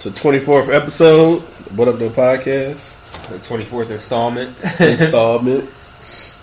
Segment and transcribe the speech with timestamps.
[0.00, 1.40] to 24th episode.
[1.76, 2.96] What up, the Podcast
[3.28, 4.56] The 24th installment.
[4.80, 5.70] installment.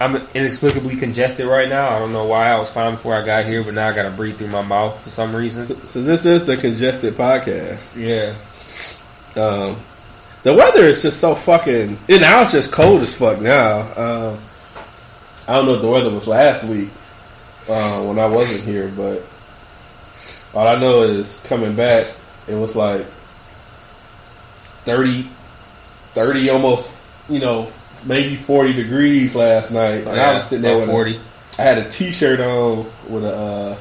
[0.00, 1.90] I'm inexplicably congested right now.
[1.90, 2.48] I don't know why.
[2.48, 4.98] I was fine before I got here, but now I gotta breathe through my mouth
[5.02, 5.66] for some reason.
[5.88, 7.96] So this is the congested podcast.
[7.96, 8.34] Yeah.
[9.40, 9.76] Um,
[10.42, 11.98] the weather is just so fucking.
[12.08, 13.80] And now it's just cold as fuck now.
[13.96, 14.38] Um,
[15.46, 16.88] I don't know if the weather was last week
[17.68, 19.22] uh, when I wasn't here, but
[20.54, 22.06] all I know is coming back,
[22.50, 23.06] it was like
[24.84, 25.22] 30,
[26.14, 26.90] 30 almost,
[27.28, 27.68] you know,
[28.06, 30.06] maybe 40 degrees last night.
[30.06, 31.16] And I was sitting there with 40.
[31.16, 31.20] A,
[31.58, 33.34] I had a t shirt on with a.
[33.34, 33.76] Uh,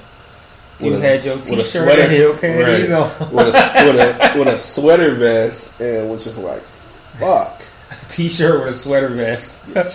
[0.79, 3.09] You with a- had your with a t-shirt and your panties on.
[3.33, 7.61] with a with a with a sweater vest and was just like, fuck.
[8.07, 9.61] T-shirt with a sweater vest.
[9.73, 9.93] Cause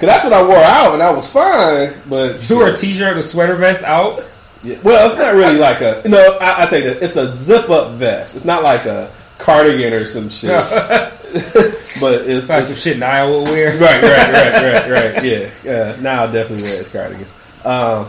[0.00, 1.92] that's what I wore out and I was fine.
[2.08, 2.80] But you wore a shit.
[2.80, 4.22] t-shirt and a sweater vest out?
[4.66, 6.38] Yeah, well, it's not really like a no.
[6.40, 7.00] I, I take that.
[7.00, 8.34] It's a zip up vest.
[8.34, 10.50] It's not like a cardigan or some shit.
[12.00, 13.78] but it's, Like some shit Niall would wear.
[13.78, 15.24] right, right, right, right, right.
[15.24, 15.96] Yeah, yeah.
[16.00, 17.32] Now I definitely wear his cardigans.
[17.64, 18.08] Um,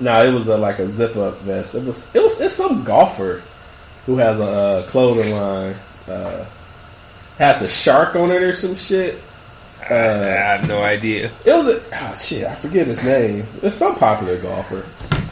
[0.00, 1.76] no, it was a, like a zip up vest.
[1.76, 2.12] It was.
[2.16, 2.40] It was.
[2.40, 3.42] It's some golfer
[4.06, 5.74] who has a uh, clothing line.
[6.08, 6.44] Uh,
[7.38, 9.22] has a shark on it or some shit.
[9.88, 11.30] I have no idea.
[11.44, 12.44] It was a oh shit.
[12.44, 13.44] I forget his name.
[13.62, 14.84] It's some popular golfer.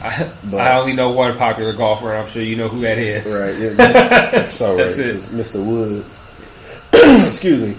[0.05, 3.25] I, But- I only know one popular golfer, I'm sure you know who that is.
[3.25, 3.57] Right.
[3.59, 3.69] Yeah,
[4.31, 5.33] That's so That's racist.
[5.33, 5.35] it.
[5.35, 5.65] Mr.
[5.65, 6.21] Woods.
[7.27, 7.75] Excuse me.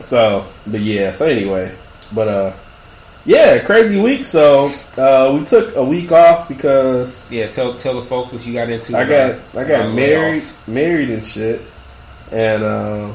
[0.00, 1.10] So, but yeah.
[1.12, 1.74] So anyway,
[2.14, 2.52] but uh,
[3.24, 4.24] yeah, crazy week.
[4.24, 8.52] So uh, we took a week off because Yeah, tell tell the folks what you
[8.52, 8.96] got into.
[8.96, 11.62] I got I uh, got married married and shit,
[12.30, 13.12] and uh,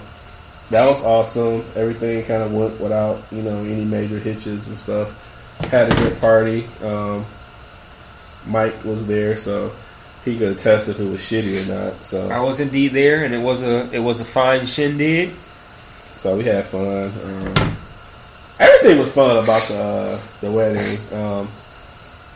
[0.72, 1.64] that was awesome.
[1.75, 5.18] Everything kind of went without you know any major hitches and stuff.
[5.70, 6.66] Had a good party.
[6.84, 7.24] Um,
[8.47, 9.72] Mike was there, so
[10.25, 12.06] he could attest if it was shitty or not.
[12.06, 15.34] So I was indeed there, and it was a it was a fine shindig.
[16.16, 17.06] So we had fun.
[17.24, 17.78] Um,
[18.59, 21.00] everything was fun about the uh, the wedding.
[21.13, 21.47] Um,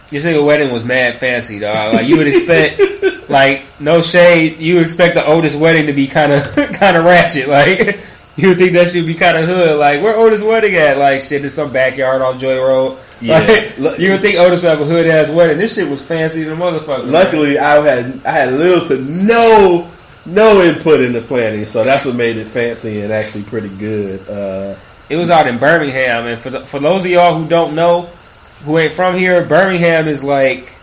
[0.09, 1.93] This nigga wedding was mad fancy, dog.
[1.95, 6.07] Like you would expect, like no shade, you would expect the Otis wedding to be
[6.07, 6.43] kind of
[6.73, 7.49] kind of ratchet.
[7.49, 7.99] Like
[8.37, 9.77] you would think that should be kind of hood.
[9.79, 10.97] Like where Otis wedding at?
[10.97, 12.97] Like shit in some backyard on Joy Road.
[13.21, 13.39] Yeah.
[13.77, 15.57] Like, you would think Otis would have a hood ass wedding.
[15.57, 17.09] This shit was fancy than motherfucker.
[17.09, 19.89] luckily, I had I had little to no
[20.25, 24.27] no input in the planning, so that's what made it fancy and actually pretty good.
[24.27, 24.75] Uh,
[25.09, 28.09] It was out in Birmingham, and for the, for those of y'all who don't know,
[28.65, 30.75] who ain't from here, Birmingham is like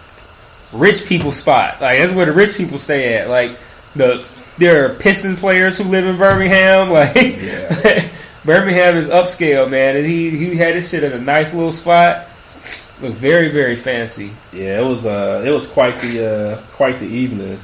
[0.73, 1.81] rich people spot.
[1.81, 3.29] Like that's where the rich people stay at.
[3.29, 3.59] Like
[3.97, 4.27] the
[4.63, 6.91] there are Piston players who live in Birmingham.
[6.93, 8.09] Like Yeah.
[8.45, 12.27] Birmingham is upscale, man, and he he had his shit in a nice little spot.
[13.01, 14.31] Looked very very fancy.
[14.53, 17.59] yeah, it was uh, it was quite the uh, quite the evening.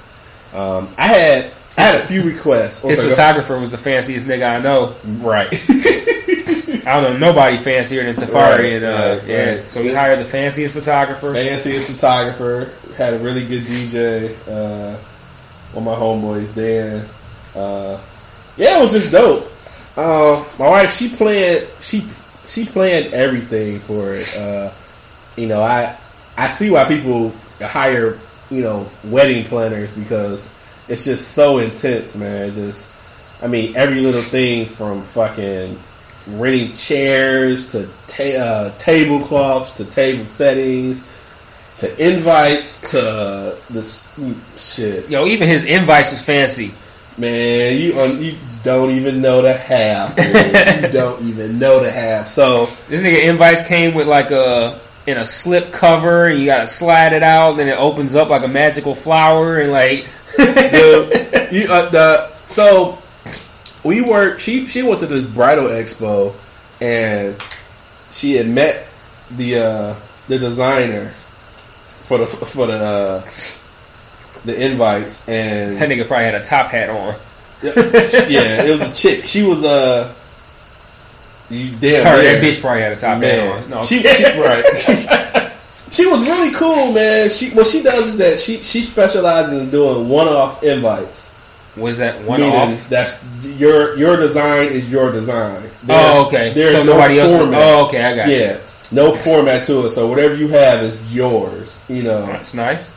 [0.54, 2.80] Um, I had I had a few requests.
[2.82, 4.94] His Oh, photographer was the fanciest nigga I know.
[5.20, 5.48] right?
[6.86, 8.88] I don't know nobody fancier than Safari, Right, and uh,
[9.20, 9.54] right, yeah.
[9.56, 9.68] right.
[9.68, 11.34] So we hired the fanciest photographer.
[11.34, 12.70] fanciest photographer.
[12.96, 14.34] Had a really good DJ.
[14.48, 14.96] Uh,
[15.74, 17.06] of my homeboys, Dan.
[17.54, 18.00] Uh,
[18.56, 19.50] yeah, it was just dope.
[19.96, 21.66] Uh, my wife, she planned.
[21.80, 22.06] She
[22.46, 24.36] she planned everything for it.
[24.36, 24.72] Uh,
[25.36, 25.96] you know, I
[26.36, 28.18] I see why people hire
[28.50, 30.50] you know wedding planners because
[30.88, 32.46] it's just so intense, man.
[32.46, 32.88] It's just,
[33.42, 35.78] I mean, every little thing from fucking
[36.28, 41.06] renting chairs to ta- uh, tablecloths to table settings
[41.80, 44.08] to invites to this
[44.56, 45.08] shit.
[45.08, 46.72] Yo, even his invites was fancy.
[47.16, 50.16] Man, you un- you don't even know the half.
[50.18, 52.28] you don't even know the half.
[52.28, 56.66] So This nigga invites came with like a in a slip cover, and you gotta
[56.66, 60.06] slide it out, then it opens up like a magical flower, and like
[60.36, 62.98] the, you, uh, the so
[63.84, 64.38] we were.
[64.38, 66.34] She she went to this bridal expo,
[66.80, 67.42] and
[68.10, 68.86] she had met
[69.30, 69.94] the uh,
[70.28, 71.10] the designer
[72.08, 73.28] for the for the uh,
[74.44, 77.14] the invites, and that nigga probably had a top hat on.
[77.62, 79.24] yeah, it was a chick.
[79.26, 80.14] She was uh,
[81.50, 83.70] you damn that bitch probably had a top hat on.
[83.70, 85.52] No, she, she right.
[85.90, 87.28] she was really cool, man.
[87.28, 91.28] She what she does is that she she specializes in doing one off invites.
[91.76, 92.88] Was that one Meaning off?
[92.88, 95.62] that's your your design is your design.
[95.88, 96.52] Oh, okay.
[96.54, 97.38] There's so no nobody else.
[97.38, 97.60] format.
[97.62, 98.02] Oh, okay.
[98.02, 98.67] I got you.
[98.92, 99.90] Yeah, no format to it.
[99.90, 101.82] So whatever you have is yours.
[101.88, 102.26] You know.
[102.26, 102.90] That's nice.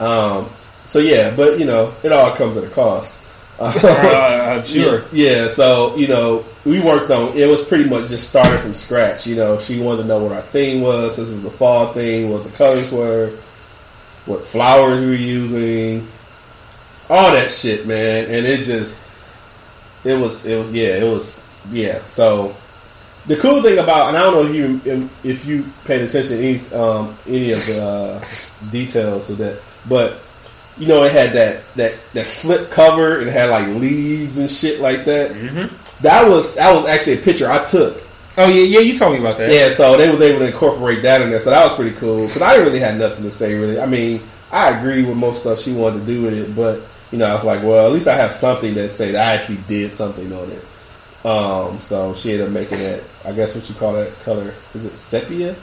[0.00, 0.48] Um,
[0.86, 3.20] so yeah, but you know, it all comes at a cost.
[3.62, 5.04] Uh, I'm sure.
[5.12, 7.36] Yeah, so you know, we worked on.
[7.36, 9.24] It was pretty much just started from scratch.
[9.24, 11.92] You know, she wanted to know what our theme was, since it was a fall
[11.92, 13.30] theme, what the colors were,
[14.26, 16.08] what flowers we were using,
[17.08, 18.24] all that shit, man.
[18.24, 18.98] And it just,
[20.04, 21.40] it was, it was, yeah, it was,
[21.70, 21.98] yeah.
[22.08, 22.56] So
[23.26, 24.54] the cool thing about, and I don't know if
[24.84, 29.60] you if you paid attention to any um, any of the uh, details of that,
[29.88, 30.20] but
[30.78, 33.20] you know, it had that that that slip cover.
[33.20, 35.32] It had like leaves and shit like that.
[35.32, 36.02] Mm-hmm.
[36.02, 38.02] That was that was actually a picture I took.
[38.38, 38.80] Oh yeah, yeah.
[38.80, 39.50] You told me about that.
[39.50, 41.38] Yeah, so they was able to incorporate that in there.
[41.38, 43.78] So that was pretty cool because I didn't really have nothing to say really.
[43.78, 44.20] I mean,
[44.50, 46.80] I agree with most stuff she wanted to do with it, but
[47.12, 49.34] you know, I was like, well, at least I have something that say that I
[49.34, 50.64] actually did something on it.
[51.24, 53.04] Um, so she ended up making it.
[53.24, 55.54] I guess what you call that color is it sepia?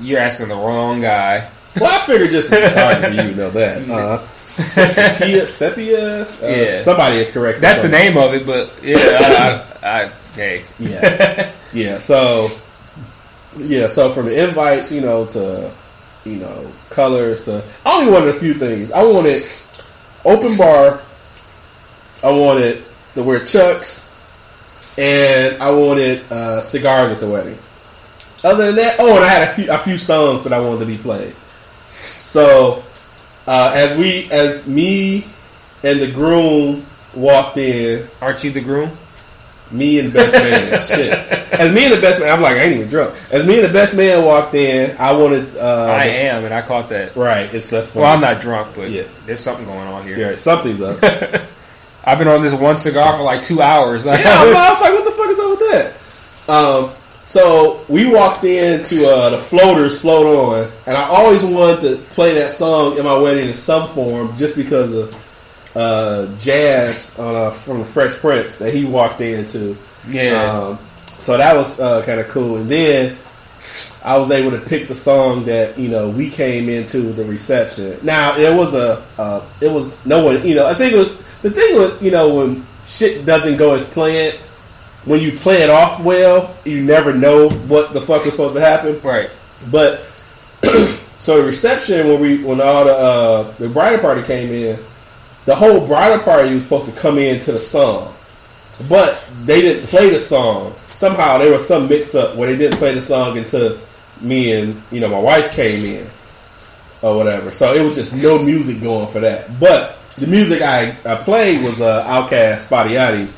[0.00, 1.48] You're asking the wrong guy.
[1.80, 3.88] Well, I figured just in photography you would know that.
[4.58, 6.22] Uh, sepia, sepia.
[6.22, 6.80] Uh, Yeah.
[6.80, 7.32] somebody correct.
[7.34, 7.62] corrected.
[7.62, 10.64] That's the name of it, but yeah, I, I, I hey.
[10.80, 11.52] Yeah.
[11.72, 12.48] Yeah, so
[13.56, 15.70] yeah, so from the invites, you know, to
[16.24, 18.90] you know, colors to I only wanted a few things.
[18.90, 19.42] I wanted
[20.24, 21.00] open bar,
[22.24, 22.82] I wanted
[23.14, 24.07] to wear chucks,
[24.98, 27.56] and I wanted uh, cigars at the wedding.
[28.44, 30.80] Other than that, oh, and I had a few a few songs that I wanted
[30.80, 31.34] to be played.
[31.90, 32.82] So
[33.46, 35.24] uh, as we as me
[35.82, 36.84] and the groom
[37.14, 38.90] walked in, Aren't you the groom?
[39.70, 40.80] me and the best man.
[40.80, 41.12] Shit.
[41.52, 43.14] As me and the best man, I'm like, I ain't even drunk.
[43.30, 45.54] As me and the best man walked in, I wanted.
[45.58, 47.14] Uh, I am, and I caught that.
[47.14, 47.52] Right.
[47.52, 48.04] It's that's funny.
[48.04, 49.02] Well, I'm not drunk, but Yeah.
[49.26, 50.16] there's something going on here.
[50.16, 51.02] Yeah, something's up.
[52.08, 54.06] I've been on this one cigar for like two hours.
[54.06, 56.50] yeah, I was like, what the fuck is up with that?
[56.50, 56.90] Um,
[57.26, 62.32] so we walked into uh, the floaters float on, and I always wanted to play
[62.34, 67.80] that song in my wedding in some form, just because of uh, jazz uh, from
[67.80, 69.76] the Fresh Prince that he walked into.
[70.08, 70.50] yeah.
[70.50, 70.78] Um,
[71.18, 72.56] so that was uh, kind of cool.
[72.56, 73.16] And then
[74.02, 77.98] I was able to pick the song that you know we came into the reception.
[78.02, 81.27] Now it was a uh, it was no one you know I think it was,
[81.42, 84.38] the thing with you know when shit doesn't go as planned.
[85.04, 88.60] When you play it off well, you never know what the fuck is supposed to
[88.60, 89.00] happen.
[89.00, 89.30] right.
[89.70, 90.00] But
[91.18, 94.78] so the reception when we when all the uh, the bridal party came in,
[95.44, 98.12] the whole bridal party was supposed to come in to the song,
[98.88, 100.74] but they didn't play the song.
[100.92, 103.78] Somehow there was some mix up where they didn't play the song until
[104.20, 106.06] me and you know my wife came in
[107.02, 107.50] or whatever.
[107.50, 109.58] So it was just no music going for that.
[109.60, 113.28] But the music I, I played was uh, OutKast, Spotty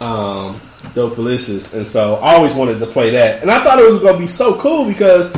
[0.00, 0.60] um,
[0.94, 3.42] Dope Delicious, and so I always wanted to play that.
[3.42, 5.32] And I thought it was going to be so cool because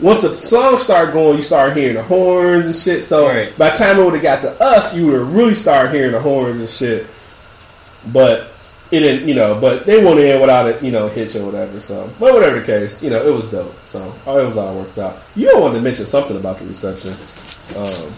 [0.00, 3.02] once the song started going, you start hearing the horns and shit.
[3.04, 3.56] So Right.
[3.58, 6.12] by the time it would have got to us, you would have really start hearing
[6.12, 7.06] the horns and shit.
[8.12, 8.50] But
[8.90, 9.60] it didn't, you know.
[9.60, 11.80] But they went in without it, you know, hitch or whatever.
[11.80, 13.74] So, but whatever the case, you know, it was dope.
[13.84, 15.18] So it was all worked out.
[15.36, 17.12] You wanted to mention something about the reception.
[17.76, 18.12] Um,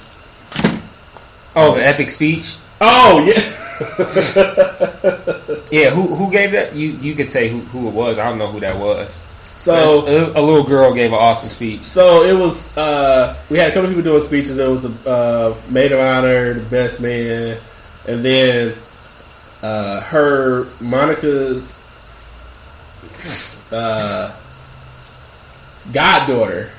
[1.55, 2.57] Oh, the epic speech.
[2.81, 3.59] oh yeah.
[5.73, 6.75] Yeah, who who gave that?
[6.75, 8.19] You you could say who, who it was.
[8.19, 9.15] I don't know who that was.
[9.57, 11.81] So a, a little girl gave an awesome speech.
[11.83, 12.77] So it was.
[12.77, 14.59] Uh, we had a couple people doing speeches.
[14.59, 17.59] It was a uh, maid of honor, the best man,
[18.07, 18.75] and then
[19.63, 21.79] uh, her Monica's
[23.73, 24.37] uh,
[25.93, 26.71] goddaughter.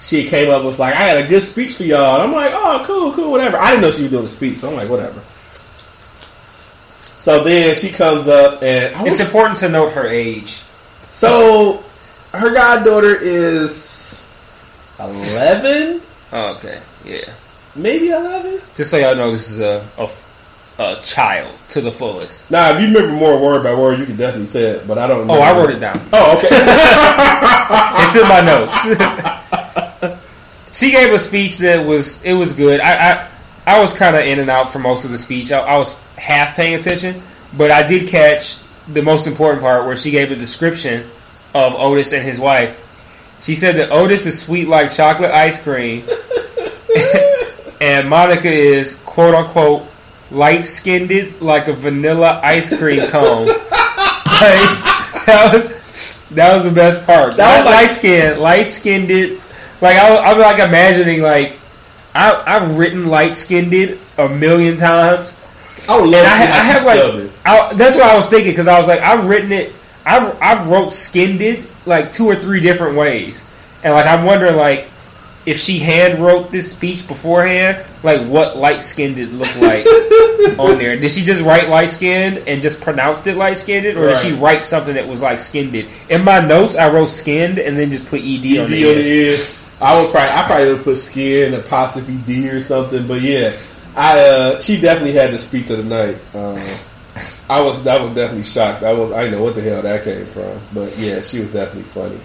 [0.00, 2.52] She came up with like, "I had a good speech for y'all," and I'm like,
[2.54, 4.62] "Oh, cool, cool, whatever." I didn't know she was doing a speech.
[4.64, 5.20] I'm like, "Whatever."
[7.16, 10.62] So then she comes up, and I It's was, important to note her age.
[11.10, 11.84] so
[12.32, 14.24] her goddaughter is
[14.98, 16.00] eleven.
[16.32, 17.28] Oh, okay, yeah.
[17.74, 18.60] maybe 11.
[18.76, 20.08] Just so y'all know, this is a, a
[20.78, 22.50] a child to the fullest.
[22.50, 25.06] Now, if you remember more word by word, you can definitely say it, but I
[25.06, 25.34] don't know.
[25.34, 25.40] Oh.
[25.40, 26.00] I wrote it down.
[26.14, 26.48] Oh, okay.
[28.06, 28.86] It's in my notes.
[30.72, 32.80] she gave a speech that was it was good.
[32.80, 33.28] I I,
[33.66, 35.52] I was kind of in and out for most of the speech.
[35.52, 37.22] I, I was half paying attention,
[37.56, 38.58] but I did catch
[38.88, 41.06] the most important part where she gave a description
[41.54, 42.86] of Otis and his wife.
[43.42, 46.04] She said that Otis is sweet like chocolate ice cream,
[47.80, 49.86] and Monica is quote unquote
[50.30, 53.46] light skinned like a vanilla ice cream cone.
[53.46, 53.56] like,
[55.26, 57.36] that, was, that was the best part.
[57.36, 59.40] That was light skinned, light skinned.
[59.80, 61.58] Like I, I'm like imagining like
[62.14, 65.36] I, I've written light skinned it a million times,
[65.88, 67.30] I would love And to I, I have like.
[67.44, 69.72] I, that's what I was thinking because I was like, I've written it,
[70.04, 73.44] I've I've wrote skinned it like two or three different ways,
[73.82, 74.88] and like I'm wondering like
[75.46, 79.86] if she hand wrote this speech beforehand, like what light skinned it look like
[80.58, 80.96] on there.
[80.96, 84.32] Did she just write light skinned and just pronounced it light skinned, or did she
[84.32, 85.74] write something that was like skinned?
[85.74, 89.59] In my notes, I wrote skinned and then just put ed, ED on the end.
[89.80, 93.06] I would probably, I probably would put skin apostrophe D or something.
[93.06, 93.54] But yeah,
[93.96, 96.16] I uh, she definitely had the speech of the night.
[96.34, 96.58] Um,
[97.48, 98.84] I was, I was definitely shocked.
[98.84, 100.58] I was, I didn't know what the hell that came from.
[100.72, 102.18] But yeah, she was definitely funny.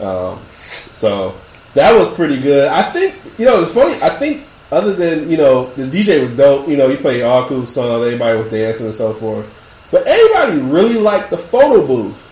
[0.00, 1.34] Um, so
[1.74, 2.68] that was pretty good.
[2.68, 3.94] I think you know it's funny.
[3.94, 6.68] I think other than you know the DJ was dope.
[6.68, 8.04] You know he played all cool songs.
[8.04, 9.58] Everybody was dancing and so forth.
[9.90, 12.28] But everybody really liked the photo booth.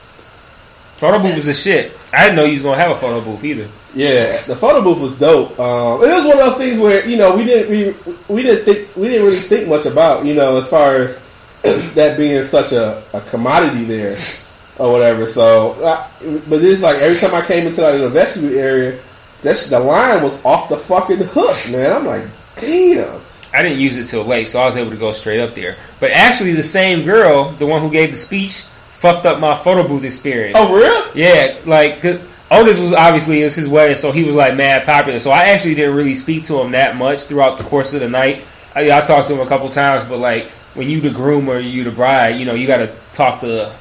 [0.96, 1.92] Photo booth was the shit.
[2.12, 3.68] I didn't know you was gonna have a photo booth either.
[3.94, 5.59] Yeah, the photo booth was dope.
[5.59, 8.64] Um, it was one of those things where you know we didn't we, we didn't
[8.64, 11.20] think we didn't really think much about you know as far as
[11.62, 14.16] that being such a, a commodity there
[14.78, 15.26] or whatever.
[15.26, 16.09] So, uh,
[16.49, 18.99] but it's like every time I came into like, the vestibule area,
[19.42, 21.92] that's the line was off the fucking hook, man.
[21.92, 22.25] I'm like,
[22.56, 23.20] damn.
[23.52, 25.76] I didn't use it till late, so I was able to go straight up there.
[25.99, 29.87] But actually, the same girl, the one who gave the speech, fucked up my photo
[29.87, 30.56] booth experience.
[30.59, 31.16] Oh, real?
[31.16, 32.04] Yeah, like
[32.50, 35.21] Otis was obviously it was his wedding, so he was like mad popular.
[35.21, 38.09] So I actually didn't really speak to him that much throughout the course of the
[38.09, 38.42] night.
[38.75, 41.59] I, I talked to him a couple times, but like when you the groom or
[41.59, 43.73] you the bride, you know you got to talk to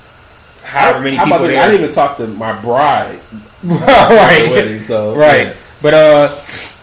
[0.63, 1.61] however many How people there.
[1.61, 3.19] I didn't even talk to my bride.
[3.63, 5.47] right, wedding, so right.
[5.47, 5.53] yeah.
[5.81, 6.29] But uh,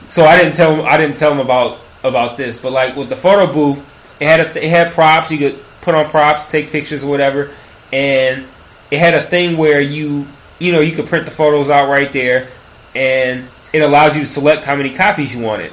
[0.08, 0.86] so I didn't tell him.
[0.86, 2.58] I didn't tell him about about this.
[2.58, 3.78] But like with the photo booth,
[4.20, 5.30] it had a, it had props.
[5.30, 7.52] You could put on props, take pictures or whatever,
[7.92, 8.44] and
[8.90, 10.26] it had a thing where you
[10.58, 12.48] you know you could print the photos out right there,
[12.94, 15.72] and it allowed you to select how many copies you wanted.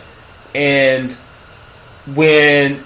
[0.53, 1.11] And
[2.15, 2.83] when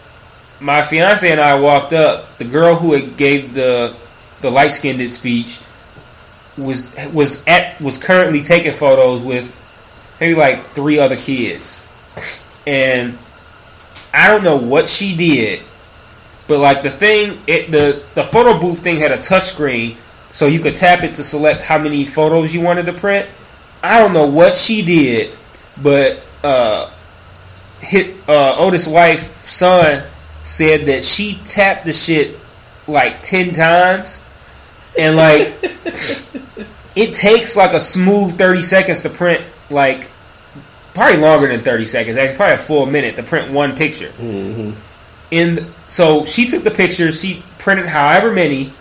[0.59, 3.95] my fiance and I walked up, the girl who had gave the
[4.41, 5.59] the light skinned speech
[6.57, 9.53] was was at was currently taking photos with
[10.19, 11.79] maybe like three other kids,
[12.65, 13.17] and
[14.13, 15.61] I don't know what she did,
[16.47, 19.97] but like the thing, it the the photo booth thing had a touch screen,
[20.31, 23.27] so you could tap it to select how many photos you wanted to print.
[23.83, 25.31] I don't know what she did,
[25.81, 26.89] but uh,
[27.79, 30.03] hit uh, Otis' wife son
[30.43, 32.37] said that she tapped the shit
[32.87, 34.21] like ten times,
[34.97, 35.53] and like
[36.95, 40.09] it takes like a smooth thirty seconds to print like
[40.93, 42.17] probably longer than thirty seconds.
[42.17, 44.09] Actually, probably a full minute to print one picture.
[44.19, 44.75] Mhm.
[45.29, 48.71] In so she took the pictures, she printed however many,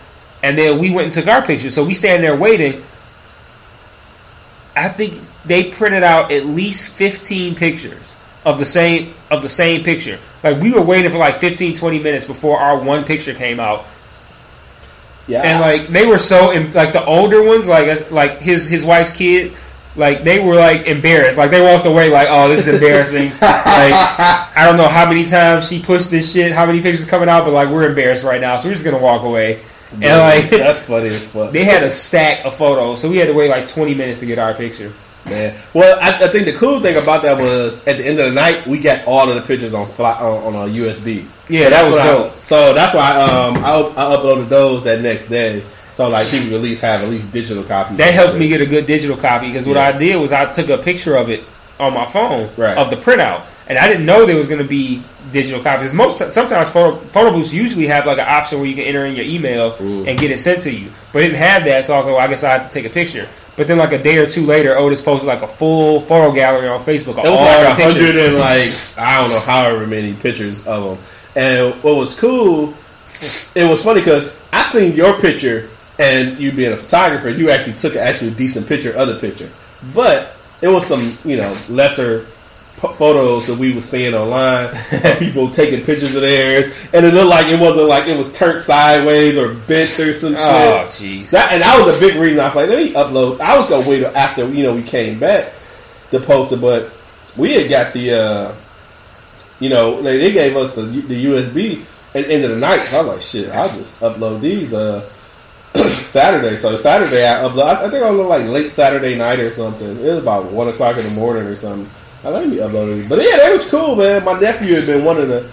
[0.43, 1.73] and then we went and took our pictures.
[1.73, 2.83] So we stand there waiting.
[4.75, 8.15] I think they printed out at least 15 pictures
[8.45, 10.19] of the same of the same picture.
[10.43, 13.85] Like we were waiting for like 15 20 minutes before our one picture came out.
[15.27, 19.11] Yeah, And like they were so like the older ones like like his his wife's
[19.11, 19.53] kid
[19.97, 21.37] like they were like embarrassed.
[21.37, 25.25] Like they walked away like, "Oh, this is embarrassing." like I don't know how many
[25.25, 28.39] times she pushed this shit, how many pictures coming out, but like we're embarrassed right
[28.39, 29.59] now, so we're just going to walk away.
[29.93, 31.51] And like that's funny as fuck.
[31.51, 34.25] they had a stack of photos, so we had to wait like 20 minutes to
[34.25, 34.91] get our picture.
[35.25, 35.57] Man.
[35.73, 38.35] Well, I, I think the cool thing about that was at the end of the
[38.39, 41.25] night we got all of the pictures on fly, on, on a USB.
[41.49, 45.01] Yeah, So that was what I- so that's why um, I, I uploaded those that
[45.01, 45.63] next day.
[45.95, 47.97] So like people at least have at least digital copies.
[47.97, 48.39] That helped shit.
[48.39, 49.87] me get a good digital copy because what Yeah.
[49.87, 51.43] I did was I took a picture of it
[51.79, 52.77] on my phone Right.
[52.77, 55.93] of the printout, and I didn't know there was going to be digital copies.
[55.93, 59.15] Most sometimes photo, photo booths usually have like an option where you can enter in
[59.15, 60.07] your email Mm.
[60.07, 61.85] and get it sent to you, but it didn't have that.
[61.85, 63.27] So I was like, well, I guess I have to take a picture.
[63.57, 66.67] But then like a day or two later, Otis posted like a full photo gallery
[66.67, 70.13] on Facebook of It was all like hundred and like I don't know however many
[70.13, 71.05] pictures of them.
[71.35, 72.73] And what was cool,
[73.55, 75.69] it was funny because I seen your picture
[75.99, 79.49] and you being a photographer, you actually took an actually decent picture of the picture.
[79.93, 82.27] But it was some you know lesser
[82.77, 84.69] photos that we were seeing online
[85.17, 88.59] people taking pictures of theirs, and it looked like it wasn't like it was turned
[88.59, 90.39] sideways or bent or some shit.
[90.39, 91.33] Oh jeez.
[91.33, 93.39] And that was a big reason I was like, let me upload.
[93.39, 95.53] I was gonna wait after you know we came back
[96.11, 96.93] to post it, but
[97.35, 98.55] we had got the, uh,
[99.59, 101.81] you know, they, they gave us the the USB
[102.13, 102.77] at the end of the night.
[102.77, 105.01] So I was like, shit, I'll just upload these uh,
[106.03, 106.55] Saturday.
[106.55, 107.75] So Saturday I upload.
[107.75, 109.97] I, I think I was like late Saturday night or something.
[109.97, 111.89] It was about one o'clock in the morning or something.
[112.27, 114.25] I let me upload it, but yeah, that was cool, man.
[114.25, 115.49] My nephew had been wanting to.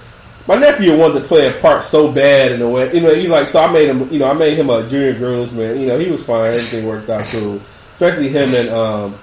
[0.49, 3.15] My nephew wanted to play a part so bad in the way, you know.
[3.15, 5.79] He's like, so I made him, you know, I made him a junior groomsman.
[5.81, 6.49] You know, he was fine.
[6.49, 7.61] Everything worked out cool.
[7.93, 9.15] Especially him and um,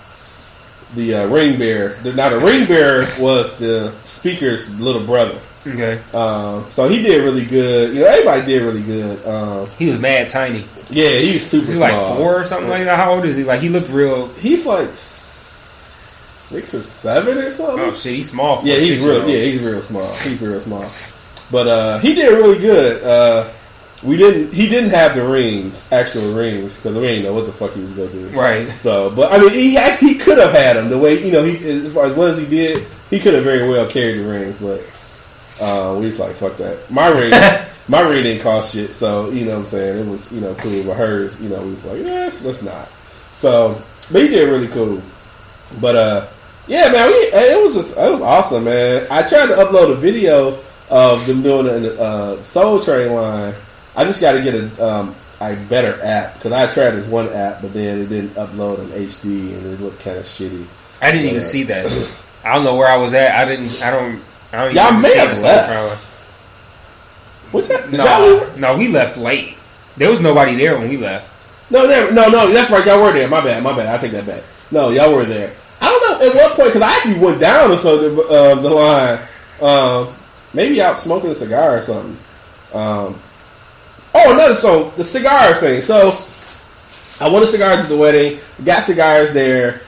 [0.96, 1.98] the uh, ring bearer.
[2.15, 5.38] Now the ring bearer was the speaker's little brother.
[5.67, 6.01] Okay.
[6.13, 7.93] Um, so he did really good.
[7.93, 9.24] You know, everybody did really good.
[9.27, 10.65] Um, He was mad tiny.
[10.89, 12.98] yeah, he's super He's like four or something like that.
[12.98, 13.43] How old is he?
[13.43, 14.29] Like he looked real.
[14.36, 14.89] He's like
[16.51, 17.79] six or seven or something.
[17.79, 18.62] Oh shit, he's small.
[18.63, 19.27] Yeah, he's real.
[19.27, 20.08] Yeah, he's real small.
[20.24, 20.86] He's real small.
[21.51, 23.03] But uh, he did really good.
[23.03, 23.50] Uh,
[24.03, 24.53] we didn't.
[24.53, 27.81] He didn't have the rings, actual rings, because we didn't know what the fuck he
[27.81, 28.27] was gonna do.
[28.29, 28.67] Right.
[28.77, 31.43] So, but I mean, he act- he could have had them the way you know
[31.43, 34.27] he as far as what as he did, he could have very well carried the
[34.27, 34.55] rings.
[34.55, 34.81] But
[35.62, 36.89] uh, we was like, fuck that.
[36.89, 37.31] My ring,
[37.88, 38.93] my ring didn't cost shit.
[38.93, 40.84] So you know what I'm saying it was you know cool.
[40.86, 42.89] But hers, you know, we was like, yeah, let's not.
[43.31, 43.81] So,
[44.12, 45.01] but he did really cool.
[45.79, 46.27] But uh,
[46.68, 49.06] yeah, man, we, it was just it was awesome, man.
[49.12, 50.58] I tried to upload a video
[50.89, 53.53] of them doing a uh, Soul Train line.
[53.96, 57.27] I just got to get a um, a better app because I tried this one
[57.30, 60.65] app, but then it didn't upload in HD and it looked kind of shitty.
[61.01, 61.48] I didn't even Yeah.
[61.48, 62.10] see that.
[62.44, 63.36] I don't know where I was at.
[63.36, 63.82] I didn't.
[63.84, 64.22] I don't.
[64.53, 64.75] I don't.
[64.75, 66.08] Y'all even may see have left.
[67.51, 67.89] What's that?
[67.91, 68.58] Did y'all leave?
[68.58, 69.56] No, no, we left late.
[69.98, 71.30] There was nobody there when we left.
[71.70, 72.50] No, never, no, no.
[72.51, 72.86] That's right.
[72.86, 73.27] Y'all were there.
[73.27, 73.62] My bad.
[73.63, 73.88] My bad.
[73.88, 74.44] I take that back.
[74.72, 75.53] No, y'all were there.
[75.82, 79.20] I don't know at what point because I actually went down or uh, the line.
[79.62, 80.14] Um,
[80.54, 82.18] maybe out smoking a cigar or something.
[82.74, 83.20] Um,
[84.16, 85.82] oh, another so the cigars thing.
[85.82, 86.18] So
[87.20, 88.40] I wanted cigars at the wedding.
[88.64, 89.82] Got cigars there.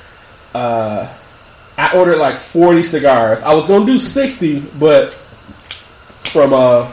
[0.54, 1.12] Uh,
[1.78, 3.42] I ordered like forty cigars.
[3.42, 5.14] I was gonna do sixty, but
[6.32, 6.88] from uh,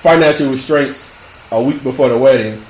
[0.00, 1.14] financial restraints
[1.52, 2.60] a week before the wedding,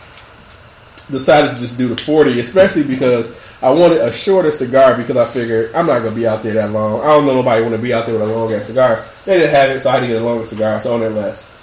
[1.10, 5.24] decided to just do the 40, especially because I wanted a shorter cigar because I
[5.24, 7.00] figured I'm not going to be out there that long.
[7.00, 9.04] I don't know nobody want to be out there with a long ass cigar.
[9.24, 11.14] They didn't have it, so I had to get a longer cigar, so I wanted
[11.14, 11.54] less.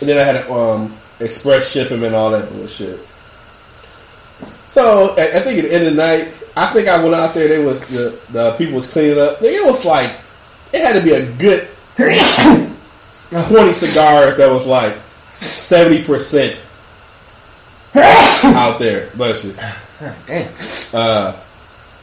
[0.00, 2.98] And then I had to um, express ship and all that bullshit.
[4.66, 7.34] So I, I think at the end of the night, I think I went out
[7.34, 7.48] there.
[7.48, 9.42] They was the, the people was cleaning up.
[9.42, 10.16] It was like
[10.72, 11.68] it had to be a good
[13.48, 14.96] twenty cigars that was like
[15.34, 16.58] seventy percent
[18.56, 19.08] out there.
[19.14, 19.54] Bless you.
[20.26, 20.48] Damn.
[20.92, 21.36] Uh,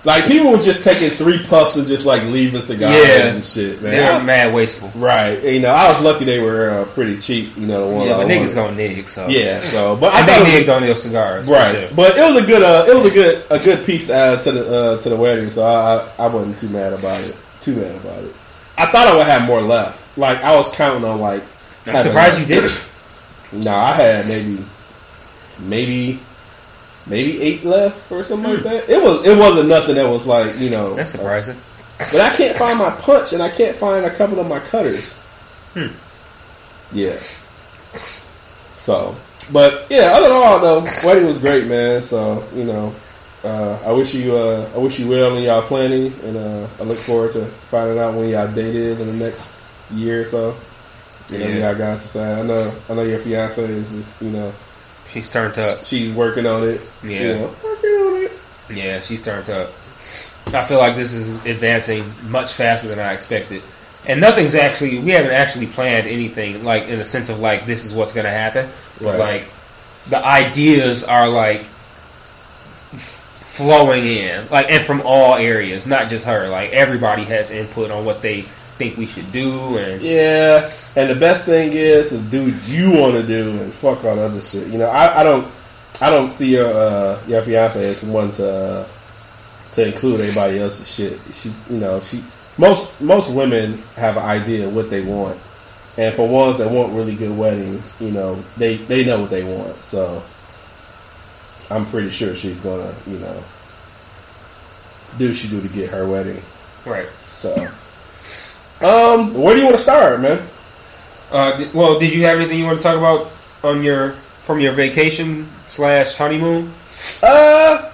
[0.06, 3.34] like people were just taking three puffs and just like leaving cigars Yeah.
[3.34, 3.92] and shit, man.
[3.92, 4.90] They were mad wasteful.
[4.96, 5.38] right.
[5.44, 7.58] And, you know, I was lucky they were uh, pretty cheap.
[7.58, 9.10] You know, the ones Yeah, but niggas gonna nig.
[9.10, 9.60] So Yeah.
[9.60, 11.48] So, but I thought they nigged on your cigars.
[11.48, 11.90] Right, sure.
[11.96, 14.42] but it was a good, uh, it was a good, a good piece to add
[14.42, 15.50] to the uh, to the wedding.
[15.50, 17.38] So I, I, I wasn't too mad about it.
[17.60, 18.34] Too mad about it.
[18.78, 20.18] I thought I would have more left.
[20.18, 21.44] Like I was counting on like.
[21.88, 22.80] I'm surprised you didn't.
[23.52, 24.64] No, I had maybe,
[25.60, 26.20] maybe,
[27.08, 28.90] maybe eight left or something like that.
[28.90, 30.92] It was, it wasn't nothing that was like you know.
[30.92, 30.96] Hmm.
[30.98, 31.58] That's surprising.
[31.98, 35.18] But I can't find my punch, and I can't find a couple of my cutters.
[35.74, 35.88] Hmm.
[36.94, 37.14] Yeah.
[38.80, 39.16] So,
[39.52, 42.02] but yeah, other than all though, wedding was great, man.
[42.02, 42.94] So you know,
[43.44, 46.84] uh, I wish you, uh, I wish you well in y'all planning, and uh, I
[46.84, 49.52] look forward to finding out when y'all date is in the next
[49.92, 50.56] year or so.
[51.30, 51.70] Whenever Yeah.
[51.70, 52.40] y'all guys decide.
[52.40, 54.52] I know, I know your fiance is, just, you know,
[55.12, 55.86] She's turned up.
[55.86, 56.88] she's working on it.
[57.04, 57.10] Yeah.
[57.22, 58.32] you know, working on it.
[58.70, 59.70] Yeah, she's turned up.
[60.54, 63.62] I feel like this is advancing much faster than I expected.
[64.08, 67.86] And nothing's actually, we haven't actually planned anything, like, in the sense of, like, this
[67.86, 68.68] is what's going to happen.
[69.00, 69.20] But, Right.
[69.20, 69.44] like,
[70.10, 71.62] the ideas are, like,
[72.94, 76.48] f- flowing in, like, and from all areas, not just her.
[76.48, 78.46] Like, everybody has input on what they
[78.80, 79.78] think we should do.
[79.78, 83.72] And, Yeah, and the best thing is, is do what you want to do and
[83.72, 84.68] fuck all the other shit.
[84.70, 85.46] You know, I, I don't,
[86.02, 88.88] I don't see your uh, your fiance as one to uh,
[89.74, 91.20] to include anybody else's shit.
[91.32, 92.24] She, you know, she
[92.58, 95.38] most most women have an idea of what they want,
[95.98, 99.44] and for ones that want really good weddings, you know, they they know what they
[99.44, 99.84] want.
[99.84, 100.24] So
[101.70, 103.44] I'm pretty sure she's gonna, you know,
[105.18, 106.42] do what she do to get her wedding.
[106.86, 107.10] right.
[107.28, 107.70] So,
[108.82, 110.40] um, where do you want to start, man?
[111.32, 113.32] Uh, di- well, did you have anything you want to talk about
[113.64, 114.12] on your,
[114.46, 116.72] from your vacation slash honeymoon?
[117.22, 117.92] Uh,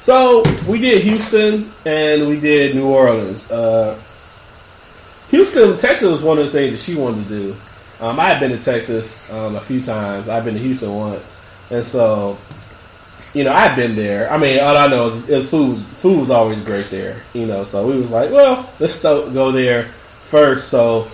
[0.00, 3.50] so we did Houston and we did New Orleans.
[3.50, 3.98] Uh,
[5.30, 7.56] Houston, Texas was one of the things that she wanted to do.
[8.00, 10.28] Um, I had been to Texas um, a few times.
[10.28, 11.38] I've been to Houston once,
[11.70, 12.38] and so
[13.34, 14.30] you know I've been there.
[14.30, 15.70] I mean, all I know is, is food.
[15.70, 17.20] was- Food was always great there.
[17.34, 19.88] You know, so we was like, well, let's go there
[20.28, 20.68] first.
[20.68, 21.08] So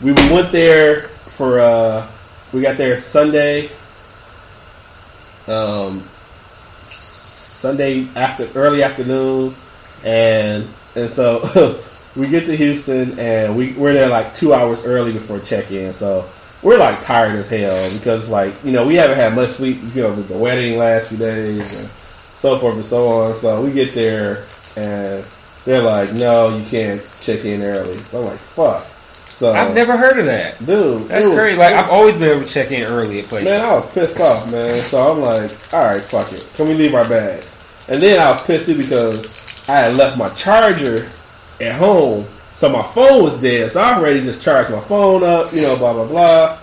[0.00, 1.60] we went there for.
[1.60, 2.06] Uh,
[2.52, 3.70] we got there Sunday.
[5.46, 6.04] Um,
[6.86, 9.54] Sunday after early afternoon,
[10.04, 11.80] and and so
[12.16, 15.92] we get to Houston and we we're there like two hours early before check in.
[15.92, 16.28] So
[16.62, 19.78] we're like tired as hell because like you know we haven't had much sleep.
[19.94, 21.88] You know with the wedding last few days and
[22.34, 23.34] so forth and so on.
[23.34, 24.44] So we get there
[24.76, 25.24] and
[25.68, 27.98] they're like, no, you can't check in early.
[27.98, 28.86] So I'm like, fuck.
[29.26, 30.58] So I've never heard of that.
[30.64, 31.08] dude.
[31.08, 31.58] That's crazy.
[31.58, 33.44] Like I've always been able to check in early at places.
[33.44, 34.74] Man, I was pissed off, man.
[34.74, 36.50] So I'm like, all right, fuck it.
[36.56, 37.56] Can we leave our bags?
[37.88, 41.08] And then I was pissed too because I had left my charger
[41.60, 42.24] at home.
[42.54, 43.70] So my phone was dead.
[43.70, 46.58] So I already just charged my phone up, you know, blah, blah, blah.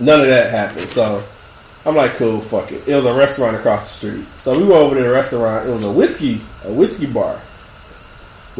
[0.00, 0.88] None of that happened.
[0.88, 1.22] So
[1.86, 2.86] I'm like, cool, fuck it.
[2.86, 4.26] It was a restaurant across the street.
[4.36, 5.68] So we went over to the restaurant.
[5.68, 7.40] It was a whiskey, a whiskey bar,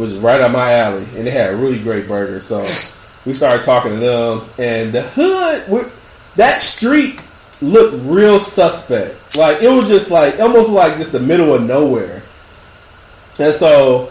[0.05, 1.05] is right up my alley.
[1.17, 2.41] And they had a really great burger.
[2.41, 2.65] So
[3.27, 4.43] we started talking to them.
[4.59, 5.91] And the hood,
[6.37, 7.21] that street
[7.61, 9.37] looked real suspect.
[9.37, 12.23] Like it was just like almost like just the middle of nowhere.
[13.39, 14.11] And so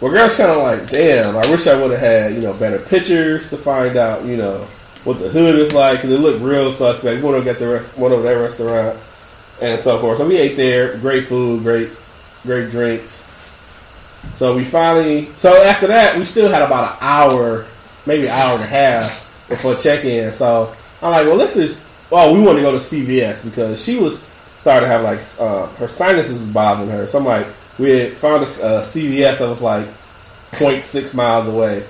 [0.00, 2.78] my girl's kind of like, damn, I wish I would have had you know better
[2.78, 4.66] pictures to find out you know
[5.04, 7.16] what the hood is like because it looked real suspect.
[7.16, 8.98] We went over at the rest, went over that restaurant
[9.62, 10.18] and so forth.
[10.18, 11.90] So we ate there, great food, great
[12.44, 13.22] great drinks.
[14.32, 17.66] So we finally, so after that, we still had about an hour,
[18.06, 20.32] maybe an hour and a half before check in.
[20.32, 23.82] So I'm like, well, this is, just, oh, we want to go to CVS because
[23.82, 24.22] she was
[24.56, 27.06] starting to have like, uh, her sinuses was bothering her.
[27.06, 27.46] So I'm like,
[27.78, 29.86] we had found a uh, CVS that was like
[30.52, 31.84] 0.6 miles away.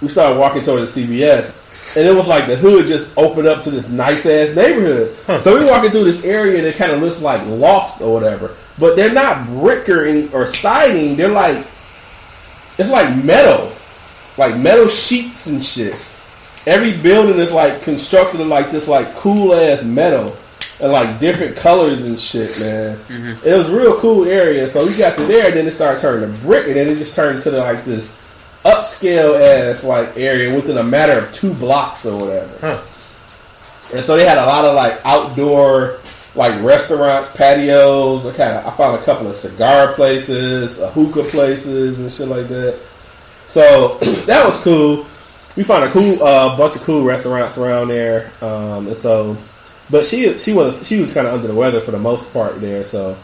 [0.00, 3.62] We started walking towards the CVS, and it was like the hood just opened up
[3.62, 5.14] to this nice ass neighborhood.
[5.42, 8.96] So we're walking through this area that kind of looks like lofts or whatever, but
[8.96, 11.16] they're not brick or any or siding.
[11.16, 11.66] They're like
[12.78, 13.72] it's like metal,
[14.36, 16.14] like metal sheets and shit.
[16.66, 20.36] Every building is like constructed of like this like cool ass metal
[20.80, 22.96] and like different colors and shit, man.
[22.96, 23.46] Mm-hmm.
[23.46, 24.68] It was a real cool area.
[24.68, 26.98] So we got to there, and then it started turning to brick, and then it
[26.98, 28.16] just turned into like this
[28.64, 32.58] upscale ass like area within a matter of two blocks or whatever.
[32.60, 33.96] Huh.
[33.96, 35.98] And so they had a lot of like outdoor
[36.34, 38.26] like restaurants, patios.
[38.26, 42.28] I kind of I found a couple of cigar places, uh, hookah places, and shit
[42.28, 42.78] like that.
[43.46, 45.06] So that was cool.
[45.56, 49.36] We found a cool uh, bunch of cool restaurants around there, um, and so.
[49.90, 52.60] But she she was she was kind of under the weather for the most part
[52.60, 53.16] there, so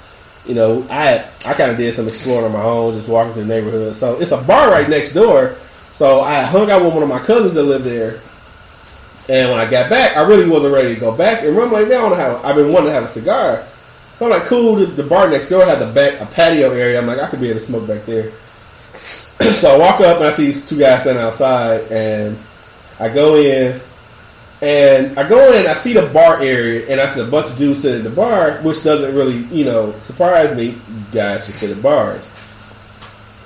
[0.46, 3.44] you know I I kind of did some exploring on my own, just walking through
[3.44, 3.94] the neighborhood.
[3.94, 5.56] So it's a bar right next door.
[5.92, 8.18] So I hung out with one of my cousins that lived there,
[9.28, 11.40] and when I got back, I really wasn't ready to go back.
[11.42, 13.64] And remember, like, now I want to have, I've been wanting to have a cigar.
[14.16, 14.76] So I'm like, cool.
[14.76, 16.98] The, the bar next door had the back a patio area.
[16.98, 18.30] I'm like, I could be able to smoke back there.
[19.54, 22.36] so I walk up and I see these two guys standing outside, and
[23.00, 23.80] I go in,
[24.60, 25.60] and I go in.
[25.60, 28.04] And I see the bar area, and I see a bunch of dudes sitting at
[28.04, 30.76] the bar, which doesn't really, you know, surprise me.
[31.12, 32.30] Guys should sit at bars.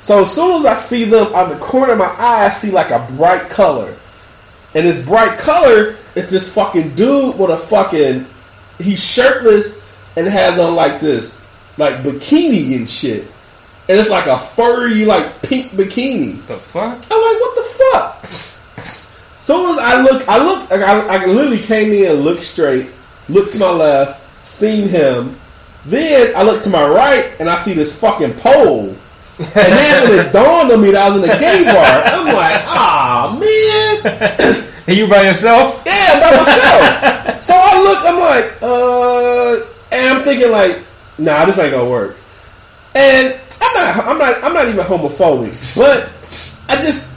[0.01, 2.71] So as soon as I see them on the corner of my eye, I see
[2.73, 3.95] like a bright color.
[4.75, 8.27] And this bright color is this fucking dude with a fucking
[8.79, 9.85] he's shirtless
[10.17, 11.45] and has on like this
[11.79, 13.25] like bikini and shit.
[13.89, 16.45] And it's like a furry like pink bikini.
[16.47, 16.99] the fuck?
[17.11, 18.27] I'm like, what the fuck?
[19.41, 22.91] Soon as I look, I look, I, I literally came in, looked straight,
[23.31, 25.37] looked to my left, seen him.
[25.87, 28.95] Then I look to my right and I see this fucking pole.
[29.39, 32.27] And then when it dawned on me that I was in a gay bar, I'm
[32.35, 35.83] like, ah man, And you by yourself?
[35.87, 37.43] yeah, I'm by myself.
[37.45, 40.83] so I look, I'm like, uh, and I'm thinking like,
[41.19, 42.17] nah, this ain't gonna work.
[42.95, 46.11] And I'm not, I'm not, I'm not even homophobic, but
[46.69, 47.09] I just,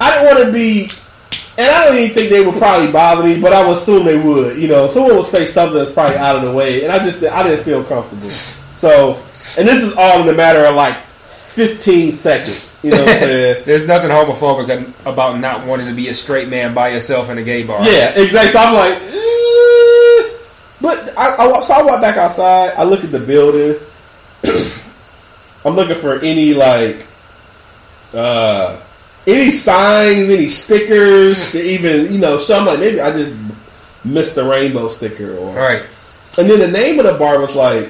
[0.00, 0.90] I didn't want to be,
[1.58, 4.18] and I don't even think they would probably bother me, but I would assume they
[4.18, 4.58] would.
[4.58, 7.24] You know, someone would say something that's probably out of the way, and I just,
[7.24, 8.28] I didn't feel comfortable.
[8.28, 9.14] So,
[9.58, 10.96] and this is all in the matter of like
[11.56, 12.78] 15 seconds.
[12.82, 13.62] You know what I'm saying?
[13.66, 17.42] There's nothing homophobic about not wanting to be a straight man by yourself in a
[17.42, 17.80] gay bar.
[17.82, 18.50] Yeah, exactly.
[18.52, 20.36] So I'm like, eh.
[20.82, 22.74] but I, I walk- so I walk back outside.
[22.76, 23.80] I look at the building.
[25.64, 27.06] I'm looking for any like,
[28.12, 28.78] uh,
[29.26, 32.36] any signs, any stickers to even you know.
[32.36, 33.32] So I'm like, maybe I just
[34.04, 35.82] missed the rainbow sticker, or All right.
[36.38, 37.88] and then the name of the bar was like,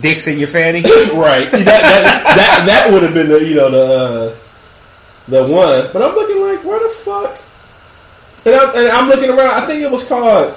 [0.00, 0.82] Dicks in your fanny?
[0.82, 1.50] right.
[1.50, 4.36] That that, that, that would have been the you know the uh,
[5.28, 5.90] the one.
[5.92, 7.40] But I'm looking like where the fuck.
[8.46, 9.62] And I'm, and I'm looking around.
[9.62, 10.54] I think it was called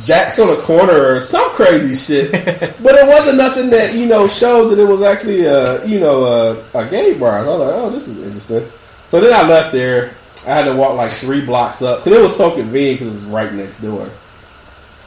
[0.00, 2.32] Jack's on the corner or some crazy shit.
[2.82, 6.24] but it wasn't nothing that you know showed that it was actually a you know
[6.24, 7.44] a, a gay bar.
[7.44, 8.66] So I was like, oh, this is interesting.
[9.10, 10.14] So then I left there.
[10.46, 13.16] I had to walk like three blocks up because it was so convenient because it
[13.16, 14.08] was right next door.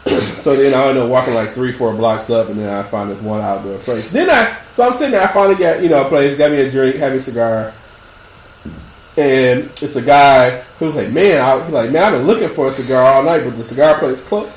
[0.06, 3.10] So then I end up walking like three, four blocks up, and then I find
[3.10, 4.10] this one outdoor place.
[4.10, 5.22] Then I, so I'm sitting there.
[5.22, 7.74] I finally got you know a place, got me a drink, had me a cigar,
[9.18, 12.68] and it's a guy who's like, man, I, he's like, man, I've been looking for
[12.68, 14.52] a cigar all night, but the cigar place closed.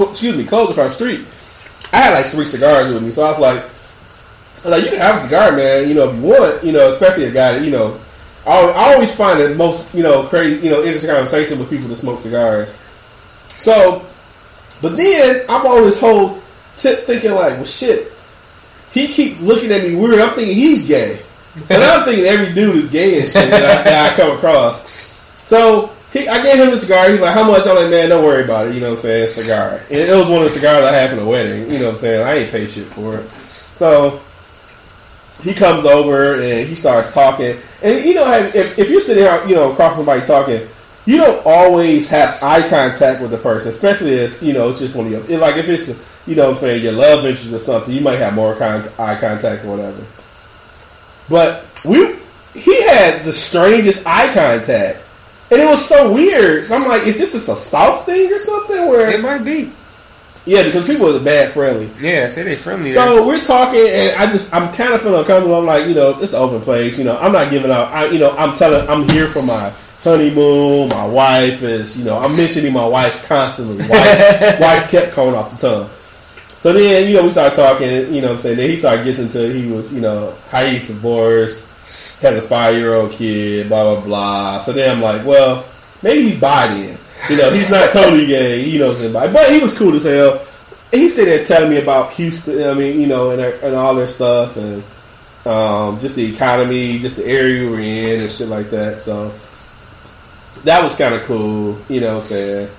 [0.00, 1.26] excuse me, closed across the street.
[1.92, 3.64] I had like three cigars with me, so I was like,
[4.64, 5.88] like, you can have a cigar, man.
[5.88, 7.98] You know, if you want, you know, especially a guy that you know.
[8.46, 11.96] I always, find it most you know crazy you know interesting conversation with people that
[11.96, 12.78] smoke cigars.
[13.50, 14.06] So,
[14.82, 16.40] but then I'm on whole
[16.76, 18.12] tip thinking like, well, shit.
[18.92, 20.20] He keeps looking at me weird.
[20.20, 21.22] I'm thinking he's gay.
[21.66, 25.12] So I'm thinking every dude is gay and shit that I, that I come across.
[25.44, 27.10] So he, I gave him a cigar.
[27.10, 29.02] He's like, "How much?" I'm like, "Man, don't worry about it." You know what I'm
[29.02, 29.28] saying?
[29.28, 29.80] Cigar.
[29.88, 31.70] And it was one of the cigars I had for the wedding.
[31.70, 32.26] You know what I'm saying?
[32.26, 33.28] I ain't pay shit for it.
[33.30, 34.20] So
[35.42, 37.56] he comes over and he starts talking.
[37.82, 40.66] And you know, if, if you're sitting out, you know, across somebody talking,
[41.10, 44.94] you don't always have eye contact with the person, especially if you know it's just
[44.94, 45.88] one of your like if it's
[46.28, 48.84] you know what I'm saying your love interest or something, you might have more con-
[48.96, 50.04] eye contact or whatever.
[51.28, 52.14] But we
[52.54, 55.02] he had the strangest eye contact.
[55.50, 56.62] And it was so weird.
[56.62, 58.86] So I'm like, is this just a South thing or something?
[58.86, 59.72] Where it might be.
[60.46, 61.90] yeah, because people are bad friendly.
[62.00, 62.92] Yeah, say they friendly.
[62.92, 65.56] So we're talking, and I just I'm kind of feeling uncomfortable.
[65.56, 66.96] I'm like, you know, it's an open place.
[66.96, 67.88] You know, I'm not giving out.
[67.88, 70.88] I, you know, I'm telling, I'm here for my honeymoon.
[70.88, 73.76] My wife is, you know, I'm mentioning my wife constantly.
[73.86, 73.88] Wife,
[74.60, 75.90] wife kept coming off the tongue.
[76.60, 78.12] So then, you know, we started talking.
[78.14, 80.64] You know, what I'm saying then he started getting to, he was, you know, how
[80.64, 81.66] he's divorced,
[82.20, 84.58] had a five year old kid, blah blah blah.
[84.60, 85.64] So then I'm like, well,
[86.02, 86.98] maybe he's bi then.
[87.28, 88.64] You know, he's not totally gay.
[88.64, 90.44] You know, what I'm saying, but he was cool as hell.
[90.90, 92.62] He said there telling me about Houston.
[92.68, 94.82] I mean, you know, and, and all their stuff, and
[95.46, 98.98] um, just the economy, just the area we're in, and shit like that.
[98.98, 99.32] So
[100.64, 101.78] that was kind of cool.
[101.88, 102.70] You know, what I'm saying.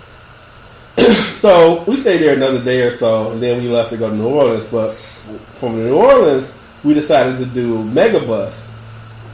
[1.38, 4.16] so we stayed there another day or so, and then we left to go to
[4.16, 4.64] New Orleans.
[4.66, 8.68] But from New Orleans, we decided to do Megabus.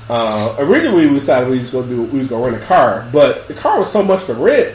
[0.09, 3.05] Uh, originally, we decided we was going to do we was to rent a car,
[3.11, 4.73] but the car was so much to rent,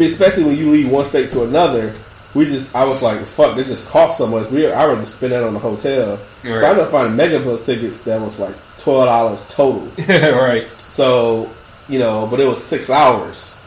[0.00, 1.94] especially when you leave one state to another.
[2.34, 4.50] We just, I was like, fuck, this just cost so much.
[4.50, 6.18] We, I rather spend that on the hotel.
[6.42, 9.86] So I ended up finding Megabus tickets that was like twelve dollars total.
[10.08, 10.66] right.
[10.88, 11.48] So
[11.88, 13.60] you know, but it was six hours.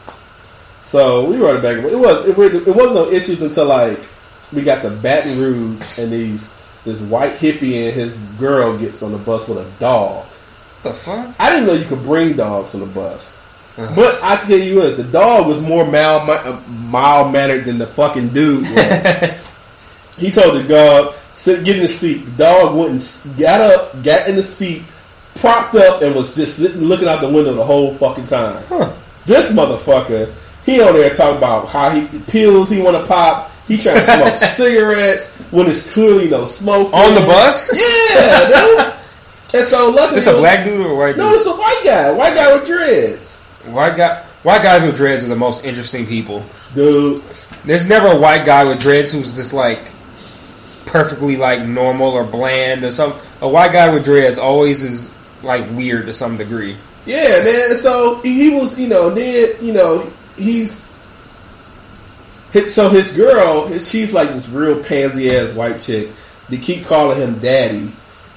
[0.82, 1.84] So we rode it back.
[1.84, 4.08] It was it, it wasn't no issues until like
[4.52, 6.52] we got to Baton Rouge and these
[6.84, 10.26] this white hippie and his girl gets on the bus with a dog.
[10.82, 11.34] The fuck?
[11.38, 13.36] I didn't know you could bring dogs on the bus.
[13.76, 13.94] Uh-huh.
[13.94, 16.26] But I tell you what, the dog was more mild
[16.68, 18.62] mild mannered than the fucking dude.
[18.62, 19.54] Was.
[20.18, 24.02] he told the dog, "Sit, get in the seat." The dog went and got up,
[24.02, 24.82] got in the seat,
[25.40, 28.62] propped up, and was just sitting, looking out the window the whole fucking time.
[28.68, 28.92] Huh.
[29.26, 30.32] This motherfucker,
[30.64, 33.50] he on there talking about how he pills he want to pop.
[33.66, 37.68] He trying to smoke cigarettes when there's clearly no smoke On the bus?
[37.74, 38.94] Yeah, dude.
[39.54, 41.18] And so luckily, It's a black dude or a white dude?
[41.18, 42.10] No, it's a white guy.
[42.10, 44.22] White guy with dreads, White guy.
[44.42, 46.42] White guys with dreads are the most interesting people.
[46.74, 47.22] dude.
[47.64, 49.80] There's never a white guy with dreads who's just like
[50.86, 53.12] perfectly like normal or bland or some.
[53.42, 55.10] A white guy with dreads always is
[55.42, 56.76] like weird to some degree.
[57.06, 57.74] Yeah, man.
[57.74, 60.84] So he was, you know, then you know he's.
[62.68, 66.08] So his girl, she's like this real pansy ass white chick.
[66.48, 67.92] They keep calling him daddy,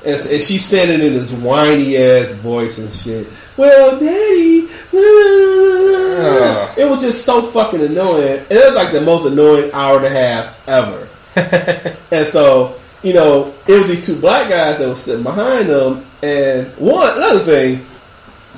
[0.06, 3.28] and, and she's it in this whiny ass voice and shit.
[3.56, 6.20] Well, daddy, Ugh.
[6.24, 6.74] Ah.
[6.78, 8.46] it was just so fucking annoying.
[8.50, 11.08] It was like the most annoying hour and a half ever.
[12.12, 16.06] And so, you know, it was these two black guys that was sitting behind them.
[16.22, 17.84] And one, another thing,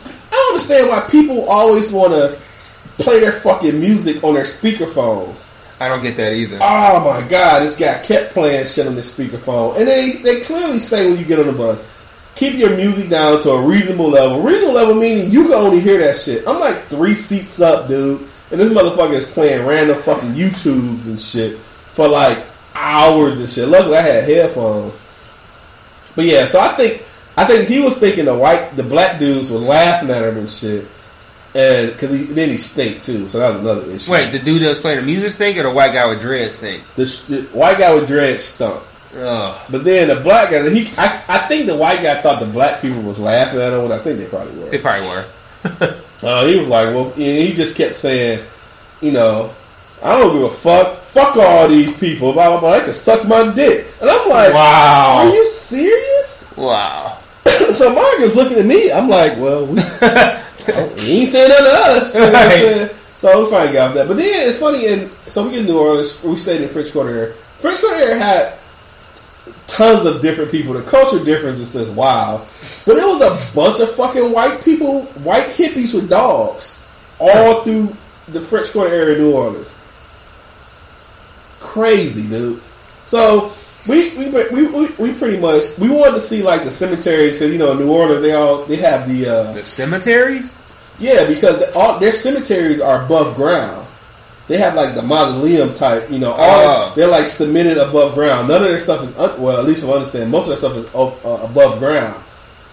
[0.06, 2.38] I don't understand why people always want to
[3.02, 5.50] play their fucking music on their speakerphones.
[5.80, 6.60] I don't get that either.
[6.62, 9.78] Oh my god, this guy kept playing shit on his speakerphone.
[9.78, 11.82] And they, they clearly say when you get on the bus,
[12.36, 14.42] keep your music down to a reasonable level.
[14.42, 16.48] Reasonable level meaning you can only hear that shit.
[16.48, 18.22] I'm like three seats up, dude.
[18.52, 23.68] And this motherfucker is playing random fucking YouTubes and shit for like hours and shit.
[23.68, 25.00] Luckily I had headphones.
[26.16, 27.04] But yeah, so I think
[27.36, 30.50] I think he was thinking the white the black dudes were laughing at him and
[30.50, 30.86] shit.
[31.56, 34.12] And because he, then he stink too, so that was another issue.
[34.12, 36.56] Wait, the dude that was playing the music stink or the white guy with dreads
[36.56, 36.84] stink?
[36.96, 38.82] The, the white guy with dreads stunk.
[39.16, 39.62] Ugh.
[39.70, 42.82] But then the black guy, he, I, I think the white guy thought the black
[42.82, 43.92] people was laughing at him.
[43.92, 44.70] I think they probably were.
[44.70, 46.00] They probably were.
[46.24, 48.42] Uh, he was like, well, he just kept saying,
[49.02, 49.54] you know,
[50.04, 50.98] I don't give a fuck.
[51.00, 52.34] Fuck all these people.
[52.34, 52.78] Blah blah blah.
[52.78, 53.88] They can suck my dick.
[54.02, 55.16] And I'm like, Wow.
[55.20, 56.44] are you serious?
[56.58, 57.18] Wow.
[57.72, 58.92] so Margaret's looking at me.
[58.92, 62.14] I'm like, well, we, oh, he ain't saying nothing to us.
[62.14, 62.90] You know what I'm saying?
[63.16, 64.08] So we finally got off that.
[64.08, 64.88] But then it's funny.
[64.88, 66.22] And so we get in New Orleans.
[66.24, 67.34] We stayed in French Quarter area.
[67.34, 68.54] French Quarter area had
[69.68, 70.74] tons of different people.
[70.74, 72.46] The culture difference is just wow.
[72.86, 76.84] But it was a bunch of fucking white people, white hippies with dogs,
[77.20, 77.96] all through
[78.30, 79.76] the French Quarter area of New Orleans.
[81.64, 82.62] Crazy, dude.
[83.06, 83.52] So
[83.88, 87.52] we we, we we we pretty much we wanted to see like the cemeteries because
[87.52, 90.54] you know in New Orleans they all they have the uh, The cemeteries?
[91.00, 93.88] yeah because the, all their cemeteries are above ground.
[94.48, 96.32] They have like the mausoleum type, you know.
[96.34, 96.94] All Oh.
[96.96, 98.50] they're like cemented above ground.
[98.50, 100.58] None of their stuff is un, well, at least if I understand, most of their
[100.58, 102.22] stuff is o- uh, above ground.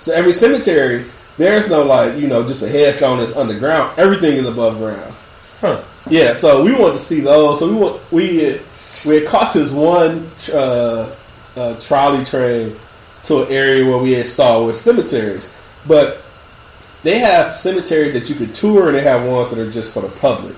[0.00, 1.05] So every cemetery,
[1.38, 3.98] there's no like you know just a headstone that's underground.
[3.98, 5.14] Everything is above ground.
[5.61, 5.81] Huh.
[6.09, 7.59] Yeah, so we wanted to see those.
[7.59, 8.61] So we want we
[9.07, 11.14] we had caught this one uh,
[11.57, 12.74] uh, trolley train
[13.24, 15.50] to an area where we had saw with cemeteries,
[15.87, 16.22] but
[17.03, 20.03] they have cemeteries that you could tour, and they have ones that are just for
[20.03, 20.55] the public.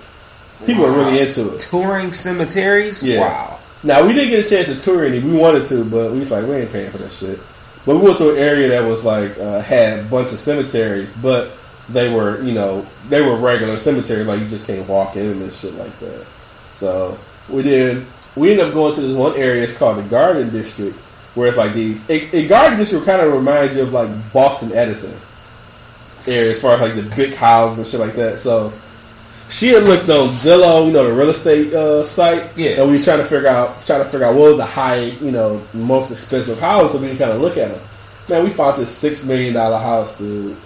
[0.66, 1.60] People are really into it.
[1.60, 3.02] Touring cemeteries?
[3.02, 3.20] Yeah.
[3.20, 3.58] Wow.
[3.84, 5.18] Now we didn't get a chance to tour any.
[5.18, 7.40] We wanted to, but we was like, we ain't paying for that shit.
[7.84, 11.10] But we went to an area that was like uh, had a bunch of cemeteries,
[11.10, 11.50] but
[11.88, 14.26] they were, you know, they were regular cemeteries.
[14.26, 16.26] Like you just can't walk in and shit like that.
[16.74, 17.18] So
[17.48, 18.06] we did.
[18.36, 19.62] We end up going to this one area.
[19.62, 20.96] It's called the Garden District,
[21.34, 22.08] where it's like these.
[22.08, 25.14] A, a Garden District kind of reminds you of like Boston Edison
[26.26, 28.38] area, as far as like the big houses and shit like that.
[28.38, 28.72] So
[29.52, 32.56] she had looked on Zillow, you know, the real estate uh, site.
[32.56, 32.80] Yeah.
[32.80, 35.02] And we was trying to figure out trying to figure out what was the high,
[35.02, 37.80] you know, most expensive house so we can kind of look at them.
[38.28, 40.56] Man, we found this six million dollar house, dude.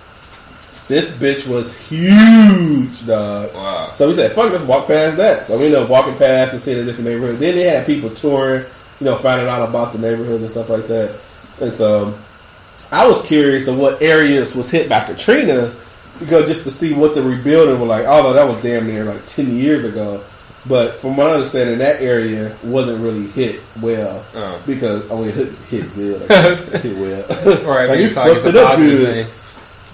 [0.88, 3.52] This bitch was huge, dog.
[3.54, 3.90] Wow.
[3.94, 5.44] So we said, fuck, let's walk past that.
[5.44, 7.38] So we ended up walking past and seeing the different neighborhoods.
[7.38, 8.64] Then they had people touring,
[9.00, 11.18] you know, finding out about the neighborhoods and stuff like that.
[11.60, 12.14] And so
[12.92, 15.72] I was curious of what areas was hit by Katrina
[16.20, 18.06] because just to see what the rebuilding was like.
[18.06, 20.22] Although that was damn near like ten years ago,
[20.68, 24.62] but from my understanding, that area wasn't really hit well Oh.
[24.66, 26.30] because I mean, hit, hit good,
[26.82, 27.26] hit well.
[27.68, 29.26] Right, like, you it's like it's fucked it up good.
[29.26, 29.36] thing.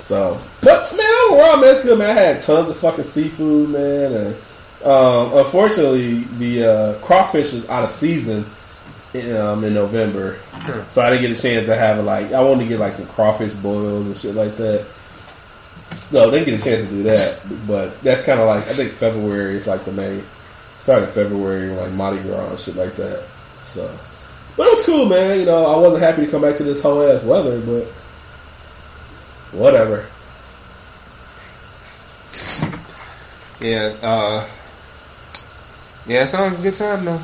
[0.03, 2.11] So, but man, overall, man, it's good, man.
[2.11, 4.37] I had tons of fucking seafood, man, and
[4.85, 8.45] um, unfortunately, the uh, crawfish is out of season
[9.15, 10.39] in, um, in November,
[10.89, 12.03] so I didn't get a chance to have it.
[12.03, 14.85] Like, I wanted to get like some crawfish boils and shit like that.
[16.11, 18.91] No, didn't get a chance to do that, but that's kind of like I think
[18.91, 20.25] February is like the main
[20.79, 23.23] start of February, like Mardi Gras and shit like that.
[23.65, 23.87] So,
[24.57, 25.39] but it was cool, man.
[25.39, 27.87] You know, I wasn't happy to come back to this whole ass weather, but
[29.53, 30.07] whatever.
[33.61, 34.49] Yeah, uh,
[36.07, 37.23] yeah, it sounds like a good time though.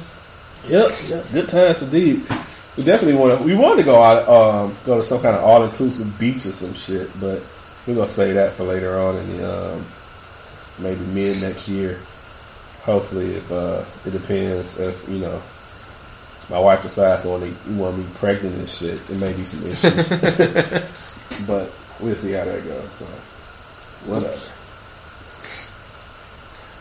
[0.67, 1.33] Yep, yep.
[1.33, 2.23] Good times indeed.
[2.77, 3.45] We definitely want to.
[3.45, 6.53] We want to go out, um, go to some kind of all inclusive beach or
[6.53, 7.43] some shit, but
[7.87, 9.85] we're gonna say that for later on in the um,
[10.79, 11.99] maybe mid next year.
[12.83, 15.43] Hopefully, if uh, it depends if you know
[16.51, 19.67] my wife decides to want to want me pregnant and shit, it may be some
[19.67, 20.09] issues.
[21.47, 22.93] but we'll see how that goes.
[22.93, 23.07] So
[24.07, 24.37] whatever.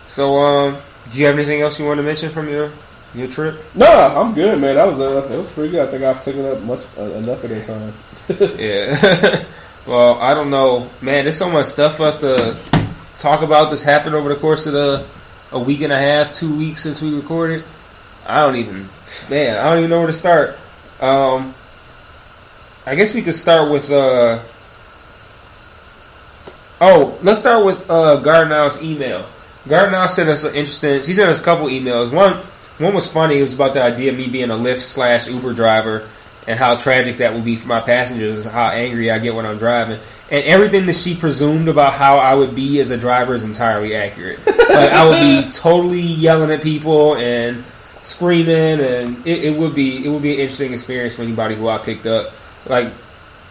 [0.08, 0.78] So, um,
[1.12, 2.72] do you have anything else you want to mention from your
[3.14, 3.56] your trip?
[3.76, 4.76] No, I'm good, man.
[4.76, 5.88] That was uh, that was pretty good.
[5.88, 7.94] I think I've taken up much uh, enough of their time.
[8.60, 9.46] Yeah.
[9.88, 11.24] well, I don't know, man.
[11.24, 12.58] There's so much stuff for us to
[13.20, 13.70] talk about.
[13.70, 15.06] This happened over the course of the
[15.54, 17.64] a week and a half, two weeks since we recorded.
[18.28, 18.90] I don't even,
[19.30, 19.56] man.
[19.58, 20.58] I don't even know where to start.
[21.00, 21.54] Um,
[22.86, 23.92] I guess we could start with.
[23.92, 24.40] uh
[26.80, 29.26] Oh, let's start with uh Gardner's email.
[29.68, 30.96] Gardner sent us an interesting.
[30.96, 32.14] He sent us a couple emails.
[32.14, 32.34] One,
[32.78, 33.40] one was funny.
[33.40, 36.08] It was about the idea of me being a Lyft slash Uber driver
[36.48, 38.46] and how tragic that would be for my passengers.
[38.46, 40.00] How angry I get when I'm driving,
[40.32, 43.96] and everything that she presumed about how I would be as a driver is entirely
[43.96, 44.46] accurate.
[44.48, 47.64] like I would be totally yelling at people and
[48.02, 51.68] screaming, and it, it would be it would be an interesting experience for anybody who
[51.68, 52.32] I picked up.
[52.68, 52.94] Like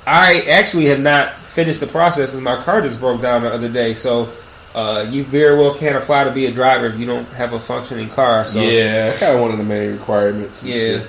[0.06, 3.70] I actually have not finished the process because my car just broke down the other
[3.70, 3.94] day.
[3.94, 4.30] So
[4.74, 7.58] uh, you very well can't apply to be a driver if you don't have a
[7.58, 8.44] functioning car.
[8.44, 10.62] So yeah, that's kind of one of the main requirements.
[10.62, 10.74] yeah.
[10.74, 11.02] shit.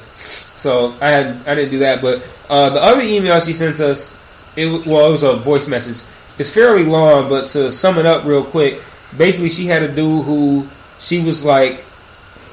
[0.58, 4.16] So I had I didn't do that, but uh, the other email she sent us,
[4.56, 6.08] it well it was a voice message.
[6.40, 8.82] It's fairly long, but to sum it up real quick,
[9.18, 10.66] basically she had a dude who
[11.00, 11.82] she was like,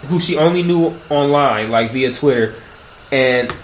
[0.09, 2.55] who she only knew online, like via Twitter,
[3.13, 3.55] and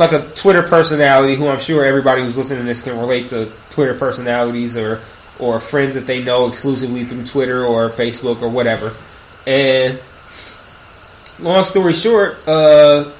[0.00, 3.52] like a Twitter personality who I'm sure everybody who's listening to this can relate to
[3.68, 4.98] Twitter personalities or
[5.38, 8.94] or friends that they know exclusively through Twitter or Facebook or whatever.
[9.46, 10.00] And
[11.38, 13.10] long story short, uh,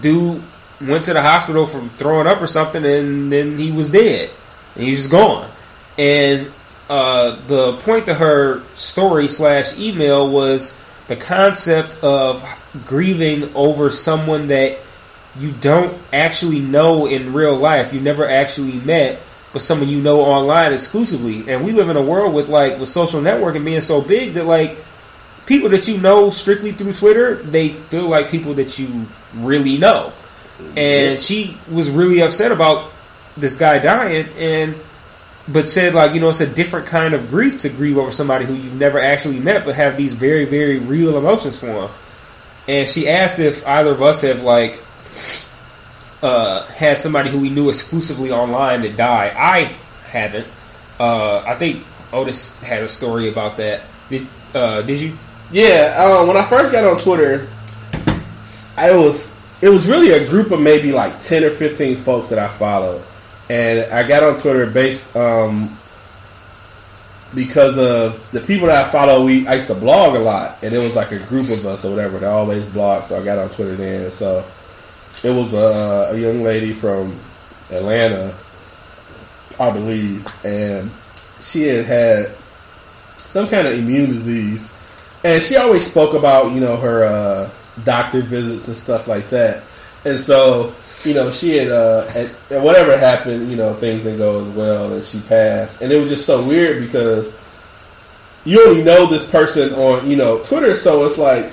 [0.00, 0.42] dude
[0.80, 4.30] went to the hospital from throwing up or something, and then he was dead,
[4.74, 5.48] and he's just gone.
[5.96, 6.50] And
[6.90, 10.76] uh, the point to her story slash email was
[11.08, 12.42] the concept of
[12.86, 14.78] grieving over someone that
[15.38, 19.20] you don't actually know in real life, you never actually met,
[19.52, 21.50] but someone you know online exclusively.
[21.50, 24.44] And we live in a world with like with social networking being so big that
[24.44, 24.76] like
[25.46, 29.06] people that you know strictly through Twitter, they feel like people that you
[29.36, 30.12] really know.
[30.76, 32.90] and she was really upset about
[33.36, 34.74] this guy dying, and
[35.48, 38.44] but said like you know it's a different kind of grief to grieve over somebody
[38.44, 41.90] who you've never actually met, but have these very very real emotions for him.
[42.68, 44.80] And she asked if either of us have like
[46.22, 49.32] uh, had somebody who we knew exclusively online that died.
[49.36, 49.72] I
[50.10, 50.46] haven't.
[51.00, 53.82] Uh, I think Otis had a story about that.
[54.08, 55.16] Did uh, did you?
[55.50, 57.46] Yeah, um, when I first got on Twitter,
[58.76, 62.38] I was it was really a group of maybe like ten or fifteen folks that
[62.38, 63.02] I followed,
[63.50, 65.76] and I got on Twitter based um,
[67.34, 69.24] because of the people that I follow.
[69.24, 71.84] We I used to blog a lot, and it was like a group of us
[71.84, 72.18] or whatever.
[72.18, 74.10] They always blog, so I got on Twitter then.
[74.10, 74.44] So
[75.22, 77.18] it was a, a young lady from
[77.70, 78.34] Atlanta,
[79.58, 80.90] I believe, and
[81.40, 82.30] she had had
[83.16, 84.70] some kind of immune disease,
[85.24, 87.50] and she always spoke about you know her uh,
[87.84, 89.62] doctor visits and stuff like that.
[90.04, 90.72] And so,
[91.04, 94.48] you know, she had uh, at, at whatever happened, you know, things didn't go as
[94.48, 95.80] well, and she passed.
[95.80, 97.32] And it was just so weird because
[98.44, 101.52] you only know this person on you know Twitter, so it's like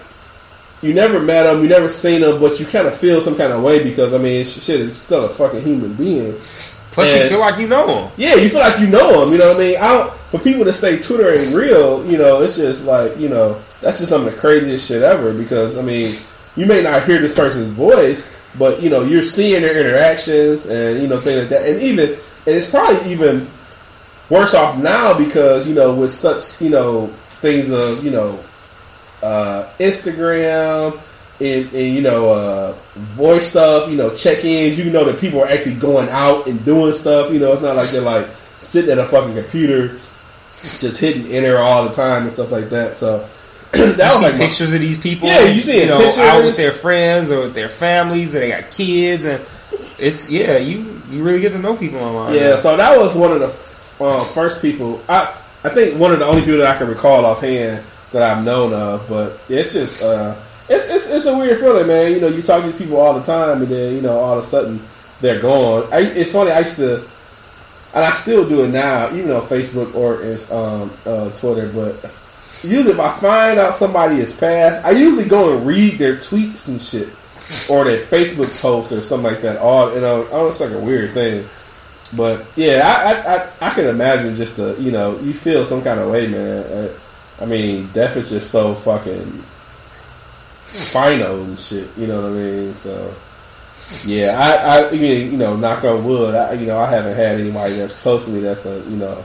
[0.82, 3.52] you never met them, you never seen them, but you kind of feel some kind
[3.52, 6.34] of way because I mean, shit is still a fucking human being.
[6.92, 8.12] Plus, you feel like you know him.
[8.18, 9.32] Yeah, you feel like you know them.
[9.32, 9.78] You know what I mean?
[9.78, 13.30] I don't, for people to say Twitter ain't real, you know, it's just like you
[13.30, 15.34] know that's just some of the craziest shit ever.
[15.34, 16.14] Because I mean,
[16.56, 18.28] you may not hear this person's voice,
[18.58, 21.68] but you know you're seeing their interactions and you know things like that.
[21.68, 22.18] And even and
[22.56, 23.48] it's probably even
[24.30, 27.08] worse off now because you know with such you know
[27.42, 28.40] things of you know
[29.30, 31.00] uh, Instagram
[31.40, 32.74] and, and you know uh,
[33.16, 34.78] voice stuff, you know check-ins.
[34.80, 37.32] You know that people are actually going out and doing stuff.
[37.32, 38.28] You know, it's not like they're like
[38.58, 39.98] sitting at a fucking computer
[40.80, 42.98] just hitting enter all the time and stuff like that.
[42.98, 43.20] So
[43.72, 45.28] that You was like my- pictures of these people.
[45.30, 46.18] Yeah, you see you know, pictures.
[46.20, 49.40] out with their friends or with their families, and they got kids, and
[50.00, 52.34] it's yeah, you you really get to know people online.
[52.36, 55.02] Yeah, so that was one of the uh, first people.
[55.08, 58.44] I I think one of the only people that I can recall offhand that I've
[58.44, 59.08] known of.
[59.08, 60.36] But it's just uh,
[60.70, 62.14] it's, it's it's a weird feeling, man.
[62.14, 64.34] You know, you talk to these people all the time, and then you know all
[64.38, 64.80] of a sudden
[65.22, 65.88] they're gone.
[65.92, 66.52] I, it's funny.
[66.52, 66.98] I used to,
[67.94, 71.72] and I still do it now, even on Facebook or it's um, uh, Twitter.
[71.74, 71.96] But
[72.64, 76.68] usually, if I find out somebody is passed, I usually go and read their tweets
[76.68, 77.10] and shit.
[77.68, 79.58] Or their Facebook posts or something like that.
[79.58, 81.46] All you know, oh, it's like a weird thing.
[82.16, 85.82] But yeah, I, I, I, I can imagine just the you know you feel some
[85.82, 86.64] kind of way, man.
[86.66, 86.94] Uh,
[87.42, 89.44] I mean, death is just so fucking
[90.92, 91.90] final and shit.
[91.98, 92.74] You know what I mean?
[92.74, 93.14] So
[94.06, 96.36] yeah, I, I, you know, knock on wood.
[96.36, 99.24] I, you know, I haven't had anybody that's close to me that's the you know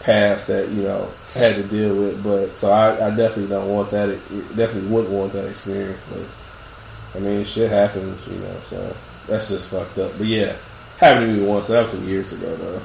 [0.00, 2.22] past that you know had to deal with.
[2.22, 4.08] But so I, I definitely don't want that.
[4.56, 6.00] Definitely wouldn't want that experience.
[6.10, 8.56] But I mean, shit happens, you know.
[8.62, 8.96] So
[9.26, 10.12] that's just fucked up.
[10.18, 10.56] But yeah.
[10.98, 11.66] Happened to me once.
[11.66, 12.80] That was some years ago, though.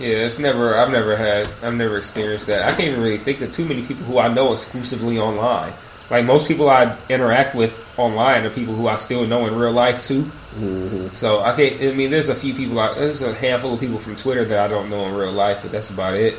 [0.00, 0.74] Yeah, it's never.
[0.74, 1.46] I've never had.
[1.62, 2.66] I've never experienced that.
[2.66, 5.74] I can't even really think of too many people who I know exclusively online.
[6.10, 9.72] Like most people I interact with online are people who I still know in real
[9.72, 10.22] life too.
[10.22, 11.80] hmm So I can't.
[11.82, 12.80] I mean, there's a few people.
[12.80, 15.58] I, there's a handful of people from Twitter that I don't know in real life,
[15.62, 16.34] but that's about it.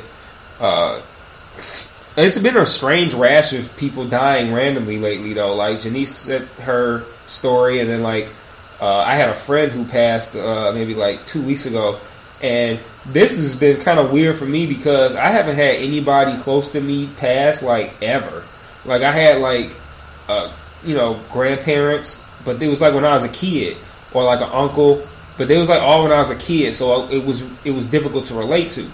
[0.60, 1.00] Uh,
[2.16, 5.54] it's been a strange rash of people dying randomly lately, though.
[5.54, 8.28] Like Janice said her story, and then like
[8.80, 11.98] uh, I had a friend who passed uh, maybe like two weeks ago,
[12.42, 16.70] and this has been kind of weird for me because I haven't had anybody close
[16.72, 18.44] to me pass like ever.
[18.84, 19.72] Like I had like
[20.28, 20.52] uh,
[20.84, 23.76] you know grandparents, but it was like when I was a kid,
[24.12, 27.08] or like an uncle, but they was like all when I was a kid, so
[27.08, 28.86] it was it was difficult to relate to.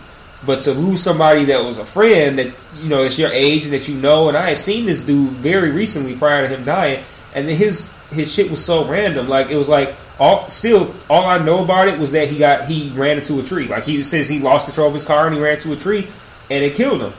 [0.47, 3.75] But to lose somebody that was a friend that you know is your age and
[3.75, 7.05] that you know, and I had seen this dude very recently prior to him dying,
[7.35, 9.29] and then his his shit was so random.
[9.29, 12.67] Like it was like all still all I know about it was that he got
[12.67, 13.69] he ran into a tree.
[13.69, 16.07] Like he says he lost control of his car and he ran into a tree
[16.51, 17.13] and it killed him.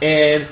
[0.00, 0.44] And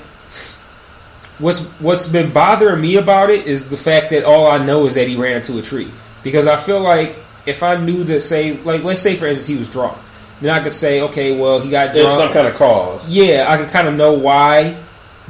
[1.39, 4.95] what's what's been bothering me about it is the fact that all I know is
[4.95, 5.91] that he ran into a tree.
[6.23, 9.55] Because I feel like if I knew that say like let's say for instance he
[9.55, 9.97] was drunk,
[10.41, 12.19] then I could say, okay, well he got There's drunk.
[12.19, 13.11] some kind of cause.
[13.11, 14.75] Yeah, I can kind of know why,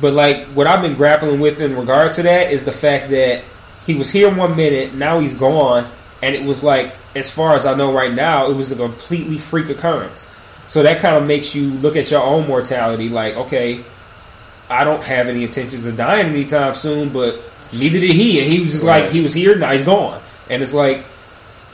[0.01, 3.43] but like what I've been grappling with in regard to that is the fact that
[3.88, 5.88] he was here one minute, now he's gone,
[6.21, 9.38] and it was like, as far as I know right now, it was a completely
[9.38, 10.29] freak occurrence.
[10.67, 13.81] So that kind of makes you look at your own mortality, like, okay,
[14.69, 17.39] I don't have any intentions of dying anytime soon, but
[17.71, 20.61] neither did he, and he was just like, he was here, now he's gone, and
[20.61, 21.05] it's like,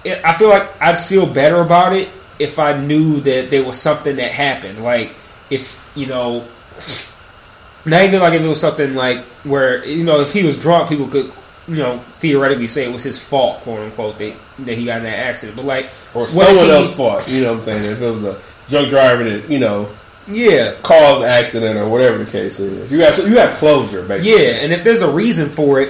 [0.04, 3.82] it, I feel like I'd feel better about it if I knew that there was
[3.82, 5.16] something that happened, like
[5.50, 6.46] if you know,
[7.86, 10.90] not even like if it was something like where you know if he was drunk,
[10.90, 11.32] people could
[11.68, 15.04] you know, theoretically say it was his fault, quote unquote, that, that he got in
[15.04, 15.58] that accident.
[15.58, 17.28] But like, or someone else's fault.
[17.30, 17.92] You know what I'm saying?
[17.94, 18.40] If it was a
[18.70, 19.90] drunk driver that you know
[20.28, 24.44] yeah, caused accident or whatever the case is, you have you have closure basically.
[24.44, 25.90] Yeah, and if there's a reason for it,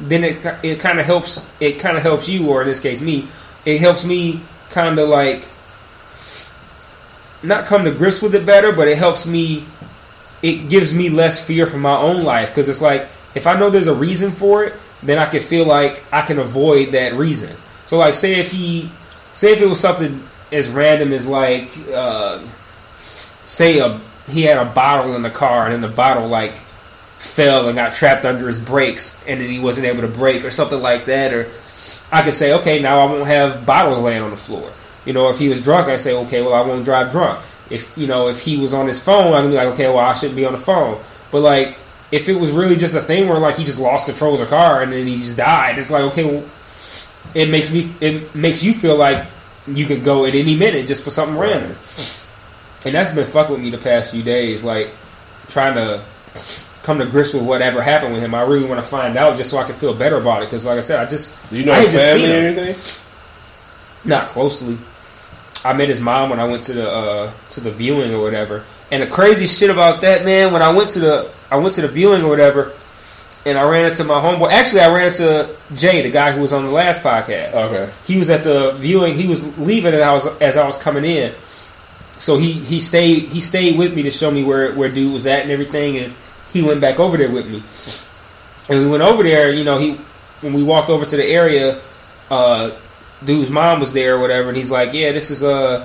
[0.00, 1.46] then it it kind of helps.
[1.60, 3.26] It kind of helps you, or in this case, me.
[3.64, 4.40] It helps me
[4.70, 5.48] kind of like
[7.42, 9.64] not come to grips with it better, but it helps me.
[10.42, 13.70] It gives me less fear for my own life because it's like if I know
[13.70, 17.54] there's a reason for it, then I can feel like I can avoid that reason.
[17.86, 18.90] So, like, say if he,
[19.34, 22.42] say if it was something as random as like, uh,
[22.98, 24.00] say a
[24.30, 26.54] he had a bottle in the car and then the bottle like
[27.18, 30.50] fell and got trapped under his brakes and then he wasn't able to brake or
[30.50, 31.46] something like that or
[32.10, 34.72] I could say okay now I won't have bottles laying on the floor.
[35.04, 37.44] You know if he was drunk I say okay well I won't drive drunk.
[37.70, 40.12] If you know if he was on his phone I'm be like okay well I
[40.14, 41.00] shouldn't be on the phone.
[41.30, 41.76] But like
[42.12, 44.46] if it was really just a thing where like he just lost control of the
[44.46, 46.44] car and then he just died it's like okay well
[47.34, 49.26] it makes me it makes you feel like
[49.66, 51.74] you could go at any minute just for something random
[52.84, 54.64] and that's been fucking with me the past few days.
[54.64, 54.90] Like
[55.48, 56.02] trying to
[56.82, 58.34] come to grips with whatever happened with him.
[58.34, 60.46] I really want to find out just so I can feel better about it.
[60.46, 63.08] Because, like I said, I just Do you know I his family or anything?
[64.04, 64.76] not closely.
[65.64, 68.64] I met his mom when I went to the uh, to the viewing or whatever.
[68.90, 71.82] And the crazy shit about that man, when I went to the I went to
[71.82, 72.72] the viewing or whatever,
[73.44, 74.50] and I ran into my homeboy.
[74.50, 77.92] Actually, I ran into Jay, the guy who was on the last podcast Okay.
[78.06, 79.14] he was at the viewing.
[79.14, 81.32] He was leaving, and I was as I was coming in.
[82.16, 85.26] So he he stayed he stayed with me to show me where where dude was
[85.26, 86.12] at and everything, and
[86.52, 87.62] he went back over there with me.
[88.68, 89.52] And we went over there.
[89.52, 89.94] You know, he
[90.40, 91.80] when we walked over to the area,
[92.30, 92.70] uh,
[93.24, 95.80] dude's mom was there or whatever, and he's like, "Yeah, this is uh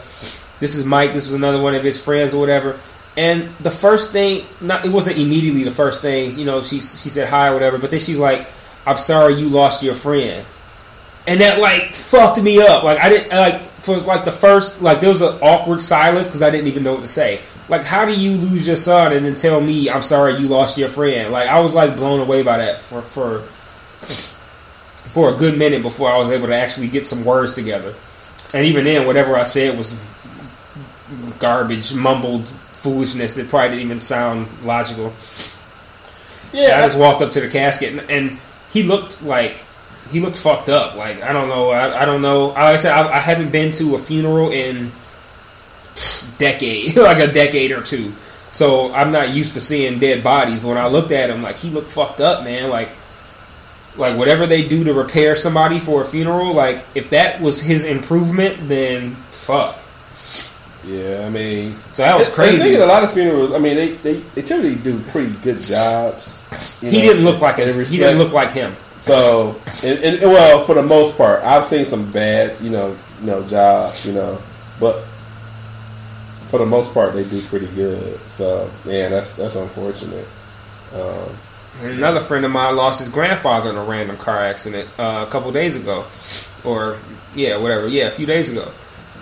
[0.59, 1.13] this is Mike.
[1.13, 2.78] This was another one of his friends or whatever."
[3.18, 6.38] And the first thing, not it wasn't immediately the first thing.
[6.38, 8.47] You know, she she said hi or whatever, but then she's like,
[8.86, 10.45] "I'm sorry you lost your friend."
[11.28, 12.84] and that like fucked me up.
[12.84, 16.41] Like I didn't like for like the first like there was an awkward silence because
[16.41, 17.41] I didn't even know what to say.
[17.70, 20.78] Like how do you lose your son and then tell me I'm sorry you lost
[20.78, 21.32] your friend?
[21.32, 23.41] Like I was like blown away by that for for
[25.11, 27.93] for a good minute before I was able to actually get some words together.
[28.53, 29.93] And even then, whatever I said was
[31.39, 32.49] garbage, mumbled
[32.88, 35.13] foolishness that probably didn't even sound logical.
[36.53, 36.77] Yeah.
[36.77, 38.39] I just walked up to the casket and, and
[38.71, 39.65] he looked like
[40.09, 40.95] he looked fucked up.
[40.95, 41.71] Like I don't know.
[41.71, 42.47] I, I don't know.
[42.47, 44.91] Like I said, I, I haven't been to a funeral in
[46.38, 48.13] decade, like a decade or two.
[48.53, 50.61] So I'm not used to seeing dead bodies.
[50.61, 52.69] But when I looked at him, like he looked fucked up, man.
[52.69, 52.89] Like
[53.97, 57.83] like whatever they do to repair somebody for a funeral, like if that was his
[57.83, 59.77] improvement, then fuck.
[60.88, 61.23] Yeah.
[61.25, 62.75] I mean, So that was I- I think crazy.
[62.75, 66.41] a lot of funerals, I mean, they, they, they typically do pretty good jobs.
[66.81, 67.85] you He know, didn't look like in him.
[67.85, 68.75] He didn't look like him.
[68.99, 73.27] So, and, and well, for the most part, I've seen some bad, you know, you
[73.27, 74.39] know, jobs, you know,
[74.79, 75.03] but
[76.47, 78.19] for the most part, they do pretty good.
[78.29, 80.25] So, yeah, that's that's unfortunate.
[80.95, 81.29] Um,
[81.81, 85.51] another friend of mine lost his grandfather in a random car accident uh, a couple
[85.51, 86.05] days ago,
[86.63, 86.97] or
[87.35, 88.71] yeah, whatever, yeah, a few days ago.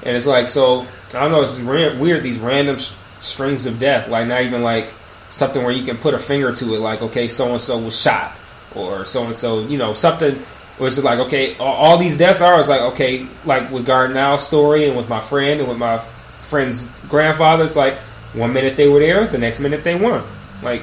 [0.04, 3.80] And it's like, so I don't know, it's ra- weird these random s- strings of
[3.80, 4.92] death, like not even like
[5.30, 8.00] something where you can put a finger to it, like okay, so and so was
[8.00, 8.36] shot,
[8.76, 10.38] or so and so, you know, something.
[10.78, 12.60] It's like okay, all, all these deaths are.
[12.60, 16.86] It's like okay, like with Gardner's story and with my friend and with my friend's
[17.08, 17.64] grandfather.
[17.64, 17.96] It's like
[18.34, 20.26] one minute they were there, the next minute they weren't.
[20.62, 20.82] Like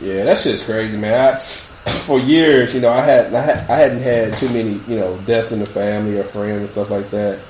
[0.00, 1.34] yeah, that shit's crazy, man.
[1.34, 1.36] I,
[2.06, 5.16] for years, you know, I had I, had I hadn't had too many, you know,
[5.26, 7.42] deaths in the family or friends and stuff like that.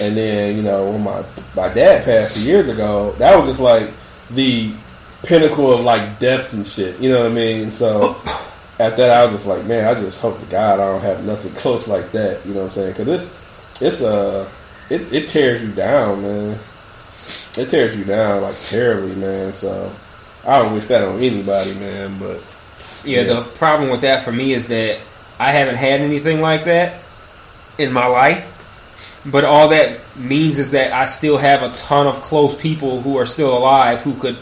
[0.00, 1.24] And then, you know, when my
[1.56, 3.90] my dad passed two years ago, that was just like
[4.30, 4.72] the
[5.24, 6.98] pinnacle of like deaths and shit.
[7.00, 7.70] You know what I mean?
[7.70, 8.16] So
[8.78, 11.24] after that, I was just like, man, I just hope to God I don't have
[11.26, 12.40] nothing close like that.
[12.46, 12.92] You know what I'm saying?
[12.92, 14.48] Because it's it's uh
[14.90, 16.58] it it tears you down, man.
[17.56, 19.52] It tears you down like terribly, man.
[19.52, 19.90] So
[20.46, 22.16] I don't wish that on anybody, man.
[22.20, 22.40] But
[23.04, 23.34] Yeah, Yeah.
[23.34, 24.98] the problem with that for me is that
[25.40, 26.96] I haven't had anything like that
[27.78, 28.54] in my life.
[29.30, 33.16] But all that means is that I still have a ton of close people who
[33.18, 34.36] are still alive who could,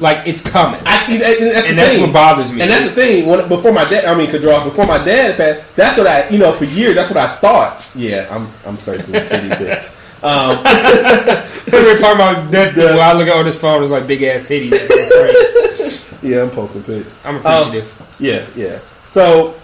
[0.00, 0.80] like, it's coming.
[0.86, 1.20] I, and
[1.52, 2.62] that's and that's what bothers me.
[2.62, 3.26] And that's the thing.
[3.28, 6.38] When before my dad, I mean, Kadroff, before my dad passed, that's what I, you
[6.38, 7.88] know, for years, that's what I thought.
[7.94, 9.96] Yeah, I'm, I'm searching titty pics.
[10.22, 10.58] Um,
[11.72, 12.74] we were talking about that.
[12.76, 14.74] When I look at on this phone, it's like big ass titties.
[16.20, 17.16] Yeah, I'm posting pics.
[17.24, 18.16] I'm Um, appreciative.
[18.18, 18.80] Yeah, yeah.
[19.06, 19.54] So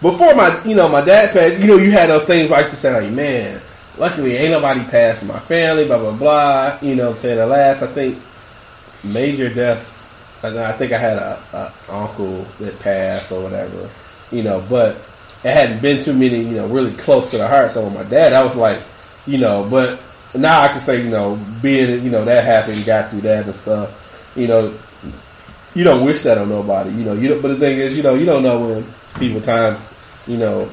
[0.00, 2.70] before my, you know, my dad passed, you know, you had those things I used
[2.70, 3.60] to say, like, man,
[3.98, 6.78] luckily ain't nobody passed in my family, blah blah blah.
[6.80, 8.18] You know, I'm saying the last, I think,
[9.04, 9.96] major death.
[10.44, 13.88] I I think I had a, a uncle that passed or whatever.
[14.30, 14.96] you know, but
[15.44, 17.70] it hadn't been too many, you know, really close to the heart.
[17.70, 18.82] So with my dad, I was like,
[19.26, 20.00] you know, but
[20.34, 23.54] now I can say, you know, being, you know, that happened, got through that and
[23.54, 24.74] stuff, you know,
[25.74, 27.12] you don't wish that on nobody, you know.
[27.12, 28.84] You don't, but the thing is, you know, you don't know when
[29.18, 29.88] people times,
[30.26, 30.70] you know,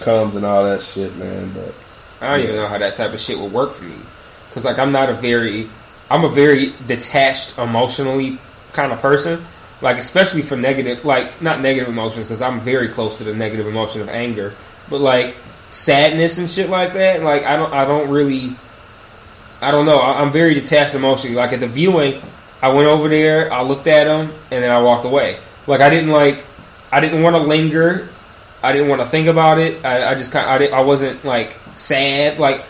[0.00, 1.50] comes and all that shit, man.
[1.52, 1.74] But
[2.20, 3.94] I don't even know how that type of shit would work for me.
[4.48, 5.68] Because, like, I'm not a very,
[6.10, 8.38] I'm a very detached emotionally
[8.72, 9.44] kind of person.
[9.82, 13.66] Like, especially for negative, like, not negative emotions, because I'm very close to the negative
[13.66, 14.54] emotion of anger.
[14.88, 15.34] But, like,
[15.70, 18.52] sadness and shit like that, like, I don't, I don't really,
[19.60, 19.98] I don't know.
[19.98, 21.36] I- I'm very detached emotionally.
[21.36, 22.22] Like, at the viewing,
[22.62, 25.36] I went over there, I looked at him, and then I walked away.
[25.66, 26.42] Like, I didn't, like,
[26.96, 28.08] I didn't want to linger.
[28.62, 29.84] I didn't want to think about it.
[29.84, 32.38] I, I just kind, I, didn't- I wasn't like sad.
[32.38, 32.64] Like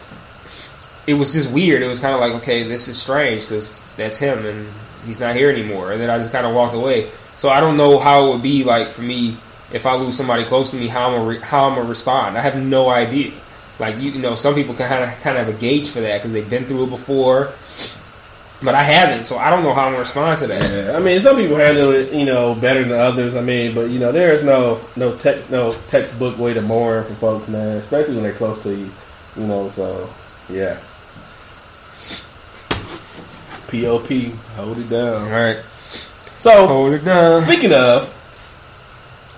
[1.06, 1.80] it was just weird.
[1.80, 4.66] It was kind of like, okay, this is strange because that's him and
[5.04, 5.92] he's not here anymore.
[5.92, 7.08] And then I just kind of walked away.
[7.36, 9.36] So I don't know how it would be like for me
[9.72, 10.88] if I lose somebody close to me.
[10.88, 12.36] How I'm re- how I'm gonna respond.
[12.36, 13.30] I have no idea.
[13.78, 16.18] Like you, you know, some people kind of kind of have a gauge for that
[16.18, 17.52] because they've been through it before.
[18.62, 20.86] But I haven't, so I don't know how I'm gonna respond to that.
[20.86, 23.34] Yeah, I mean, some people handle it, you know, better than others.
[23.34, 27.04] I mean, but you know, there is no no tech no textbook way to mourn
[27.04, 27.76] for folks, man.
[27.76, 28.90] Especially when they're close to you,
[29.36, 29.68] you know.
[29.68, 30.08] So,
[30.48, 30.78] yeah.
[33.66, 34.08] Pop,
[34.56, 35.30] hold it down.
[35.30, 35.58] right,
[36.38, 37.42] So, hold it down.
[37.42, 38.08] speaking of,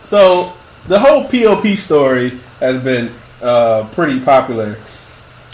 [0.05, 0.53] so
[0.87, 3.11] the whole POP story has been
[3.43, 4.77] uh, pretty popular,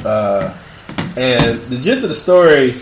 [0.05, 0.53] uh,
[1.17, 2.75] and the gist of the story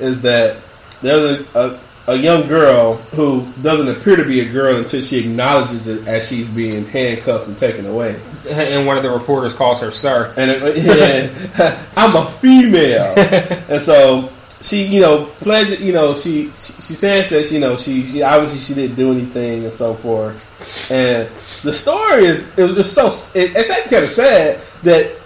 [0.00, 0.56] is that
[1.02, 1.80] there's a, a,
[2.12, 6.28] a young girl who doesn't appear to be a girl until she acknowledges it as
[6.28, 8.20] she's being handcuffed and taken away.
[8.48, 10.32] And one of the reporters calls her sir.
[10.36, 10.76] And it,
[11.58, 13.14] yeah, I'm a female,
[13.68, 14.30] and so
[14.60, 18.22] she, you know, pledged, you know, she she, she says that, you know, she, she
[18.22, 20.46] obviously she didn't do anything and so forth.
[20.90, 21.28] And
[21.62, 23.06] the story is it was just so
[23.38, 25.16] it, it's actually kind of sad that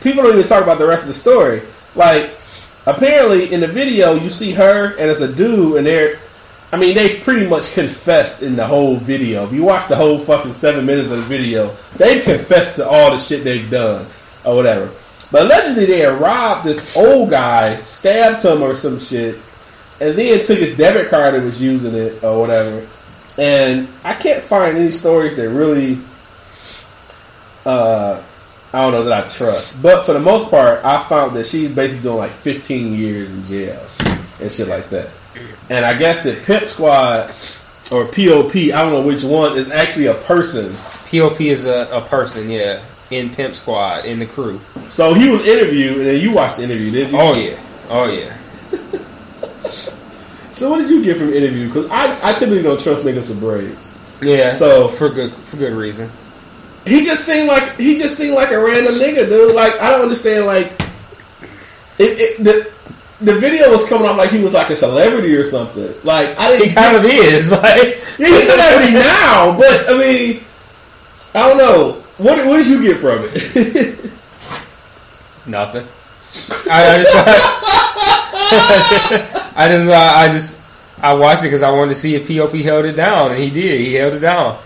[0.00, 1.62] people don't even talk about the rest of the story.
[1.94, 2.30] Like
[2.86, 6.18] apparently in the video you see her and it's a dude and they're
[6.72, 9.44] I mean they pretty much confessed in the whole video.
[9.44, 13.10] If you watch the whole fucking seven minutes of the video, they've confessed to all
[13.10, 14.06] the shit they've done
[14.44, 14.90] or whatever.
[15.30, 19.36] But allegedly they had robbed this old guy, stabbed him or some shit,
[20.00, 22.86] and then took his debit card and was using it or whatever.
[23.38, 25.98] And I can't find any stories that really
[27.64, 28.22] uh
[28.72, 29.82] I don't know that I trust.
[29.82, 33.44] But for the most part, I found that she's basically doing like 15 years in
[33.44, 33.84] jail
[34.40, 35.10] and shit like that.
[35.70, 37.30] And I guess that Pimp Squad
[37.90, 40.72] or POP, I don't know which one, is actually a person.
[41.10, 44.58] POP is a, a person, yeah, in Pimp Squad, in the crew.
[44.88, 47.18] So he was interviewed, and then you watched the interview, did you?
[47.18, 47.58] Oh yeah,
[47.90, 48.36] oh yeah.
[50.52, 51.66] So what did you get from the interview?
[51.68, 53.94] Because I, I typically don't trust niggas with braids.
[54.22, 54.50] Yeah.
[54.50, 56.10] So- for good for good reason.
[56.84, 59.54] He just seemed like he just seemed like a random nigga, dude.
[59.54, 60.46] Like I don't understand.
[60.46, 60.72] Like
[61.98, 62.72] it, it, the
[63.20, 65.92] the video was coming off like he was like a celebrity or something.
[66.04, 69.96] Like I didn't He kind of is like Yeah, he's a celebrity now, but I
[69.98, 70.40] mean,
[71.34, 72.02] I don't know.
[72.18, 74.10] What what did you get from it?
[75.46, 75.86] nothing.
[76.70, 77.14] I, I just
[79.56, 80.58] I just uh, I just
[81.00, 83.50] I watched it because I wanted to see if POP held it down, and he
[83.50, 83.80] did.
[83.80, 84.56] He held it down.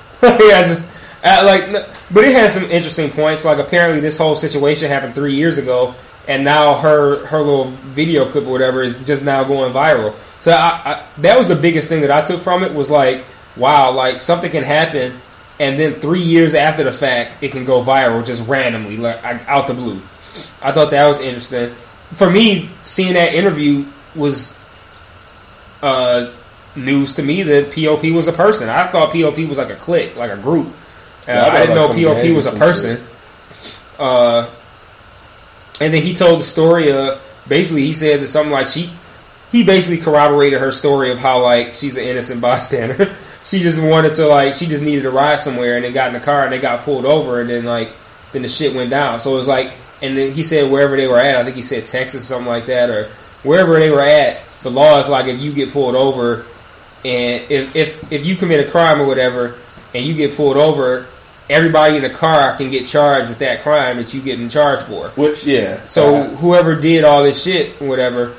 [1.27, 3.45] Uh, like, but it has some interesting points.
[3.45, 5.95] Like apparently this whole situation happened three years ago,
[6.29, 10.15] and now her her little video clip or whatever is just now going viral.
[10.41, 13.25] So I, I, that was the biggest thing that I took from it was like,
[13.57, 15.15] wow, like something can happen,
[15.59, 19.67] and then three years after the fact, it can go viral just randomly, like out
[19.67, 20.01] the blue.
[20.63, 21.71] I thought that was interesting.
[22.15, 24.57] For me, seeing that interview was
[25.83, 26.33] uh,
[26.77, 28.69] news to me that POP was a person.
[28.69, 30.69] I thought POP was like a clique, like a group.
[31.27, 33.01] Yeah, I I, didn't know POP was a person.
[33.99, 34.51] Uh,
[35.81, 38.91] and then he told the story of basically he said that something like she
[39.53, 43.15] he basically corroborated her story of how like she's an innocent bystander.
[43.43, 46.15] she just wanted to like she just needed to ride somewhere and then got in
[46.15, 47.93] the car and they got pulled over and then like
[48.33, 49.19] then the shit went down.
[49.19, 49.73] So it was like
[50.03, 52.49] and then he said wherever they were at, I think he said Texas or something
[52.49, 53.09] like that or
[53.43, 56.45] wherever they were at, the law is like if you get pulled over
[57.05, 59.57] and if if if you commit a crime or whatever
[59.95, 61.07] and you get pulled over,
[61.49, 65.09] everybody in the car can get charged with that crime that you getting charged for.
[65.11, 65.81] Which yeah.
[65.87, 68.33] So Uh, whoever did all this shit, whatever,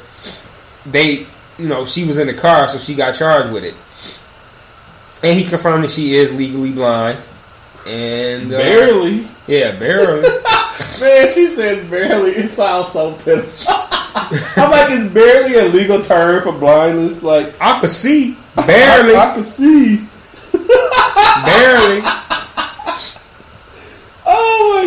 [0.85, 1.25] they,
[1.57, 3.75] you know, she was in the car, so she got charged with it.
[5.23, 7.17] And he confirmed that she is legally blind,
[7.87, 9.25] and uh, barely.
[9.47, 10.21] yeah, barely.
[11.01, 12.31] Man, she said barely.
[12.31, 13.73] It sounds so pitiful.
[14.57, 17.23] I'm like, it's barely a legal term for blindness.
[17.23, 18.35] Like, I could see,
[18.67, 19.97] barely, I, I can see.
[21.45, 22.01] barely.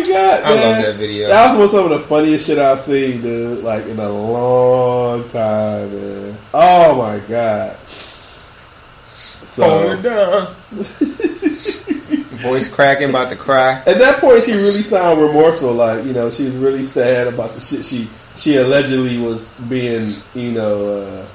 [0.09, 0.75] I man.
[0.75, 1.27] love that video.
[1.27, 3.63] That was some of the funniest shit I've seen, dude.
[3.63, 6.37] Like in a long time, man.
[6.53, 7.77] Oh my god.
[9.51, 10.55] So down.
[12.41, 13.83] Voice cracking, about to cry.
[13.85, 15.73] at that point, she really sounded remorseful.
[15.73, 20.13] Like you know, she was really sad about the shit she she allegedly was being
[20.33, 21.25] you know uh,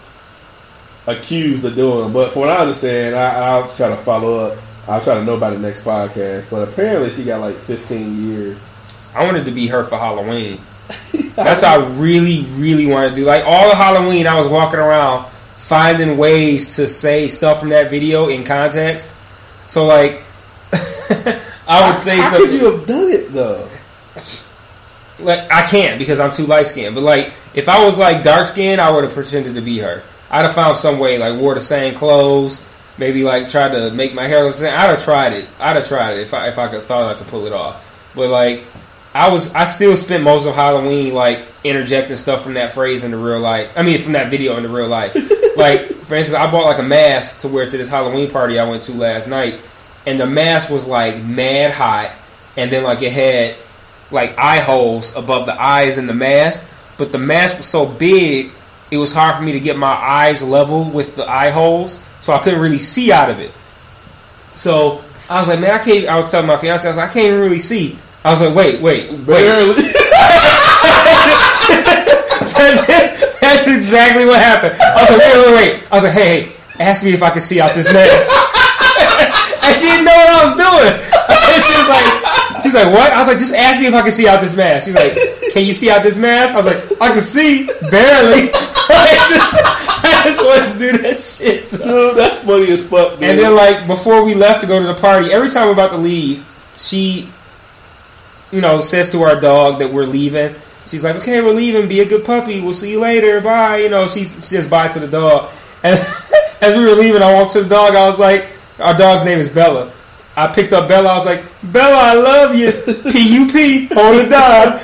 [1.06, 2.12] accused of doing.
[2.12, 4.58] But from what I understand, I, I'll try to follow up.
[4.88, 6.48] I'll try to know about the next podcast.
[6.50, 8.68] But apparently, she got like 15 years.
[9.14, 10.60] I wanted to be her for Halloween.
[11.34, 13.24] That's what I really, really wanted to do.
[13.24, 15.26] Like all of Halloween, I was walking around
[15.56, 19.10] finding ways to say stuff from that video in context.
[19.66, 20.22] So like,
[21.68, 22.50] I would say How something.
[22.50, 23.68] could you have done it though?
[25.18, 26.94] like I can't because I'm too light skinned.
[26.94, 30.02] But like if I was like dark skinned, I would have pretended to be her.
[30.30, 32.64] I'd have found some way, like wore the same clothes,
[32.98, 34.72] maybe like tried to make my hair look the same.
[34.72, 35.48] I'd have tried it.
[35.60, 38.12] I'd have tried it if I if I could thought I could pull it off.
[38.14, 38.64] But like
[39.14, 43.16] I was I still spent most of Halloween like interjecting stuff from that phrase into
[43.16, 43.72] real life.
[43.76, 45.14] I mean from that video into real life.
[45.56, 48.68] like for instance, I bought like a mask to wear to this Halloween party I
[48.68, 49.58] went to last night,
[50.06, 52.12] and the mask was like mad hot,
[52.56, 53.56] and then like it had
[54.10, 56.64] like eye holes above the eyes in the mask,
[56.96, 58.52] but the mask was so big,
[58.90, 62.32] it was hard for me to get my eyes level with the eye holes, so
[62.32, 63.52] I couldn't really see out of it.
[64.54, 66.06] So I was like, man, I can't.
[66.06, 67.98] I was telling my fiance, I was like, I can't even really see.
[68.24, 69.26] I was like, wait, wait, wait.
[69.26, 69.74] Barely.
[72.56, 72.86] that's,
[73.40, 74.74] that's exactly what happened.
[74.80, 75.92] I was like, wait, wait, wait.
[75.92, 78.34] I was like, hey, hey, ask me if I can see out this mask.
[79.66, 80.94] and she didn't know what I was doing.
[80.94, 83.12] And she was like, she's like, what?
[83.12, 84.86] I was like, just ask me if I can see out this mask.
[84.86, 85.14] She's like,
[85.52, 86.54] can you see out this mask?
[86.54, 88.50] I was like, I can see, barely.
[88.88, 89.54] I, just,
[90.04, 91.70] I just wanted to do that shit.
[91.70, 93.14] Dude, that's funny as fuck.
[93.14, 93.22] Dude.
[93.24, 95.90] And then, like, before we left to go to the party, every time we're about
[95.90, 96.44] to leave,
[96.76, 97.28] she,
[98.50, 100.54] you know, says to our dog that we're leaving.
[100.86, 101.88] She's like, okay, we're leaving.
[101.88, 102.60] Be a good puppy.
[102.60, 103.40] We'll see you later.
[103.40, 103.78] Bye.
[103.78, 105.50] You know, she says bye to the dog.
[105.82, 105.98] And
[106.60, 107.94] as we were leaving, I walked to the dog.
[107.94, 108.46] I was like,
[108.78, 109.92] our dog's name is Bella.
[110.38, 111.08] I picked up Bella.
[111.08, 112.70] I was like, Bella, I love you.
[113.10, 113.86] P-U-P.
[113.94, 114.78] Hold it down.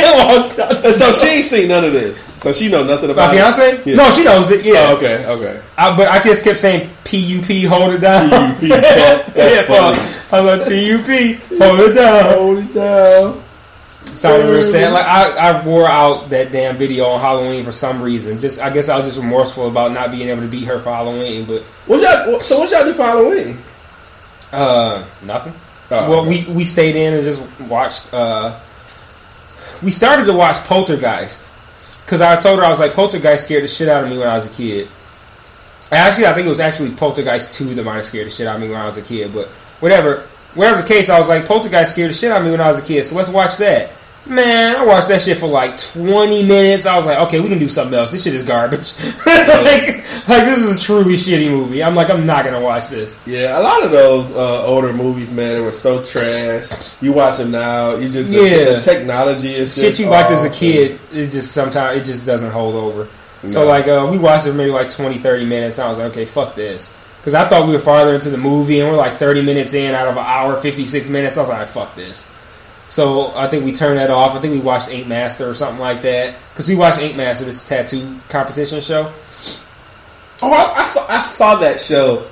[0.00, 2.22] And walked out the And so she ain't seen none of this.
[2.40, 3.82] So she know nothing about My fiance?
[3.84, 3.96] Yeah.
[3.96, 4.64] No, she knows it.
[4.64, 4.74] Yeah.
[4.76, 5.60] Oh, okay, okay.
[5.76, 8.54] I, but I just kept saying P-U-P, hold it down.
[8.60, 9.98] P.U.P., That's yeah, funny.
[10.30, 12.34] I was like P-U-P, hold it down.
[12.34, 13.42] Hold it down.
[14.04, 14.92] Sounded real sad.
[14.92, 18.38] Like I, I wore out that damn video on Halloween for some reason.
[18.38, 20.90] Just I guess I was just remorseful about not being able to beat her for
[20.90, 21.44] Halloween.
[21.44, 22.38] But What's y'all?
[22.40, 23.56] So what y'all do for Halloween?
[24.52, 25.52] Uh, nothing.
[25.90, 28.12] Oh, well, we we stayed in and just watched.
[28.12, 28.58] Uh,
[29.82, 31.52] we started to watch Poltergeist
[32.04, 34.28] because I told her I was like Poltergeist scared the shit out of me when
[34.28, 34.88] I was a kid.
[35.92, 38.56] Actually, I think it was actually Poltergeist two that might have scared the shit out
[38.56, 39.32] of me when I was a kid.
[39.34, 39.48] But
[39.80, 42.60] whatever, whatever the case, I was like Poltergeist scared the shit out of me when
[42.60, 43.04] I was a kid.
[43.04, 43.90] So let's watch that.
[44.26, 46.84] Man, I watched that shit for like twenty minutes.
[46.86, 48.12] I was like, okay, we can do something else.
[48.12, 48.92] This shit is garbage.
[49.26, 51.82] like, like this is a truly shitty movie.
[51.82, 53.18] I'm like, I'm not gonna watch this.
[53.26, 57.00] Yeah, a lot of those uh, older movies, man, they were so trash.
[57.02, 58.64] You watch them now, you just the, Yeah.
[58.74, 62.50] the technology is shit you liked as a kid, it just sometimes it just doesn't
[62.50, 63.08] hold over.
[63.48, 65.78] So like uh, we watched it maybe like 20, 30 minutes.
[65.78, 68.36] And I was like, okay, fuck this, because I thought we were farther into the
[68.38, 71.38] movie, and we're like thirty minutes in out of an hour, fifty six minutes.
[71.38, 72.30] I was like, fuck this.
[72.90, 74.34] So I think we turned that off.
[74.34, 77.44] I think we watched Ink Master or something like that, because we watched Ink Master,
[77.44, 79.12] this tattoo competition show.
[80.42, 82.26] Oh, I, I saw I saw that show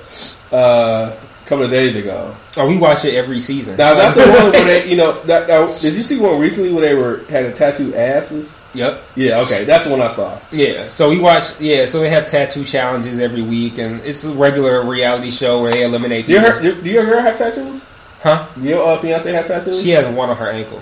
[0.51, 2.35] uh, a couple of days ago.
[2.57, 3.77] Oh, we watch it every season.
[3.77, 6.73] Now that's the one where they, you know, that, that did you see one recently
[6.73, 8.61] where they were had a tattoo asses?
[8.73, 9.01] Yep.
[9.15, 10.37] Yeah, okay, that's the one I saw.
[10.51, 11.57] Yeah, so we watch.
[11.61, 15.71] Yeah, so they have tattoo challenges every week, and it's a regular reality show where
[15.71, 16.81] they eliminate Do you people.
[16.83, 17.85] do your girl have tattoos?
[18.21, 18.47] Huh?
[18.59, 19.81] Your uh, fiance has tattoos?
[19.81, 20.81] She has one on her ankle.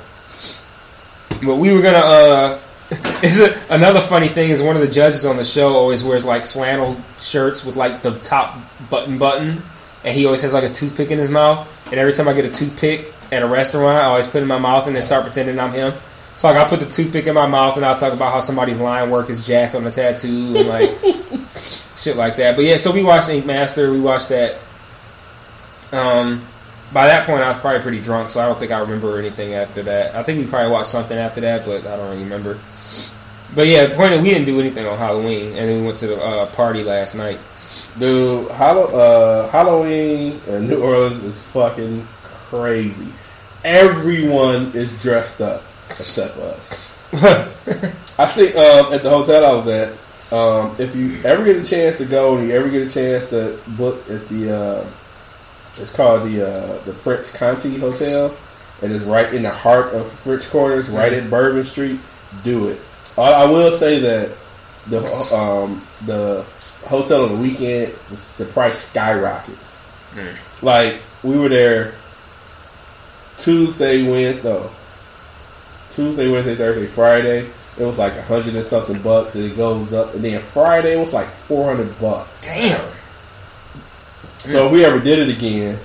[1.44, 1.98] But we were gonna.
[1.98, 2.60] uh
[3.22, 6.24] is it, another funny thing is one of the judges on the show always wears
[6.24, 8.58] like flannel shirts with like the top
[8.90, 9.62] button buttoned,
[10.06, 11.68] and he always has like a toothpick in his mouth.
[11.88, 14.48] And every time I get a toothpick at a restaurant, I always put it in
[14.48, 15.94] my mouth and then start pretending I'm him.
[16.38, 18.80] So like I put the toothpick in my mouth and I'll talk about how somebody's
[18.80, 20.92] line work is jacked on the tattoo and like
[21.96, 22.56] shit like that.
[22.56, 23.92] But yeah, so we watched Ink Master.
[23.92, 24.60] We watched that.
[25.92, 26.44] Um,
[26.94, 29.54] by that point, I was probably pretty drunk, so I don't think I remember anything
[29.54, 30.16] after that.
[30.16, 32.58] I think we probably watched something after that, but I don't really remember.
[33.56, 36.00] But yeah, the point is we didn't do anything on Halloween, and then we went
[36.00, 37.40] to the uh, party last night.
[38.00, 43.12] Dude, Hallow- uh, Halloween in New Orleans is fucking crazy.
[43.64, 46.94] Everyone is dressed up except us.
[48.20, 49.94] I see um, at the hotel I was at.
[50.32, 53.30] Um, if you ever get a chance to go and you ever get a chance
[53.30, 54.90] to book at the, uh,
[55.80, 58.36] it's called the uh, the Prince Conti Hotel.
[58.82, 62.00] and it's right in the heart of French Quarters, right at Bourbon Street,
[62.44, 62.80] do it.
[63.18, 64.32] I, I will say that
[64.88, 65.04] the
[65.36, 66.46] um, the
[66.86, 67.94] hotel on the weekend,
[68.38, 69.78] the, price skyrockets.
[70.62, 71.94] Like we were there
[73.38, 74.70] Tuesday, Wednesday, no,
[75.90, 77.50] Tuesday, Wednesday, Thursday, Friday.
[77.80, 80.16] It was like a hundred and something bucks, and it goes up.
[80.16, 82.46] And then Friday it was like four hundred bucks.
[82.46, 82.97] Damn.
[84.48, 85.78] So if we ever did it again,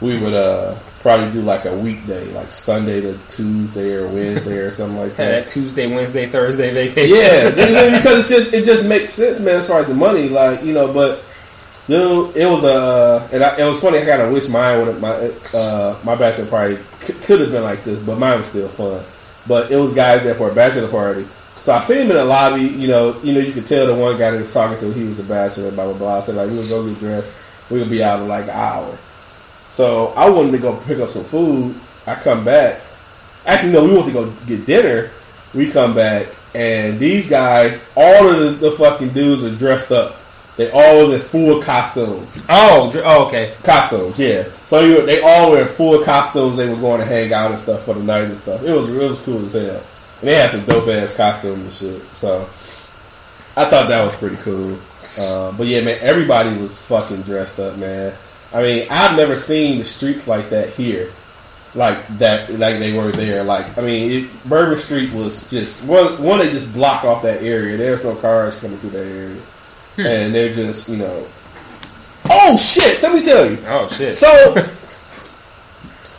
[0.00, 4.70] we would uh probably do like a weekday, like Sunday to Tuesday or Wednesday or
[4.70, 5.46] something like that.
[5.46, 7.16] that Tuesday, Wednesday, Thursday vacation.
[7.16, 9.56] Yeah, just- because it's just it just makes sense, man.
[9.56, 11.22] As far as the money, like you know, but
[11.88, 13.98] dude, it was uh, and I, it was funny.
[13.98, 15.10] I kind of wish mine would my
[15.54, 19.02] uh my bachelor party c- could have been like this, but mine was still fun.
[19.48, 21.26] But it was guys there for a bachelor party.
[21.54, 22.62] So I seen him in the lobby.
[22.62, 25.04] You know, you know, you could tell the one guy that was talking to he
[25.04, 25.70] was a bachelor.
[25.72, 26.16] Blah blah blah.
[26.18, 27.32] I said like we would go get dressed.
[27.70, 28.98] We would be out in like an hour.
[29.68, 31.74] So I wanted to go pick up some food.
[32.06, 32.80] I come back.
[33.46, 35.10] Actually, no, we went to go get dinner.
[35.54, 40.16] We come back, and these guys, all of the, the fucking dudes are dressed up.
[40.56, 42.42] They all in full costumes.
[42.48, 43.54] Oh, oh, okay.
[43.62, 44.44] Costumes, yeah.
[44.66, 46.58] So you, they all were in full costumes.
[46.58, 48.62] They were going to hang out and stuff for the night and stuff.
[48.62, 49.82] It was it was cool as hell.
[50.20, 52.14] And they had some dope ass costumes and shit.
[52.14, 52.42] So
[53.56, 54.78] I thought that was pretty cool.
[55.18, 58.14] Uh, but yeah, man, everybody was fucking dressed up, man.
[58.52, 61.10] I mean, I've never seen the streets like that here,
[61.74, 63.42] like that, like they were there.
[63.42, 66.22] Like, I mean, it, Bourbon Street was just one.
[66.22, 67.76] One, they just block off that area.
[67.76, 69.40] There's no cars coming through that area,
[69.98, 71.26] and they're just, you know.
[72.30, 73.02] Oh shit!
[73.02, 73.58] Let me tell you.
[73.66, 74.16] Oh shit.
[74.16, 74.28] So,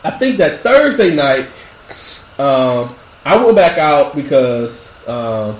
[0.03, 1.47] I think that Thursday night,
[2.39, 2.93] um,
[3.25, 5.57] I went back out because um,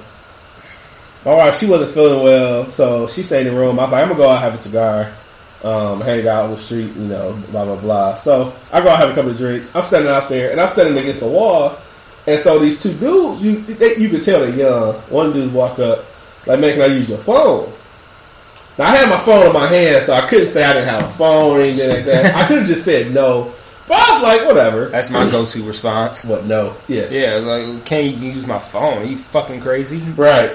[1.26, 3.80] my wife she wasn't feeling well, so she stayed in the room.
[3.80, 5.12] I was like, I'm gonna go out and have a cigar,
[5.64, 8.14] um, hang out on the street, you know, blah blah blah.
[8.16, 9.74] So I go out and have a couple of drinks.
[9.76, 11.78] I'm standing out there, and I'm standing against the wall,
[12.28, 14.94] and so these two dudes, you they, you could tell they're young.
[15.10, 16.06] One dude walk up,
[16.46, 17.72] like, man, can I use your phone?
[18.78, 21.04] Now I had my phone in my hand, so I couldn't say I didn't have
[21.04, 22.36] a phone or anything like that.
[22.36, 23.54] I could have just said no,
[23.88, 24.86] but I was like, whatever.
[24.90, 26.26] That's my go-to response.
[26.26, 26.46] What?
[26.46, 26.76] No.
[26.88, 27.08] Yeah.
[27.10, 28.98] Yeah, like, can't you use my phone?
[28.98, 30.00] Are you fucking crazy?
[30.14, 30.54] Right.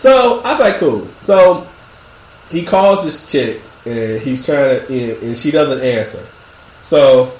[0.00, 1.06] So I was like, cool.
[1.20, 1.66] So
[2.50, 6.24] he calls this chick, and he's trying to, and she doesn't answer.
[6.80, 7.32] So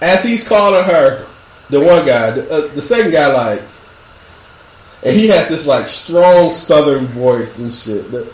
[0.00, 1.24] as he's calling her,
[1.70, 3.62] the one guy, the, uh, the second guy, like,
[5.04, 8.04] and he has this like strong Southern voice and shit.
[8.12, 8.32] It-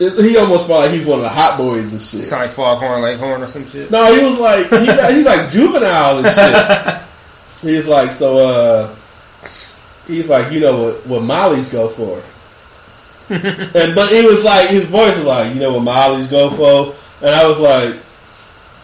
[0.00, 2.24] he almost felt like he's one of the hot boys and shit.
[2.24, 3.90] Sound like Foghorn Leghorn or some shit.
[3.90, 7.02] No, he was like he, he's like juvenile and shit.
[7.74, 8.38] He's like so.
[8.48, 8.94] uh
[10.06, 12.22] He's like you know what what Molly's go for,
[13.30, 16.94] and but it was like his voice was like you know what Molly's go for,
[17.26, 17.96] and I was like,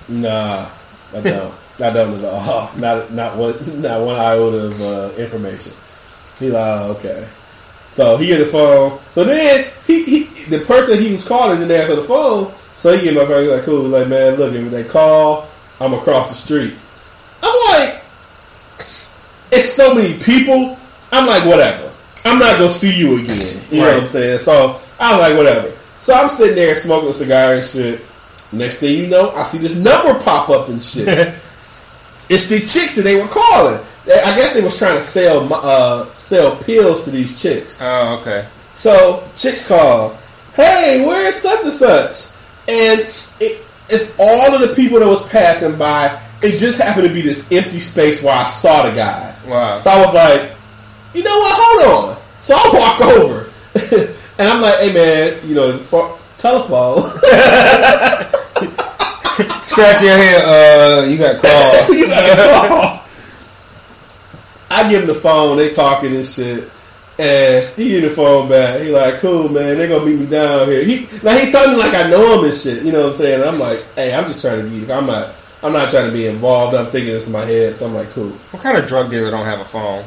[0.08, 0.68] nah,
[1.14, 2.70] I don't, I don't at all.
[2.76, 5.72] Not not one not one iota of uh, information.
[6.38, 7.26] He like oh, okay.
[7.88, 8.98] So he get the phone.
[9.12, 12.52] So then he, he the person he was calling didn't answer the phone.
[12.76, 13.42] So he get my phone.
[13.42, 13.82] He's like, cool.
[13.82, 15.48] He's like, man, look, if they call,
[15.80, 16.74] I'm across the street.
[17.42, 18.02] I'm like,
[19.52, 20.76] it's so many people.
[21.12, 21.93] I'm like, whatever.
[22.24, 23.62] I'm not gonna see you again.
[23.70, 24.38] You know what I'm saying?
[24.38, 25.72] So I'm like, whatever.
[26.00, 28.00] So I'm sitting there smoking a cigar and shit.
[28.52, 31.08] Next thing you know, I see this number pop up and shit.
[32.28, 33.80] it's the chicks that they were calling.
[34.06, 37.78] I guess they was trying to sell uh, sell pills to these chicks.
[37.80, 38.46] Oh, okay.
[38.74, 40.18] So chicks call,
[40.54, 42.26] hey, where's such and such?
[42.68, 43.00] And
[43.40, 46.20] it, it's all of the people that was passing by.
[46.42, 49.46] It just happened to be this empty space where I saw the guys.
[49.46, 49.78] Wow.
[49.78, 50.50] So I was like,
[51.14, 51.54] you know what?
[51.56, 52.22] Hold on.
[52.40, 53.50] So I walk over,
[54.38, 56.98] and I'm like, hey man, you know, for, telephone.
[59.62, 60.44] Scratch your head.
[60.44, 61.88] Uh, you got called.
[61.96, 63.00] you gotta call.
[64.70, 65.56] I give him the phone.
[65.56, 66.70] They talking and shit.
[67.18, 68.80] And he give the phone back.
[68.80, 69.78] He like, cool, man.
[69.78, 70.84] They gonna meet me down here.
[70.84, 72.82] He now he's talking like I know him and shit.
[72.82, 73.42] You know what I'm saying?
[73.42, 74.90] I'm like, hey, I'm just trying to get.
[74.90, 75.34] I'm not.
[75.62, 76.76] I'm not trying to be involved.
[76.76, 77.74] I'm thinking this in my head.
[77.74, 78.28] So I'm like, cool.
[78.50, 80.04] What kind of drug dealer don't have a phone?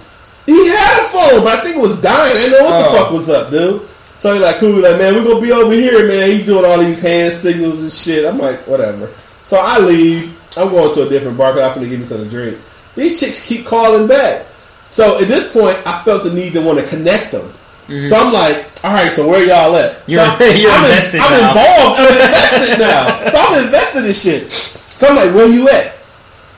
[0.47, 2.31] He had a phone, but I think it was dying.
[2.35, 3.03] I didn't know what the Oh.
[3.03, 3.81] fuck was up, dude.
[4.15, 4.79] So he's like, cool.
[4.81, 6.31] Like, man, we're gonna be over here, man.
[6.31, 8.25] He's doing all these hand signals and shit.
[8.25, 9.09] I'm like, whatever.
[9.45, 10.33] So I leave.
[10.57, 11.53] I'm going to a different bar.
[11.53, 12.57] 'cause I'm gonna give me something to drink.
[12.95, 14.45] These chicks keep calling back.
[14.89, 17.45] So at this point, I felt the need to want to connect them.
[17.87, 18.03] Mm-hmm.
[18.03, 19.97] So I'm like, all right, so where y'all at?
[20.07, 21.49] You're- so you're I'm, invested I'm now.
[21.49, 21.99] involved.
[21.99, 23.29] I'm invested now.
[23.29, 24.51] So I'm invested in shit.
[24.89, 25.93] So I'm like, where you at?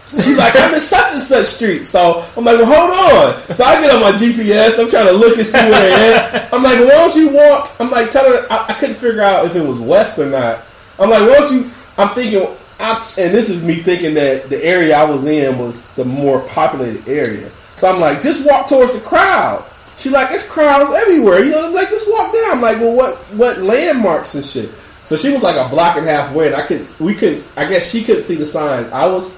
[0.10, 1.84] She's like, I'm in such and such street.
[1.84, 3.54] So I'm like, well, hold on.
[3.54, 4.80] So I get on my GPS.
[4.80, 6.52] I'm trying to look and see where at.
[6.52, 7.76] I'm like, well, why don't you walk?
[7.80, 10.66] I'm like, tell her, I, I couldn't figure out if it was west or not.
[10.98, 12.48] I'm like, why don't you, I'm thinking,
[12.80, 16.42] I'm, and this is me thinking that the area I was in was the more
[16.48, 17.50] populated area.
[17.76, 19.64] So I'm like, just walk towards the crowd.
[19.96, 21.44] She like, it's crowds everywhere.
[21.44, 22.52] You know, I'm like, just walk down.
[22.54, 24.70] I'm like, well, what what landmarks and shit?
[25.04, 27.00] So she was like a block and a half away, and I couldn't.
[27.00, 27.52] We couldn't.
[27.58, 28.88] I guess she couldn't see the signs.
[28.92, 29.38] I was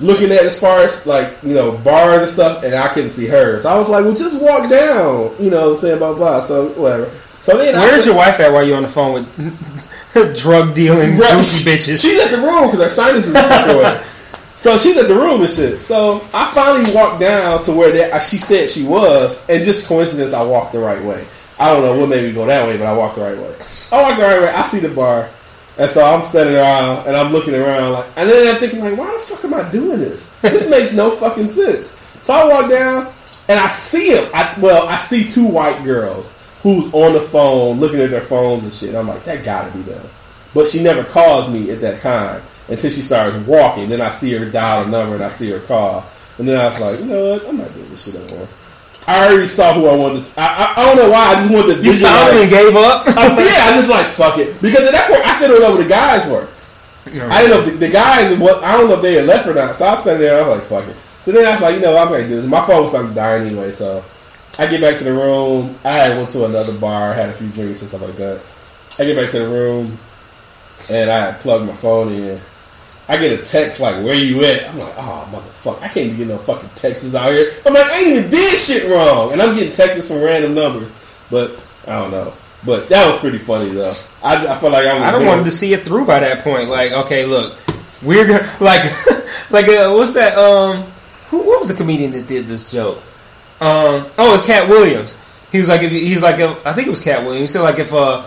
[0.00, 3.26] looking at as far as like you know bars and stuff, and I couldn't see
[3.26, 3.58] her.
[3.60, 5.34] So I was like, well, just walk down.
[5.38, 6.40] You know, what I'm saying blah blah.
[6.40, 7.10] So whatever.
[7.40, 11.16] So then I Where's your wife at while you're on the phone with drug dealing
[11.16, 11.32] Right.
[11.32, 12.02] goofy bitches?
[12.02, 14.02] She's at the room because her sinuses is fucking away.
[14.56, 15.82] So she's at the room and shit.
[15.82, 20.34] So I finally walked down to where that, she said she was, and just coincidence,
[20.34, 21.26] I walked the right way.
[21.58, 23.54] I don't know what made me go that way, but I walked the right way.
[23.90, 24.48] I walked the right way.
[24.50, 25.30] I see the bar,
[25.80, 28.98] and so I'm standing around and I'm looking around like, and then I'm thinking like,
[28.98, 30.28] why the fuck am I doing this?
[30.42, 31.92] This makes no fucking sense.
[32.20, 33.10] So I walk down
[33.48, 34.28] and I see him.
[34.34, 38.62] I well, I see two white girls who's on the phone looking at their phones
[38.62, 38.94] and shit.
[38.94, 40.04] I'm like, that gotta be them.
[40.52, 43.88] But she never calls me at that time until she starts walking.
[43.88, 46.04] Then I see her dial a number and I see her call.
[46.36, 47.48] And then I was like, you know what?
[47.48, 48.48] I'm not doing this shit anymore.
[49.10, 50.40] I already saw who I wanted to.
[50.40, 51.32] I, I, I don't know why.
[51.32, 52.40] I just wanted to You visualize.
[52.42, 53.06] and gave up.
[53.08, 55.74] Um, yeah, I just like fuck it because at that point I still don't know
[55.74, 56.48] where the guys were.
[57.06, 58.38] I didn't know if the, the guys.
[58.38, 59.74] What I don't know if they had left or not.
[59.74, 60.42] So I was standing there.
[60.42, 62.28] I was like, "Fuck it." So then I was like, "You know, what, I'm gonna
[62.28, 63.70] do this." My phone was starting to die anyway.
[63.72, 64.04] So
[64.58, 65.74] I get back to the room.
[65.84, 68.40] I had went to another bar, had a few drinks and stuff like that.
[68.98, 69.98] I get back to the room,
[70.90, 72.40] and I plugged my phone in.
[73.10, 76.16] I get a text like, "Where you at?" I'm like, "Oh motherfucker, I can't even
[76.16, 79.42] get no fucking texts out here." I'm like, "I ain't even did shit wrong," and
[79.42, 80.92] I'm getting texts from random numbers.
[81.28, 82.32] But I don't know.
[82.64, 83.92] But that was pretty funny though.
[84.22, 85.02] I, just, I felt like I was.
[85.02, 86.68] I don't doing- want to see it through by that point.
[86.68, 87.56] Like, okay, look,
[88.02, 88.82] we're gonna like,
[89.50, 90.38] like, uh, what's that?
[90.38, 90.84] Um,
[91.30, 91.38] who?
[91.38, 92.98] What was the comedian that did this joke?
[93.60, 95.16] Um, oh, it's Katt Williams.
[95.50, 97.50] He was like, if he's like, if, I think it was Katt Williams.
[97.50, 98.24] He said like, if uh,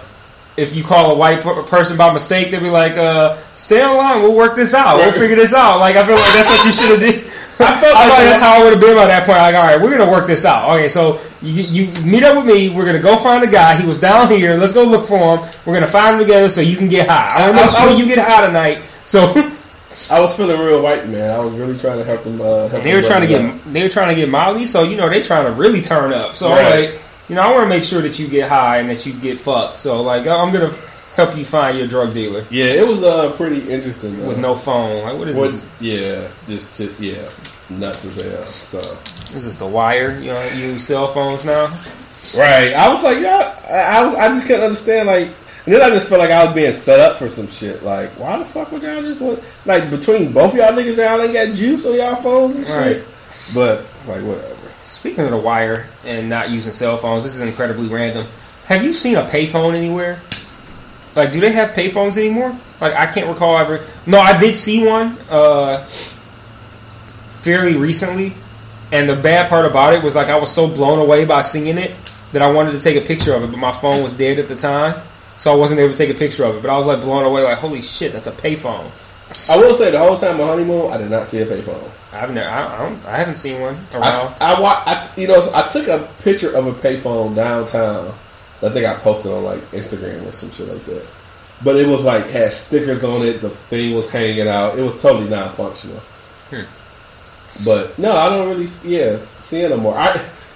[0.57, 4.35] if you call a white person by mistake, they'll be like, uh, stay online, we'll
[4.35, 5.79] work this out, we'll figure this out.
[5.79, 7.33] Like, I feel like that's what you should have did.
[7.59, 9.37] I felt I like that's how I would have been by that point.
[9.37, 10.69] Like, all right, we're gonna work this out.
[10.75, 12.69] Okay, so you, you meet up with me.
[12.75, 13.79] We're gonna go find the guy.
[13.79, 14.55] He was down here.
[14.55, 15.49] Let's go look for him.
[15.65, 17.29] We're gonna find him together so you can get high.
[17.31, 18.79] I want to make sure was- you get high tonight.
[19.05, 19.33] So
[20.11, 21.29] I was feeling real white, man.
[21.29, 22.41] I was really trying to help them.
[22.41, 23.53] Uh, help they were trying to it out.
[23.63, 24.65] get they were trying to get Molly.
[24.65, 26.33] So you know they trying to really turn up.
[26.33, 26.89] So Right.
[26.91, 29.13] like, you know, I want to make sure that you get high and that you
[29.13, 29.75] get fucked.
[29.75, 30.71] So like, I'm gonna
[31.15, 34.19] help you find your drug dealer Yeah, it was uh, pretty interesting.
[34.19, 34.29] Though.
[34.29, 35.03] with no phone.
[35.03, 35.81] Like, what is this?
[35.81, 37.29] yeah, just to, yeah,
[37.69, 38.43] nuts as hell.
[38.45, 38.81] So
[39.33, 40.19] This is the wire.
[40.19, 41.67] You know, you use cell phones now.
[42.37, 45.07] right, I was like, yeah, I, I was, I just couldn't understand.
[45.07, 45.29] Like,
[45.65, 47.83] and then I just felt like I was being set up for some shit.
[47.83, 51.33] Like, why the fuck would y'all just want like between both y'all niggas, y'all ain't
[51.33, 52.75] got juice on y'all phones and shit.
[52.75, 53.03] Right.
[53.53, 54.62] But like, whatever.
[54.93, 58.27] Speaking of the wire and not using cell phones, this is incredibly random.
[58.65, 60.19] Have you seen a payphone anywhere?
[61.15, 62.55] Like, do they have payphones anymore?
[62.79, 63.83] Like, I can't recall ever.
[64.05, 65.83] No, I did see one uh,
[67.41, 68.33] fairly recently,
[68.91, 71.79] and the bad part about it was like I was so blown away by seeing
[71.79, 71.91] it
[72.31, 74.47] that I wanted to take a picture of it, but my phone was dead at
[74.47, 75.01] the time,
[75.39, 76.61] so I wasn't able to take a picture of it.
[76.61, 78.91] But I was like blown away, like, holy shit, that's a payphone.
[79.49, 81.89] I will say the whole time on honeymoon, I did not see a payphone.
[82.13, 84.35] I've never, I, I, don't, I haven't seen one I, around.
[84.39, 84.53] I,
[84.85, 88.13] I you know, I took a picture of a payphone downtown.
[88.61, 91.05] I think I posted on like Instagram or some shit like that.
[91.63, 93.41] But it was like had stickers on it.
[93.41, 94.77] The thing was hanging out.
[94.77, 95.99] It was totally non-functional.
[96.49, 96.63] Hmm.
[97.65, 98.67] But no, I don't really.
[98.83, 99.95] Yeah, see it no more.
[99.95, 100.09] I.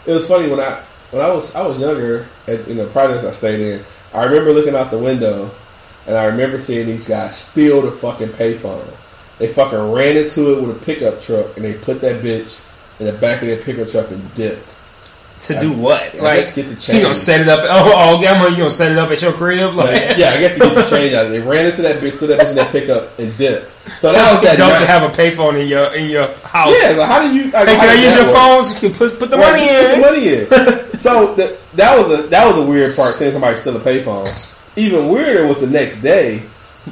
[0.06, 3.24] It was funny when I when I was I was younger at, in the projects
[3.24, 3.84] I stayed in.
[4.14, 5.52] I remember looking out the window,
[6.08, 8.86] and I remember seeing these guys steal the fucking payphone.
[9.39, 12.64] They fucking ran into it with a pickup truck, and they put that bitch
[12.99, 14.74] in the back of their pickup truck and dipped.
[15.41, 16.16] To do what?
[16.16, 16.97] I like, get the change.
[16.97, 17.60] you gonna set it up?
[17.62, 19.76] Oh, oh, Gamma, you gonna set it up at your crib?
[19.76, 21.30] Like, Like, yeah, I guess to get the change out.
[21.30, 23.72] They ran into that bitch, threw that bitch in that pickup, and dipped.
[23.99, 24.58] So that was that.
[24.58, 24.88] dope night.
[24.88, 26.74] have a payphone in your in your house.
[26.82, 27.51] Yeah, like how do you?
[27.51, 28.74] Like, Hey, can I use your phones?
[28.82, 29.86] You can put put the Right, money in.
[30.47, 30.97] Put the money in.
[30.99, 33.14] so the, that was a that was a weird part.
[33.14, 34.26] Seeing somebody steal a payphone.
[34.78, 36.40] Even weirder was the next day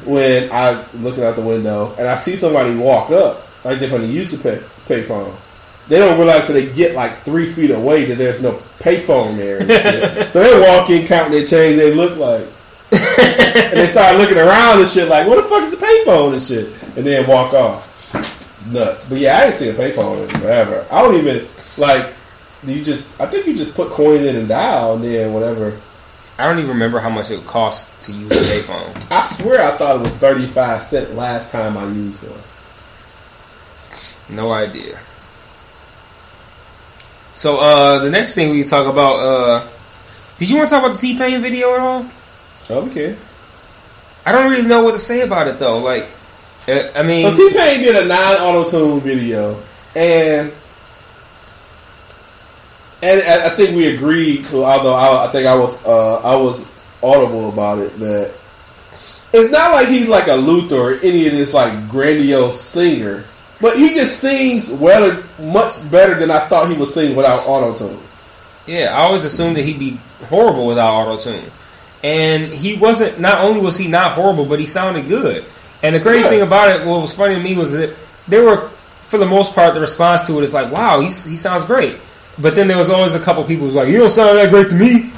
[0.04, 4.02] when I looking out the window and I see somebody walk up like they're going
[4.02, 5.34] to use a pay, payphone.
[5.88, 9.60] They don't realize till they get like three feet away that there's no payphone there.
[9.60, 10.32] And shit.
[10.34, 11.78] so they walk in, counting their change.
[11.78, 12.42] They look like,
[12.92, 16.42] and they start looking around and shit like, "What the fuck is the payphone and
[16.42, 16.68] shit?"
[16.98, 17.94] And then walk off.
[18.72, 19.06] Nuts.
[19.06, 20.86] But yeah, I didn't see a payphone in forever.
[20.92, 22.14] I don't even like.
[22.66, 25.78] You just, I think you just put coins in and dial, and then whatever.
[26.38, 29.12] I don't even remember how much it would cost to use a payphone.
[29.12, 32.40] I swear I thought it was thirty five cent last time I used one.
[34.36, 35.00] No idea.
[37.34, 39.16] So uh, the next thing we can talk about.
[39.16, 39.68] Uh,
[40.38, 42.06] did you want to talk about the T Pain video at all?
[42.70, 43.16] Okay.
[44.26, 45.78] I don't really know what to say about it though.
[45.80, 46.08] Like,
[46.68, 49.56] Uh, I mean, So T Pain did a non auto tune video,
[49.96, 50.52] and
[53.06, 54.64] and I think we agreed to.
[54.64, 56.70] Although I, I think I was uh, I was
[57.04, 58.34] audible about it that
[59.34, 63.26] it's not like he's like a Luther or any of this like grandiose singer,
[63.62, 67.76] but he just sings well, much better than I thought he would sing without auto
[67.78, 68.00] tune.
[68.66, 70.00] yeah, I always assumed that he'd be
[70.30, 71.52] horrible without auto tune,
[72.04, 73.20] and he wasn't.
[73.20, 75.46] Not only was he not horrible, but he sounded good.
[75.84, 76.30] And the crazy Yeah.
[76.30, 77.94] thing about it, what was funny to me was that
[78.28, 78.70] there were,
[79.02, 81.98] for the most part, the response to it is like, "Wow, he's, he sounds great."
[82.38, 84.70] But then there was always a couple people who's like, "You don't sound that great
[84.70, 85.12] to me,"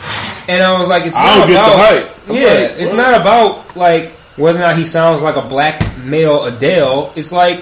[0.47, 2.17] and I was like, "It's I not don't get the about hype.
[2.29, 6.45] Yeah, like, it's not about like whether or not he sounds like a black male
[6.45, 7.11] Adele.
[7.15, 7.61] It's like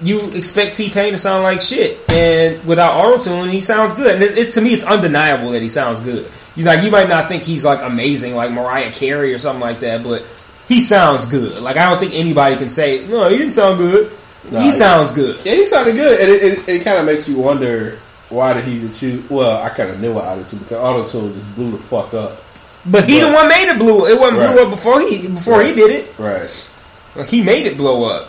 [0.00, 4.14] you expect T Pain to sound like shit, and without auto tune, he sounds good.
[4.14, 6.28] And it, it, to me, it's undeniable that he sounds good.
[6.56, 9.80] You like you might not think he's like amazing, like Mariah Carey or something like
[9.80, 10.22] that, but
[10.68, 11.62] he sounds good.
[11.62, 14.10] Like I don't think anybody can say no, he didn't sound good.
[14.50, 15.38] Nah, he he- sounds good.
[15.44, 17.98] Yeah, he sounded good, and it, it, it kind of makes you wonder
[18.32, 19.28] why did he choose?
[19.30, 22.14] Well, I kind of knew what auto tune because auto tune just blew the fuck
[22.14, 22.40] up.
[22.86, 24.06] But he But- the one made it blew.
[24.06, 24.52] It wasn't Right.
[24.52, 26.14] blew up before he before he did it.
[26.18, 26.68] Right.
[27.14, 28.28] Like, he made it blow up.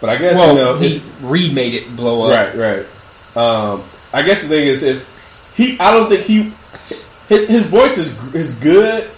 [0.00, 2.30] But I guess Well, you know, he it- remade it blow up.
[2.56, 2.86] right, right.
[3.36, 3.82] Um,
[4.12, 5.06] I guess the thing is, if
[5.56, 6.52] he, I don't think he,
[7.28, 9.08] his, his voice is is good,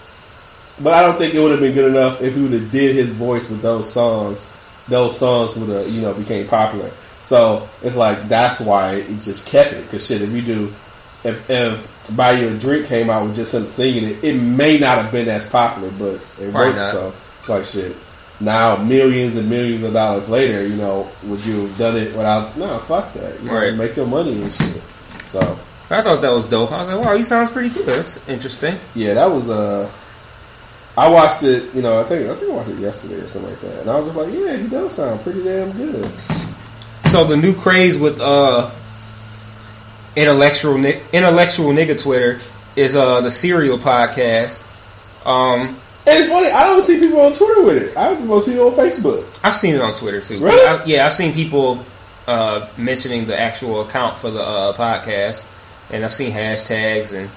[0.79, 2.95] but I don't think it would have been good enough if he would have did
[2.95, 4.45] his voice with those songs.
[4.87, 6.89] Those songs would have, you know, became popular.
[7.27, 9.83] So it's like that's why it just kept it.
[9.83, 10.73] Because shit, if you do,
[11.25, 14.97] if, if Buy Your Drink came out with just him singing it, it may not
[14.97, 16.77] have been as popular, but it Probably worked.
[16.77, 16.91] not.
[16.93, 17.97] So it's like shit.
[18.39, 22.55] Now millions and millions of dollars later, you know, would you have done it without?
[22.55, 23.37] No, fuck that.
[23.41, 23.75] You know, Right.
[23.75, 24.81] make your money and shit.
[25.25, 25.41] So
[25.89, 26.71] I thought that was dope.
[26.71, 27.87] I was like, wow, he sounds pretty good.
[27.87, 28.75] That's interesting.
[28.95, 29.89] yeah, that was uh
[30.97, 33.51] I watched it, you know, I think I think I watched it yesterday or something
[33.51, 33.81] like that.
[33.81, 36.09] And I was just like, yeah, he does sound pretty damn good.
[37.09, 38.69] So the new craze with uh
[40.15, 42.39] intellectual ni- intellectual nigga Twitter
[42.75, 44.63] is uh the Serial podcast.
[45.25, 47.97] Um, And it's funny, I don't see people on Twitter with it.
[47.97, 49.25] I most people on Facebook.
[49.43, 50.39] I've seen it on Twitter too.
[50.39, 50.67] Really?
[50.67, 51.83] I, yeah, I've seen people
[52.27, 55.45] uh, mentioning the actual account for the uh, podcast,
[55.91, 57.29] and I've seen hashtags and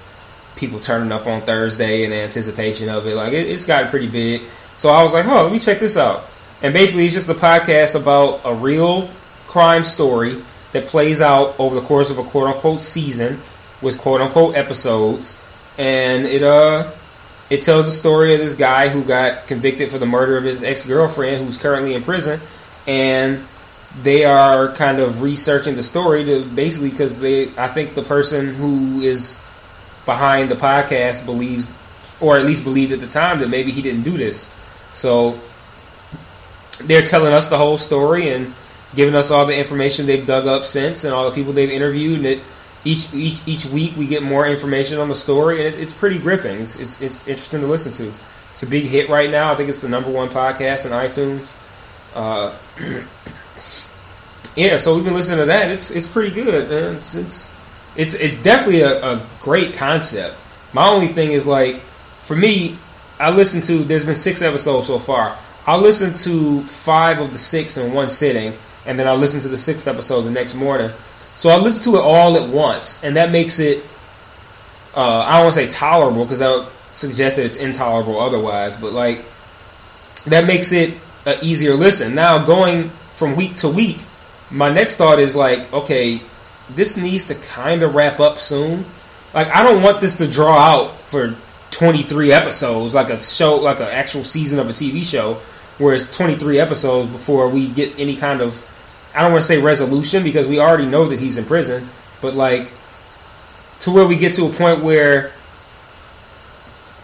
[0.57, 3.15] people turning up on Thursday in anticipation of it.
[3.15, 4.43] Like it, it's gotten pretty big.
[4.77, 6.25] So I was like, oh, let me check this out.
[6.63, 9.09] And basically, it's just a podcast about a real
[9.51, 10.41] crime story
[10.73, 13.39] that plays out over the course of a quote unquote season
[13.83, 15.37] with quote unquote episodes,
[15.77, 16.89] and it uh
[17.51, 20.63] it tells the story of this guy who got convicted for the murder of his
[20.63, 22.41] ex girlfriend, who's currently in prison,
[22.87, 23.45] and
[24.03, 28.55] they are kind of researching the story to basically because they, I think the person
[28.55, 29.43] who is
[30.07, 31.69] behind the podcast believes,
[32.21, 34.53] or at least believed at the time, that maybe he didn't do this.
[34.95, 35.37] So
[36.85, 38.55] they're telling us the whole story and
[38.95, 42.19] giving us all the information they've dug up since and all the people they've interviewed.
[42.19, 42.41] And it,
[42.85, 46.19] each each each week we get more information on the story, and it, it's pretty
[46.19, 46.61] gripping.
[46.61, 48.13] It's, it's it's interesting to listen to.
[48.51, 49.53] It's a big hit right now.
[49.53, 51.53] I think it's the number one podcast in iTunes.
[52.15, 52.57] Uh,
[54.57, 55.71] yeah, so we've been listening to that.
[55.71, 56.97] It's it's pretty good, man.
[56.97, 57.55] It's it's
[57.97, 60.37] it's, it's definitely a, a great concept.
[60.73, 61.77] My only thing is like,
[62.23, 62.77] for me,
[63.19, 63.79] I listened to.
[63.79, 65.37] There's been six episodes so far.
[65.67, 68.55] I'll listen to five of the six in one sitting,
[68.87, 70.91] and then I'll listen to the sixth episode the next morning.
[71.37, 73.85] So I listen to it all at once, and that makes it.
[74.95, 78.75] Uh, I don't want to say tolerable because that would suggest that it's intolerable otherwise,
[78.75, 79.25] but like
[80.27, 80.95] that makes it
[81.27, 82.15] an easier listen.
[82.15, 83.99] Now going from week to week,
[84.51, 86.21] my next thought is like, okay,
[86.71, 88.85] this needs to kind of wrap up soon.
[89.33, 91.35] Like I don't want this to draw out for
[91.71, 95.35] 23 episodes, like a show, like an actual season of a TV show,
[95.79, 98.67] where it's 23 episodes before we get any kind of,
[99.15, 101.89] I don't want to say resolution because we already know that he's in prison,
[102.21, 102.73] but like
[103.81, 105.33] to where we get to a point where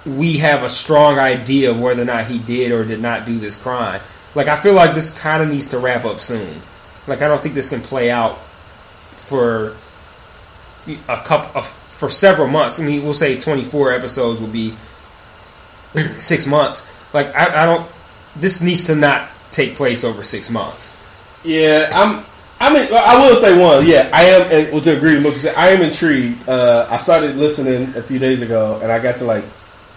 [0.05, 3.39] we have a strong idea of whether or not he did or did not do
[3.39, 4.01] this crime.
[4.35, 6.61] Like I feel like this kind of needs to wrap up soon.
[7.07, 8.39] Like I don't think this can play out
[9.17, 9.75] for
[10.87, 12.79] a couple of, for several months.
[12.79, 14.75] I mean, we'll say 24 episodes will be
[16.19, 16.87] six months.
[17.13, 17.91] Like I, I don't.
[18.37, 20.96] This needs to not take place over six months.
[21.47, 22.25] Yeah, I'm.
[22.59, 23.87] I mean, I will say one.
[23.87, 24.73] Yeah, I am.
[24.73, 26.49] Well, to agree with what you said, I am intrigued.
[26.49, 29.45] Uh, I started listening a few days ago, and I got to like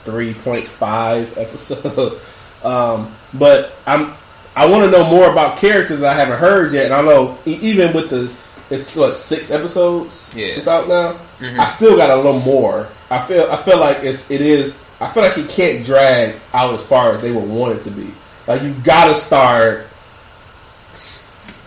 [0.03, 2.19] three point five episode.
[2.63, 4.13] um, but I'm.
[4.55, 7.93] I want to know more about characters I haven't heard yet, and I know even
[7.93, 8.31] with the
[8.73, 10.33] it's what six episodes.
[10.35, 10.47] Yeah.
[10.47, 11.13] it's out now.
[11.39, 11.57] Mhm.
[11.57, 12.87] I still got a little more.
[13.09, 13.47] I feel.
[13.49, 14.29] I feel like it's.
[14.29, 14.83] It is.
[14.99, 17.91] I feel like it can't drag out as far as they would want it to
[17.91, 18.11] be.
[18.47, 19.87] Like you got to start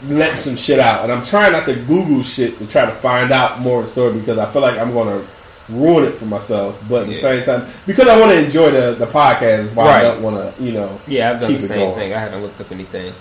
[0.09, 3.31] letting some shit out, and I'm trying not to Google shit to try to find
[3.33, 5.23] out more of the story because I feel like I'm gonna
[5.69, 6.83] ruin it for myself.
[6.89, 7.21] But at the Yeah.
[7.21, 9.99] same time, because I want to enjoy the the podcast, why Right.
[9.99, 11.95] I don't want to, you know, Yeah, I've done keep the same going.
[11.95, 12.15] thing.
[12.15, 13.13] I haven't looked up anything.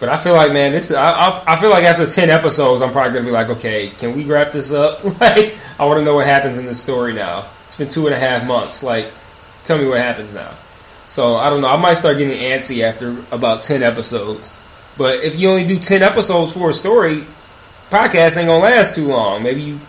[0.00, 0.90] But I feel like, man, this.
[0.92, 4.16] I, I, I feel like after ten episodes, I'm probably gonna be like, okay, can
[4.16, 5.02] we wrap this up?
[5.20, 7.44] like, I want to know what happens in this story now.
[7.66, 8.82] It's been two and a half months.
[8.82, 9.06] Like,
[9.64, 10.50] tell me what happens now.
[11.08, 11.68] So I don't know.
[11.68, 14.50] I might start getting antsy after about ten episodes.
[14.98, 17.22] But if you only do ten episodes for a story,
[17.88, 19.42] podcast ain't gonna last too long.
[19.42, 19.80] Maybe you,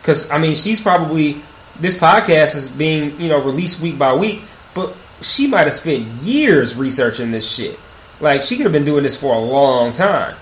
[0.00, 1.40] because I mean, she's probably
[1.80, 4.42] this podcast is being you know released week by week,
[4.74, 7.78] but she might have spent years researching this shit.
[8.20, 10.36] Like she could have been doing this for a long time.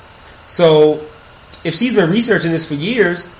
[0.48, 1.00] So
[1.64, 3.32] if she's been researching this for years,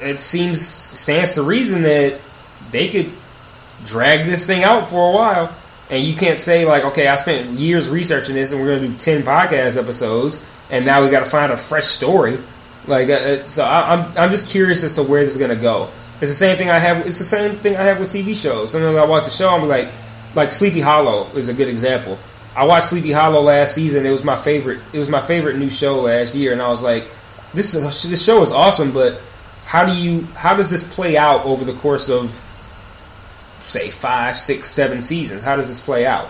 [0.00, 2.20] it seems stands to reason that
[2.70, 3.10] they could
[3.84, 5.54] drag this thing out for a while.
[5.90, 8.88] And you can't say like, okay, I spent years researching this, and we're going to
[8.88, 12.38] do ten podcast episodes, and now we got to find a fresh story.
[12.86, 15.54] Like, uh, uh, so I, I'm I'm just curious as to where this is going
[15.54, 15.90] to go.
[16.20, 17.06] It's the same thing I have.
[17.06, 18.72] It's the same thing I have with TV shows.
[18.72, 19.88] Sometimes I watch a show, I'm like,
[20.34, 22.18] like Sleepy Hollow is a good example.
[22.56, 24.04] I watched Sleepy Hollow last season.
[24.04, 24.80] It was my favorite.
[24.92, 27.06] It was my favorite new show last year, and I was like,
[27.54, 29.20] this is this show is awesome, but
[29.64, 32.44] how do you how does this play out over the course of
[33.68, 35.44] say five, six, seven seasons?
[35.44, 36.28] How does this play out?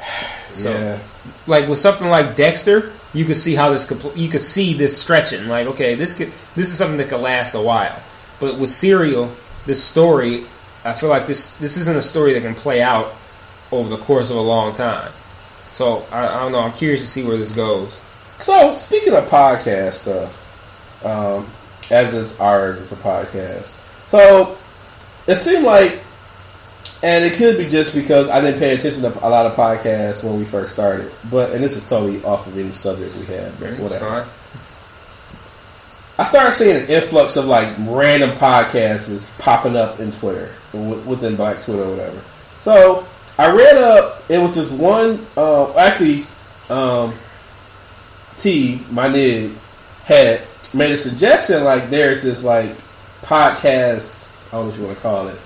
[0.52, 0.98] So, yeah,
[1.46, 5.00] like with something like Dexter, you could see how this could you could see this
[5.00, 5.48] stretching.
[5.48, 7.98] Like, okay, this could this is something that could last a while.
[8.38, 9.32] But with Serial,
[9.64, 10.44] this story,
[10.84, 13.14] I feel like this this isn't a story that can play out
[13.70, 15.10] over the course of a long time.
[15.70, 16.60] So I, I don't know.
[16.60, 18.00] I'm curious to see where this goes.
[18.40, 21.46] So speaking of podcast stuff, um,
[21.90, 23.78] as is ours, it's a podcast.
[24.06, 24.58] So
[25.26, 26.00] it seemed like,
[27.02, 30.22] and it could be just because I didn't pay attention to a lot of podcasts
[30.22, 31.10] when we first started.
[31.30, 34.28] But and this is totally off of any subject we had, but whatever.
[36.18, 41.60] I started seeing an influx of like random podcasts popping up in Twitter within Black
[41.60, 42.22] Twitter or whatever.
[42.58, 43.04] So
[43.38, 44.22] I read up.
[44.30, 45.26] It was this one.
[45.36, 46.24] Uh, actually,
[46.70, 47.14] um,
[48.36, 49.50] T my nig
[50.04, 50.42] had
[50.72, 51.64] made a suggestion.
[51.64, 52.70] Like there's this like
[53.22, 54.28] podcast.
[54.48, 55.40] I don't know what you want to call it.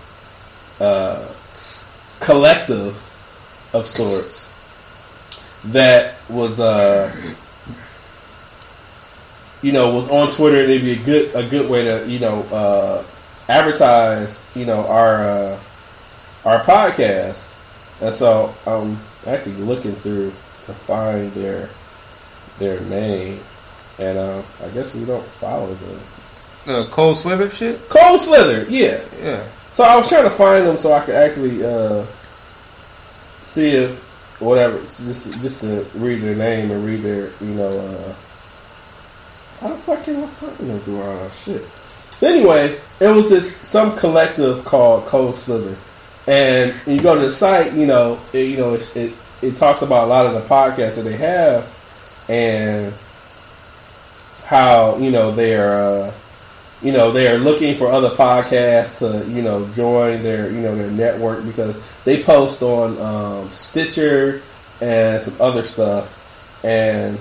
[0.81, 1.33] Uh,
[2.21, 2.95] collective
[3.73, 4.51] of sorts
[5.65, 7.13] that was uh
[9.63, 12.19] you know, was on Twitter, and it'd be a good a good way to you
[12.19, 13.05] know uh,
[13.49, 15.61] advertise you know our uh,
[16.45, 17.53] our podcast.
[18.01, 20.31] And so I'm actually looking through
[20.65, 21.69] to find their
[22.59, 23.41] their name,
[23.99, 26.01] and uh, I guess we don't follow them.
[26.67, 27.89] The cold slither shit.
[27.89, 29.01] Cold Slither, yeah.
[29.21, 29.47] Yeah.
[29.77, 32.07] So I was trying to find them so I could actually uh,
[33.43, 34.01] see if
[34.41, 37.69] whatever, just just to read their name and read their you know.
[37.69, 38.15] Uh,
[39.61, 41.63] how the fuck can I find them through all that shit?
[42.23, 45.77] Anyway, it was this some collective called Cold Slither,
[46.27, 49.83] and you go to the site, you know, it, you know, it, it it talks
[49.83, 51.71] about a lot of the podcasts that they have,
[52.31, 52.95] and
[54.47, 56.13] how you know they are, uh,
[56.83, 60.77] you know, they are looking for other podcasts to you know join their you know
[60.77, 64.43] their network because they post on um, Stitcher
[64.81, 67.19] and some other stuff, and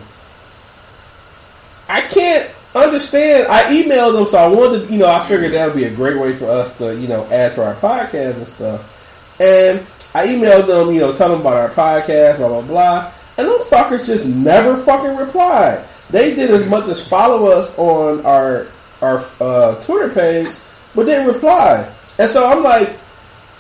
[1.87, 3.47] I can't understand.
[3.47, 5.95] I emailed them, so I wanted to, you know, I figured that would be a
[5.95, 9.39] great way for us to, you know, add to our podcast and stuff.
[9.39, 9.79] And
[10.13, 13.67] I emailed them, you know, tell them about our podcast, blah blah blah, and those
[13.67, 15.85] fuckers just never fucking replied.
[16.09, 18.67] They did as much as follow us on our
[19.05, 20.57] our uh, Twitter page,
[20.95, 21.91] but didn't reply.
[22.17, 22.89] And so I'm like,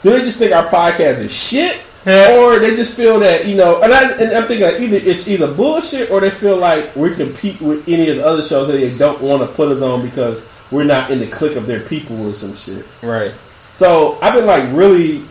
[0.01, 1.81] do they just think our podcast is shit?
[2.07, 5.27] or they just feel that you know, and, I, and I'm thinking like either it's
[5.27, 8.73] either bullshit or they feel like we compete with any of the other shows that
[8.73, 11.79] they don't want to put us on because we're not in the clique of their
[11.79, 12.85] people or some shit.
[13.01, 13.33] Right.
[13.71, 15.23] So I've been like really,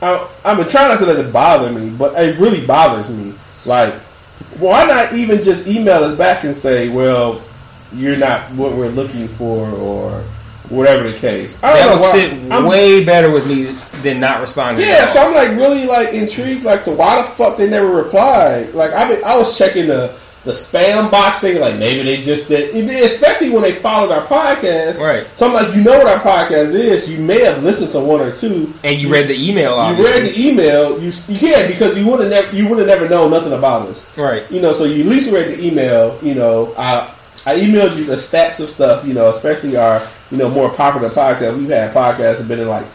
[0.00, 3.34] I, I've been trying not to let it bother me, but it really bothers me.
[3.66, 3.94] Like,
[4.60, 7.42] why not even just email us back and say, well,
[7.94, 10.22] you're not what we're looking for or
[10.68, 11.62] whatever the case.
[11.62, 13.68] I That don't would know why- sit I'm- way better with me
[14.02, 14.86] than not responding.
[14.86, 18.74] yeah, so I'm like really like intrigued, like the why the fuck they never replied.
[18.74, 20.12] Like I been, I was checking the
[20.44, 24.98] the spam box thing, like maybe they just did, especially when they followed our podcast.
[24.98, 25.26] Right.
[25.34, 27.10] So I'm like, you know what our podcast is?
[27.10, 28.72] You may have listened to one or two.
[28.84, 29.74] and you read the email.
[29.96, 30.98] You read the email.
[31.02, 34.16] You yeah, because you would have never you would have never known nothing about us.
[34.16, 34.44] right.
[34.50, 36.16] You know, so you at least read the email.
[36.22, 37.10] You know, I
[37.48, 39.06] I emailed you the stats of stuff.
[39.06, 41.56] You know, especially our you know more popular podcast.
[41.56, 42.86] We've had podcasts that have been in like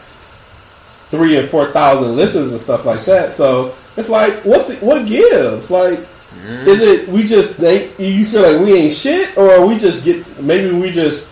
[1.10, 3.34] three and four thousand listens and stuff like that.
[3.34, 5.72] So it's like, what's the what gives?
[5.72, 6.68] Like, mm-hmm.
[6.68, 10.42] Is it we just think you feel like we ain't shit, or we just get
[10.42, 11.28] maybe we just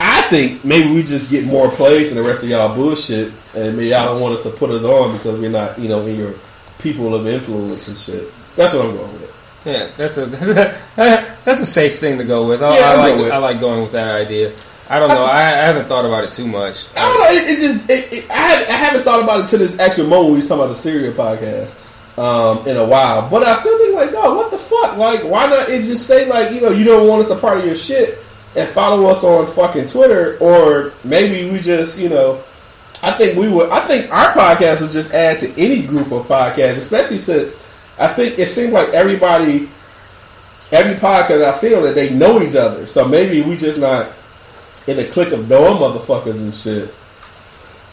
[0.00, 3.76] I think maybe we just get more plays than the rest of y'all bullshit, and
[3.76, 6.18] maybe y'all don't want us to put us on because we're not you know in
[6.18, 6.34] your
[6.80, 8.32] people of influence and shit.
[8.56, 9.23] That's what I'm going with.
[9.64, 10.26] Yeah, that's a
[10.96, 12.62] that's a safe thing to go with.
[12.62, 13.32] I, Yeah, I like with.
[13.32, 14.52] I like going with that idea.
[14.90, 15.24] I don't know.
[15.24, 16.88] I, I haven't thought about it too much.
[16.94, 17.30] I don't know.
[17.30, 20.06] It, it just it, it, I, had, I haven't thought about it until this actual
[20.06, 23.28] moment we was talking about the Serial podcast um, in a while.
[23.30, 24.98] But I still think like, dog, what the fuck?
[24.98, 27.58] Like, why not it just say like, you know, you don't want us a part
[27.58, 28.18] of your shit
[28.56, 32.42] and follow us on fucking Twitter, or maybe we just, you know.
[33.02, 33.68] I think we would.
[33.68, 38.08] I think our podcast would just add to any group of podcasts, especially since I
[38.08, 39.68] think it seems like everybody,
[40.72, 42.86] every podcast I've seen on it, they know each other.
[42.86, 44.08] So maybe we just not
[44.86, 46.92] in the clique of knowing motherfuckers and shit.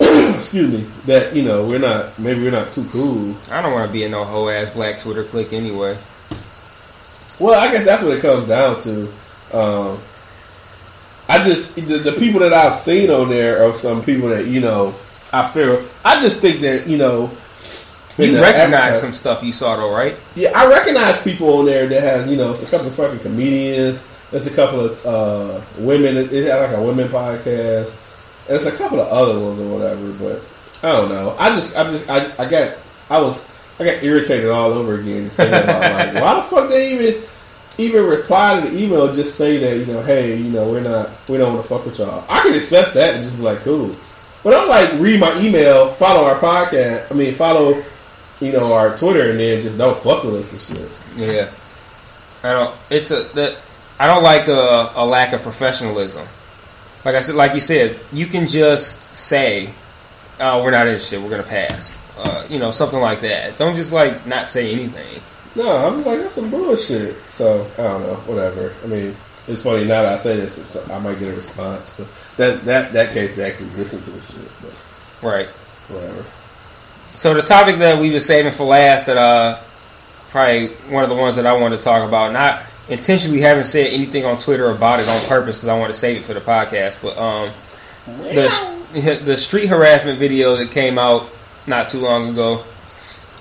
[0.36, 0.86] Excuse me.
[1.06, 2.18] That you know we're not.
[2.18, 3.36] Maybe we're not too cool.
[3.52, 5.98] I don't want to be in no whole ass black Twitter clique anyway.
[7.40, 9.04] Well, I guess that's what it comes down to.
[9.54, 10.00] Um,
[11.30, 14.60] I just the, the people that I've seen on there are some people that you
[14.60, 14.96] know
[15.32, 15.84] I feel.
[16.04, 17.30] I just think that you know.
[18.22, 20.16] You recognize some stuff you saw though, right?
[20.36, 23.20] Yeah, I recognize people on there that has you know it's a couple of fucking
[23.20, 24.04] comedians.
[24.32, 26.16] There's a couple of uh, women.
[26.18, 27.98] It had like a women podcast.
[28.48, 30.12] And there's a couple of other ones or whatever.
[30.14, 30.42] But
[30.84, 31.36] I don't know.
[31.38, 32.78] I just I just I, I got
[33.10, 33.46] I was
[33.80, 37.22] I got irritated all over again just thinking about like why the fuck they even
[37.78, 41.10] even reply to the email just say that you know hey you know we're not
[41.28, 42.24] we don't want to fuck with y'all.
[42.30, 43.96] I can accept that and just be like cool.
[44.44, 47.12] But I'm like read my email, follow our podcast.
[47.12, 47.84] I mean follow
[48.42, 50.90] you know our Twitter and then just don't fuck with us and shit.
[51.16, 51.50] Yeah.
[52.44, 52.76] I don't.
[52.90, 53.58] It's a that.
[54.00, 56.28] I don't like a, a lack of professionalism.
[57.06, 59.70] Like I said, like you said, you can just say,
[60.40, 61.22] "Oh, we're not interested.
[61.24, 63.58] We're gonna pass." Uh, you know, something like that.
[63.58, 65.22] Don't just like not say anything.
[65.56, 67.16] No, I'm just like that's some bullshit.
[67.30, 68.74] So I don't know, whatever.
[68.84, 69.16] I mean,
[69.48, 72.08] it's funny now that I say this, it's- I might get a response, but
[72.38, 74.50] that that that case they actually listen to the shit.
[74.62, 74.82] But
[75.28, 75.48] Right.
[75.90, 76.24] whatever.
[77.14, 79.60] So the topic that we were saving for last, that uh,
[80.30, 83.88] probably one of the ones that I wanted to talk about, not intentionally haven't said
[83.88, 86.40] anything on Twitter about it on purpose because I want to save it for the
[86.40, 87.52] podcast, but um,
[88.06, 91.30] the the street harassment video that came out
[91.68, 92.64] not too long ago.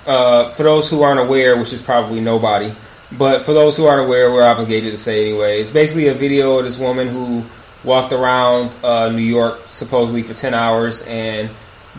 [0.05, 2.71] Uh, for those who aren't aware, which is probably nobody,
[3.17, 5.61] but for those who aren't aware, we're obligated to say anyway.
[5.61, 7.43] It's basically a video of this woman who
[7.83, 11.49] walked around uh, New York supposedly for ten hours and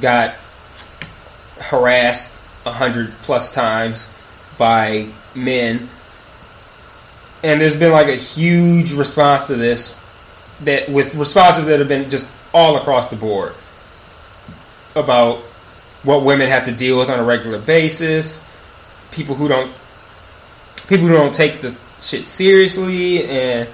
[0.01, 0.35] got
[1.63, 2.33] harassed
[2.67, 4.13] a hundred plus times
[4.59, 5.89] by men.
[7.43, 9.99] And there's been like a huge response to this
[10.61, 13.53] that with responses that have been just all across the board
[14.95, 15.39] about
[16.05, 18.45] what women have to deal with on a regular basis,
[19.11, 19.73] people who don't
[20.89, 23.69] people who don't take the shit seriously and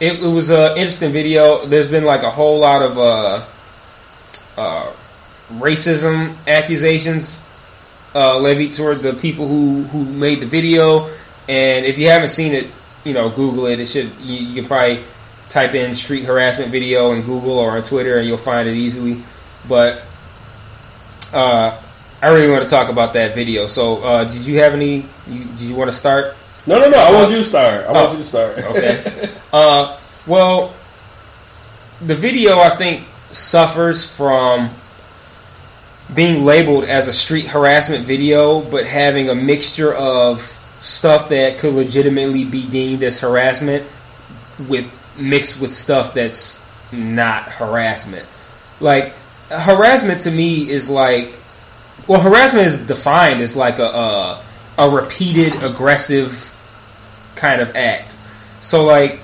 [0.00, 1.66] it, it was an interesting video.
[1.66, 3.44] There's been like a whole lot of uh,
[5.60, 7.42] racism accusations
[8.14, 11.08] uh, levied toward the people who, who made the video.
[11.48, 12.68] And if you haven't seen it,
[13.04, 13.80] you know, Google it.
[13.80, 15.02] It should you, you can probably
[15.50, 19.22] type in street harassment video in Google or on Twitter, and you'll find it easily.
[19.68, 20.02] But
[21.32, 21.80] uh,
[22.22, 23.66] I really want to talk about that video.
[23.66, 25.04] So, uh, did you have any?
[25.26, 26.34] You, did you want to start?
[26.66, 26.96] No, no, no.
[26.98, 27.84] I want you to start.
[27.86, 28.12] I want Oh.
[28.12, 28.58] you to start.
[28.58, 29.30] Okay.
[29.52, 30.72] uh, well,
[32.00, 34.70] the video I think suffers from
[36.12, 40.40] being labeled as a street harassment video, but having a mixture of
[40.80, 43.86] stuff that could legitimately be deemed as harassment
[44.68, 48.26] with mixed with stuff that's not harassment.
[48.80, 49.14] Like
[49.48, 51.38] harassment to me is like
[52.06, 54.44] well harassment is defined as like a a,
[54.78, 56.54] a repeated aggressive
[57.36, 58.16] kind of act.
[58.60, 59.20] So like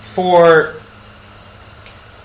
[0.00, 0.74] for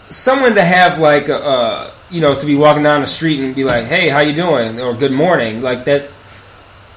[0.10, 3.56] someone to have like a, uh, you know to be walking down the street and
[3.56, 6.10] be like, "Hey, how you doing?" or "Good morning," like that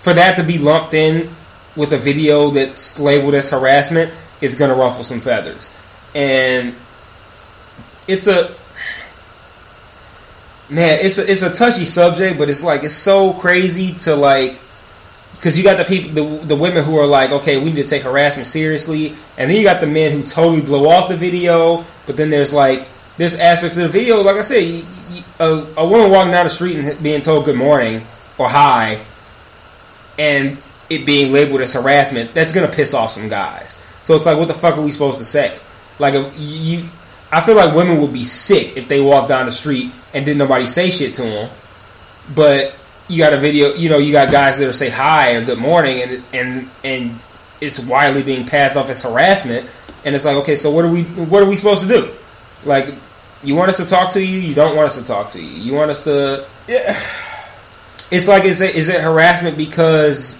[0.00, 1.28] for that to be lumped in
[1.76, 5.72] with a video that's labeled as harassment is going to ruffle some feathers.
[6.14, 6.74] And
[8.08, 8.50] it's a
[10.68, 14.60] man, it's a, it's a touchy subject, but it's like it's so crazy to like
[15.34, 17.84] because you got the people, the, the women who are like, okay, we need to
[17.84, 21.84] take harassment seriously, and then you got the men who totally blow off the video.
[22.06, 24.84] But then there's like there's aspects of the video, like I said, you,
[25.40, 28.02] a, a woman walking down the street and being told good morning
[28.38, 29.00] or hi,
[30.18, 30.58] and
[30.88, 33.78] it being labeled as harassment, that's gonna piss off some guys.
[34.02, 35.58] So it's like, what the fuck are we supposed to say?
[35.98, 36.84] Like, if you,
[37.32, 40.38] I feel like women would be sick if they walked down the street and didn't
[40.38, 41.50] nobody say shit to them.
[42.34, 42.74] But
[43.08, 45.58] you got a video, you know, you got guys that will say hi or good
[45.58, 47.18] morning, and and and
[47.60, 49.68] it's widely being passed off as harassment,
[50.04, 52.10] and it's like, okay, so what are we what are we supposed to do?
[52.64, 52.94] Like,
[53.42, 55.48] you want us to talk to you, you don't want us to talk to you.
[55.48, 56.96] You want us to Yeah.
[58.10, 60.38] it's like is it is it harassment because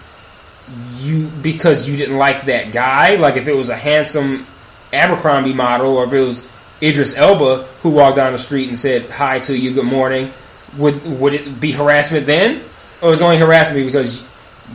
[0.96, 3.16] you because you didn't like that guy?
[3.16, 4.46] Like if it was a handsome
[4.92, 6.48] Abercrombie model, or if it was
[6.82, 10.30] Idris Elba who walked down the street and said hi to you, good morning,
[10.76, 12.62] would would it be harassment then,
[13.02, 14.22] or is only harassment because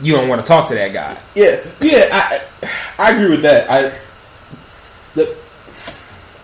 [0.01, 1.17] you don't want to talk to that guy?
[1.35, 2.41] Yeah, yeah, I
[2.97, 3.69] I agree with that.
[3.69, 3.93] I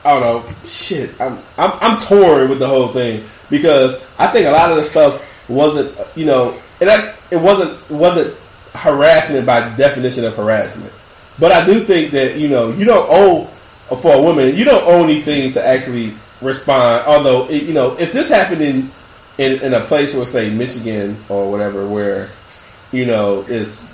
[0.04, 0.54] I don't know.
[0.66, 4.78] Shit, I'm I'm I'm torn with the whole thing because I think a lot of
[4.78, 8.36] the stuff wasn't you know and it wasn't wasn't
[8.74, 10.92] harassment by definition of harassment.
[11.40, 13.46] But I do think that you know you don't owe
[13.98, 17.06] for a woman you don't owe anything to actually respond.
[17.08, 18.90] Although it, you know if this happened in
[19.38, 22.30] in, in a place where say Michigan or whatever where
[22.92, 23.88] you know is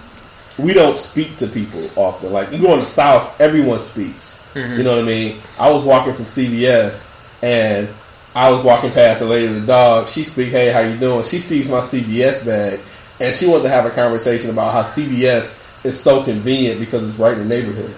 [0.57, 2.31] we don't speak to people often.
[2.31, 4.41] Like you go in the South, everyone speaks.
[4.57, 4.77] Mm-hmm.
[4.77, 5.37] You know what I mean?
[5.59, 7.07] I was walking from CVS
[7.43, 7.87] and
[8.35, 10.07] I was walking past a lady with a dog.
[10.07, 12.79] She speak, "Hey, how you doing?" She sees my CVS bag
[13.19, 17.17] and she wanted to have a conversation about how CVS is so convenient because it's
[17.19, 17.95] right in the neighborhood.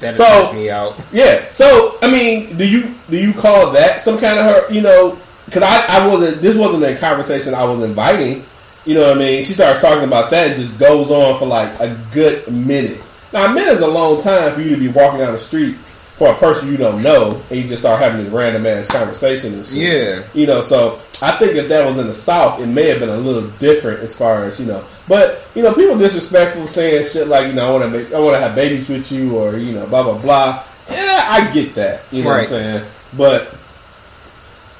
[0.00, 0.98] That So- so, me out.
[1.12, 1.48] Yeah.
[1.50, 4.72] So I mean, do you do you call that some kind of her?
[4.72, 6.42] You know, because I, I wasn't.
[6.42, 8.44] This wasn't a conversation I was inviting.
[8.84, 9.42] You know what I mean?
[9.42, 13.01] She starts talking about that and just goes on for like a good minute.
[13.32, 15.74] Now, a minute is a long time for you to be walking down the street
[15.76, 19.54] for a person you don't know, and you just start having this random ass conversation
[19.54, 19.76] and shit.
[19.78, 20.22] Yeah.
[20.34, 23.08] You know, so I think if that was in the South, it may have been
[23.08, 24.84] a little different as far as you know.
[25.08, 28.20] But you know, people disrespectful saying shit like you know, I want to make, I
[28.20, 30.62] want to have babies with you, or you know, blah blah blah.
[30.90, 32.04] Yeah, I get that.
[32.12, 32.36] You know Right.
[32.50, 32.84] what I'm saying?
[33.16, 33.54] But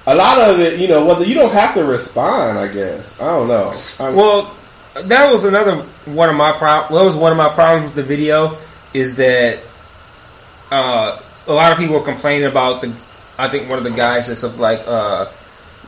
[0.06, 3.18] a lot of it, you know, whether you don't have to respond, I guess.
[3.20, 3.72] I don't know.
[4.00, 4.54] I'm, Well,
[4.94, 6.98] that was another one of my problems.
[6.98, 8.56] That was one of my problems with the video
[8.92, 9.60] is that
[10.70, 12.94] uh, a lot of people were complaining about the.
[13.38, 15.26] I think one of the guys said something like, uh,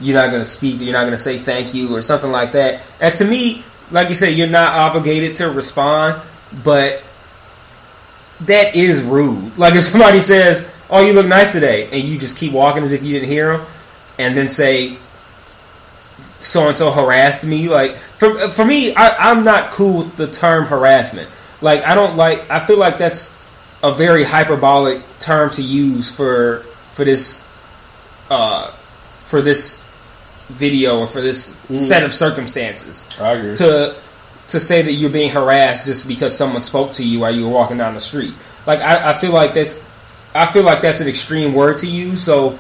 [0.01, 0.81] "You're not going to speak.
[0.81, 4.09] You're not going to say thank you or something like that." And to me, like
[4.09, 6.23] you said, you're not obligated to respond,
[6.63, 7.03] but
[8.43, 9.53] that is rude.
[9.59, 12.93] Like if somebody says, "Oh, you look nice today," and you just keep walking as
[12.93, 13.67] if you didn't hear them,
[14.19, 14.97] and then say,
[16.45, 17.69] so and so harassed me.
[17.69, 21.29] Like for for me, I, I'm not cool with the term harassment.
[21.61, 22.49] Like I don't like.
[22.51, 23.37] I feel like that's
[23.83, 26.61] a very hyperbolic term to use for
[26.93, 27.47] for this
[28.31, 28.71] uh,
[29.21, 29.83] for this
[30.49, 31.57] video or for this
[31.87, 33.55] set of circumstances I agree.
[33.55, 33.97] to
[34.49, 37.53] to say that you're being harassed just because someone spoke to you while you were
[37.53, 38.35] walking down the street.
[38.67, 39.83] Like I, I feel like that's
[40.35, 42.23] I feel like that's an extreme word to use.
[42.23, 42.59] So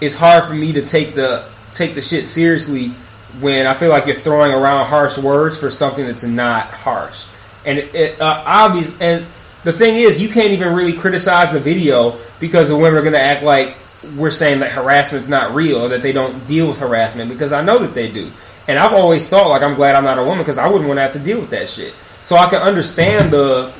[0.00, 2.92] it's hard for me to take the take the shit seriously
[3.40, 7.26] when I feel like you're throwing around harsh words for something that's not harsh.
[7.64, 9.26] And it, it uh, obvious and
[9.66, 13.14] the thing is, you can't even really criticize the video because the women are going
[13.14, 13.76] to act like
[14.16, 17.62] we're saying that harassment's not real or that they don't deal with harassment because I
[17.64, 18.30] know that they do.
[18.68, 20.98] And I've always thought like I'm glad I'm not a woman because I wouldn't want
[20.98, 21.94] to have to deal with that shit.
[22.22, 23.72] So I can understand the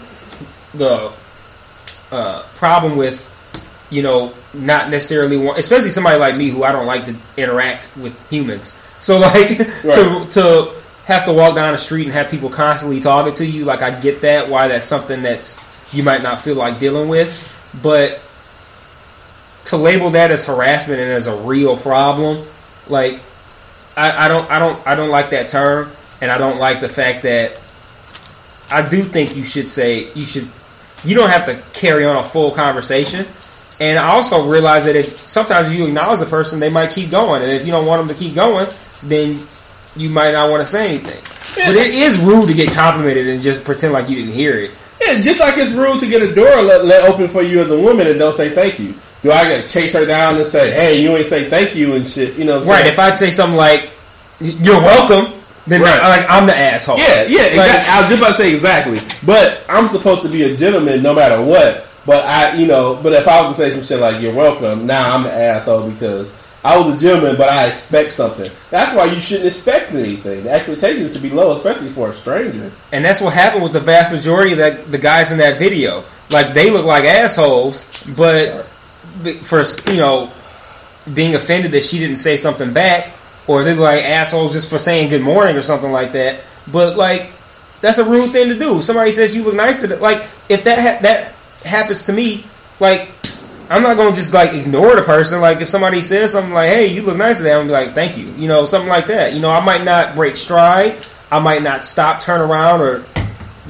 [0.75, 1.13] the
[2.11, 3.23] uh, problem with
[3.91, 7.97] you know not necessarily want, especially somebody like me who I don't like to interact
[7.97, 8.77] with humans.
[9.07, 10.73] So like to to
[11.05, 14.01] have to walk down the street and have people constantly talking to you, like I
[14.01, 15.61] get that why that's something that's
[15.95, 17.31] you might not feel like dealing with,
[17.85, 18.21] but
[19.67, 22.49] to label that as harassment and as a real problem,
[22.89, 23.21] like
[23.97, 26.89] I, I don't I don't I don't like that term, and I don't like the
[26.89, 27.61] fact that
[28.73, 30.49] I do think you should say you should
[31.05, 33.25] you don't have to carry on a full conversation.
[33.79, 37.43] And I also realize that if sometimes you acknowledge the person, they might keep going,
[37.43, 38.67] and if you don't want them to keep going,
[39.03, 39.39] then
[39.97, 41.23] you might not want to say anything.
[41.67, 44.71] But it is rude to get complimented and just pretend like you didn't hear it.
[45.01, 47.71] Yeah, just like it's rude to get a door let, let open for you as
[47.71, 48.95] a woman and don't say thank you.
[49.23, 52.07] Do I gotta chase her down and say, "Hey, you ain't say thank you" and
[52.07, 52.35] shit?
[52.37, 52.81] You know, Right?
[52.83, 52.93] saying?
[52.93, 53.91] If I'd say something like
[54.41, 55.33] "You're welcome,"
[55.67, 55.99] then Right.
[56.01, 56.99] I, like I'm the asshole.
[56.99, 57.93] Yeah, yeah, Like- exactly.
[57.93, 59.01] I was just about to say exactly.
[59.25, 61.87] But I'm supposed to be a gentleman no matter what.
[62.07, 64.87] But I, you know, but if I was to say some shit like "You're welcome,"
[64.87, 66.33] now I'm the asshole because
[66.67, 68.51] I was a gentleman, but I expect something.
[68.71, 70.43] That's why you shouldn't expect anything.
[70.43, 72.73] The expectations should be low, especially for a stranger.
[72.91, 76.03] And that's what happened with the vast majority of that, the guys in that video.
[76.33, 77.85] Like they look like assholes,
[78.17, 78.65] but
[79.45, 79.63] for
[79.93, 80.33] you know
[81.15, 83.13] being offended that she didn't say something back,
[83.47, 86.41] or they look like assholes just for saying good morning or something like that.
[86.73, 87.31] But like
[87.81, 88.83] that's a rude thing to do.
[88.83, 89.99] Somebody says you look nice today.
[89.99, 91.33] Like if that ha- that
[91.65, 92.45] happens to me,
[92.81, 93.09] like
[93.69, 95.41] I'm not gonna just like ignore the person.
[95.41, 97.95] Like if somebody says something like, "Hey, you look nice today," I'm gonna be like,
[97.95, 99.33] "Thank you," you know, something like that.
[99.33, 100.95] You know, I might not break stride.
[101.31, 103.05] I might not stop, turn around, or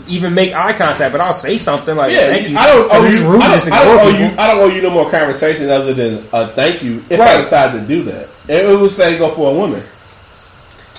[0.09, 2.57] even make eye contact, but I'll say something like Yeah, thank you.
[2.57, 3.39] I don't owe you.
[3.39, 4.35] I don't, I don't owe you.
[4.39, 7.73] I don't owe you no more conversation other than a thank you if I decide
[7.73, 8.29] to do that.
[8.49, 9.83] It would say go for a woman.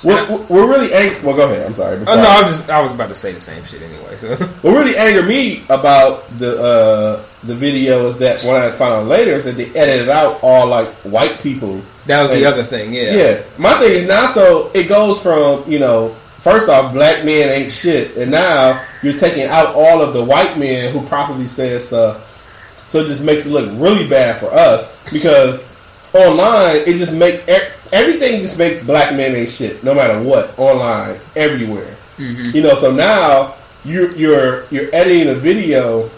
[0.03, 1.19] We're, we're really angry.
[1.21, 1.65] Well, go ahead.
[1.65, 1.97] I'm sorry.
[1.99, 4.17] Oh no, I- was just I was about to say the same shit anyway.
[4.17, 8.93] So What really angered me about the uh, the video is that when I found
[8.93, 11.81] out later is that they edited out all like white people.
[12.07, 12.93] that was the other thing.
[12.93, 13.13] Yeah.
[13.13, 13.43] Yeah.
[13.57, 16.09] my thing is now so it goes from you know
[16.39, 20.57] first off black men ain't shit, and now you're taking out all of the white
[20.57, 22.23] men who properly said stuff.
[22.89, 25.59] So it just makes it look really bad for us because
[26.13, 27.43] online it just make
[27.93, 31.95] everything just makes black men ain't shit no matter what online everywhere.
[32.17, 32.55] Mm-hmm.
[32.55, 36.09] You know, so now you're you're you're editing a video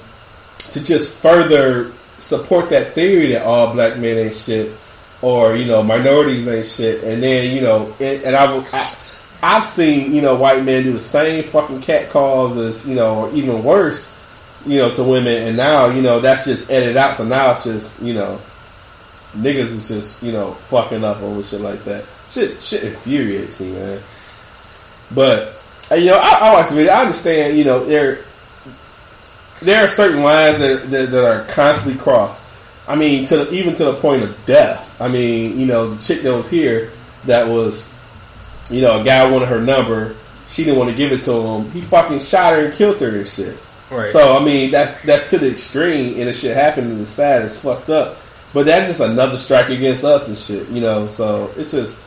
[0.57, 4.71] to just further support that theory that all black men ain't shit
[5.21, 9.65] or you know minorities ain't shit, and then you know, it, and I've I, I've
[9.65, 13.31] seen you know white men do the same fucking cat calls as you know, or
[13.33, 14.15] even worse,
[14.65, 17.15] you know, to women, and now you know that's just edited out.
[17.15, 18.39] So now it's just you know,
[19.33, 22.05] niggas is just you know fucking up over shit like that.
[22.29, 23.99] Shit, shit infuriates me, man.
[25.13, 25.55] But
[25.91, 26.91] uh, you know, I, I watch the video.
[26.91, 27.57] I understand.
[27.57, 28.19] You know, there
[29.61, 32.41] there are certain lines that, that that are constantly crossed.
[32.87, 34.99] I mean, to the, even to the point of death.
[34.99, 36.91] I mean, you know, the chick that was here
[37.25, 37.91] that was,
[38.69, 40.15] you know, a guy wanted her number.
[40.47, 41.69] She didn't want to give it to him.
[41.71, 43.57] He fucking shot her and killed her and shit.
[43.91, 44.09] Right.
[44.09, 47.43] So I mean, that's that's to the extreme, and the shit happened and it's sad.
[47.43, 48.17] It's fucked up.
[48.53, 51.07] But that's just another strike against us and shit, you know.
[51.07, 51.99] So it's just.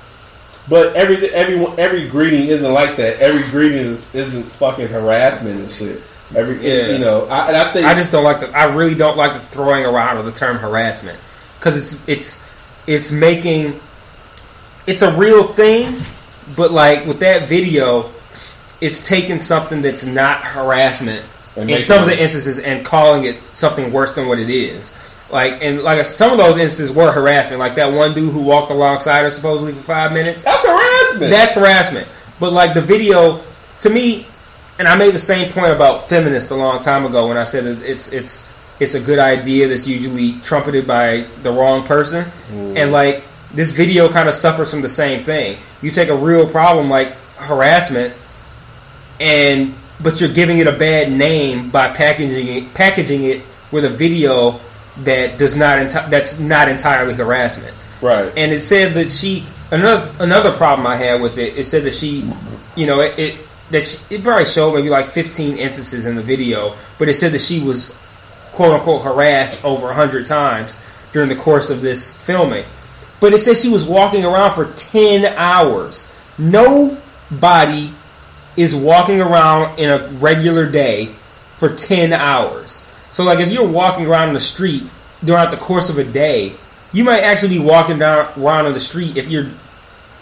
[0.68, 3.20] But every every every greeting isn't like that.
[3.20, 6.02] Every greeting is, isn't fucking harassment and shit.
[6.34, 6.92] Every Yeah.
[6.92, 8.50] you know, I, and I think I just don't like the.
[8.56, 11.18] I really don't like the throwing around of the term harassment
[11.58, 12.42] because it's it's
[12.86, 13.78] it's making
[14.86, 15.96] it's a real thing,
[16.56, 18.10] but like with that video,
[18.80, 21.24] it's taking something that's not harassment
[21.56, 24.92] in some of the instances and calling it something worse than what it is.
[25.32, 27.58] Like and like some of those instances were harassment.
[27.58, 30.44] Like that one dude who walked alongside her supposedly for five minutes.
[30.44, 31.30] that's harassment.
[31.30, 32.06] That's harassment.
[32.38, 33.40] But like the video,
[33.80, 34.26] to me,
[34.78, 37.64] and I made the same point about feminists a long time ago when I said
[37.64, 38.46] that it's it's
[38.78, 42.76] it's a good idea that's usually trumpeted by the wrong person, mm.
[42.76, 45.56] and like this video kind of suffers from the same thing.
[45.80, 48.12] You take a real problem like harassment,
[49.18, 49.72] and
[50.02, 53.40] but you're giving it a bad name by packaging it packaging it
[53.70, 54.60] with a video
[54.98, 58.32] that does not enti- that's not entirely harassment right.
[58.36, 61.58] and it said that she another another problem I had with it.
[61.58, 62.30] It said that she,
[62.76, 63.36] you know, it, it
[63.70, 67.32] that she, it probably showed maybe like 15 instances in the video, but it said
[67.32, 67.98] that she was
[68.52, 70.80] quote unquote harassed over hundred times
[71.12, 72.64] during the course of this filming.
[73.20, 76.12] But it said she was walking around for 10 hours.
[76.38, 77.92] Nobody
[78.56, 81.06] is walking around in a regular day
[81.56, 82.81] for 10 hours.
[83.12, 84.82] So, like, if you're walking around in the street
[85.24, 86.54] throughout the course of a day,
[86.92, 89.46] you might actually be walking down around on the street if you're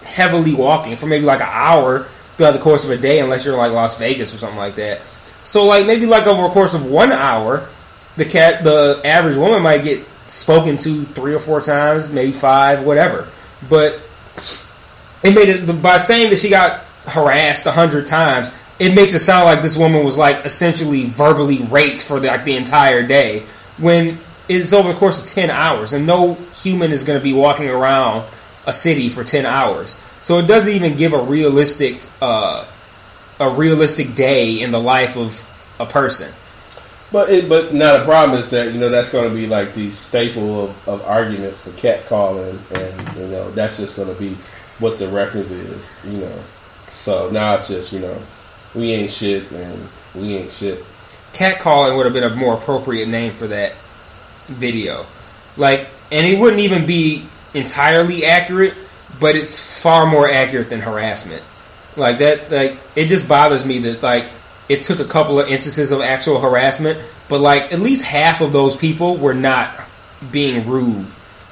[0.03, 3.57] heavily walking for maybe like an hour throughout the course of a day, unless you're
[3.57, 5.01] like Las Vegas or something like that.
[5.45, 7.67] So, like, maybe like over a course of one hour,
[8.17, 12.85] the cat, the average woman might get spoken to three or four times, maybe five,
[12.85, 13.29] whatever.
[13.69, 14.01] But
[15.23, 18.51] it made it by saying that she got harassed a hundred times.
[18.81, 22.45] It makes it sound like this woman was like essentially verbally raped for the, like
[22.45, 23.45] the entire day,
[23.79, 27.35] when it's over the course of ten hours, and no human is going to be
[27.35, 28.27] walking around
[28.67, 29.97] a city for ten hours.
[30.23, 32.67] So it doesn't even give a realistic, uh,
[33.39, 35.47] a realistic day in the life of
[35.79, 36.33] a person.
[37.13, 39.75] But it, but now the problem is that you know that's going to be like
[39.75, 44.37] the staple of, of arguments for catcalling, and you know that's just going to be
[44.79, 46.39] what the reference is, you know.
[46.89, 48.17] So now it's just you know
[48.75, 50.85] we ain't shit and we ain't shit.
[51.33, 53.75] catcalling would have been a more appropriate name for that
[54.47, 55.07] video.
[55.57, 57.25] Like, and it wouldn't even be
[57.55, 58.75] entirely accurate,
[59.21, 61.43] but it's far more accurate than harassment.
[61.97, 64.27] Like that, like it just bothers me that like
[64.69, 68.53] it took a couple of instances of actual harassment, but like at least half of
[68.53, 69.75] those people were not
[70.31, 71.07] being rude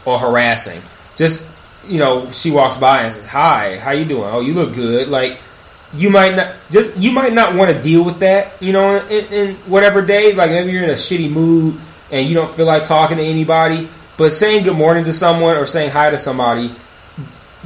[0.04, 0.80] or harassing.
[1.16, 1.48] Just
[1.86, 4.24] you know, she walks by and says, "Hi, how you doing?
[4.24, 5.38] Oh, you look good." Like
[5.94, 9.24] you might not just you might not want to deal with that, you know, in,
[9.32, 10.34] in whatever day.
[10.34, 11.76] Like maybe you're in a shitty mood
[12.10, 13.88] and you don't feel like talking to anybody.
[14.16, 16.72] But saying good morning to someone or saying hi to somebody,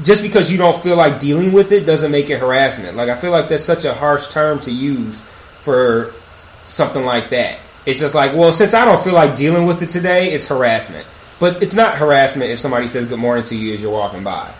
[0.02, 2.96] just because you don't feel like dealing with it, doesn't make it harassment.
[2.96, 6.12] Like I feel like that's such a harsh term to use for
[6.66, 7.58] something like that.
[7.86, 11.06] It's just like, well, since I don't feel like dealing with it today, it's harassment.
[11.40, 14.52] But it's not harassment if somebody says good morning to you as you're walking by.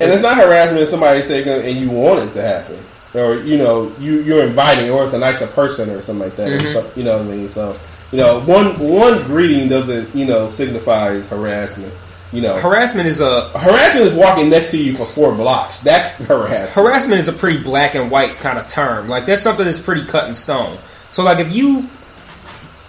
[0.00, 2.76] And it's not harassment if somebody say and you want it to happen.
[3.14, 6.48] Or you know you you're inviting, or it's a nicer person or something like that.
[6.60, 6.72] Mhm.
[6.72, 7.48] so- you know what I mean?
[7.48, 7.74] So
[8.12, 11.92] you know one one greeting doesn't you know signifies harassment.
[12.32, 15.78] You know, Harassment is a harassment is walking next to you for four blocks.
[15.78, 16.70] That's harassment.
[16.86, 19.08] harassment is a pretty black and white kind of term.
[19.08, 20.76] Like that's something that's pretty cut in stone.
[21.10, 21.88] So like if you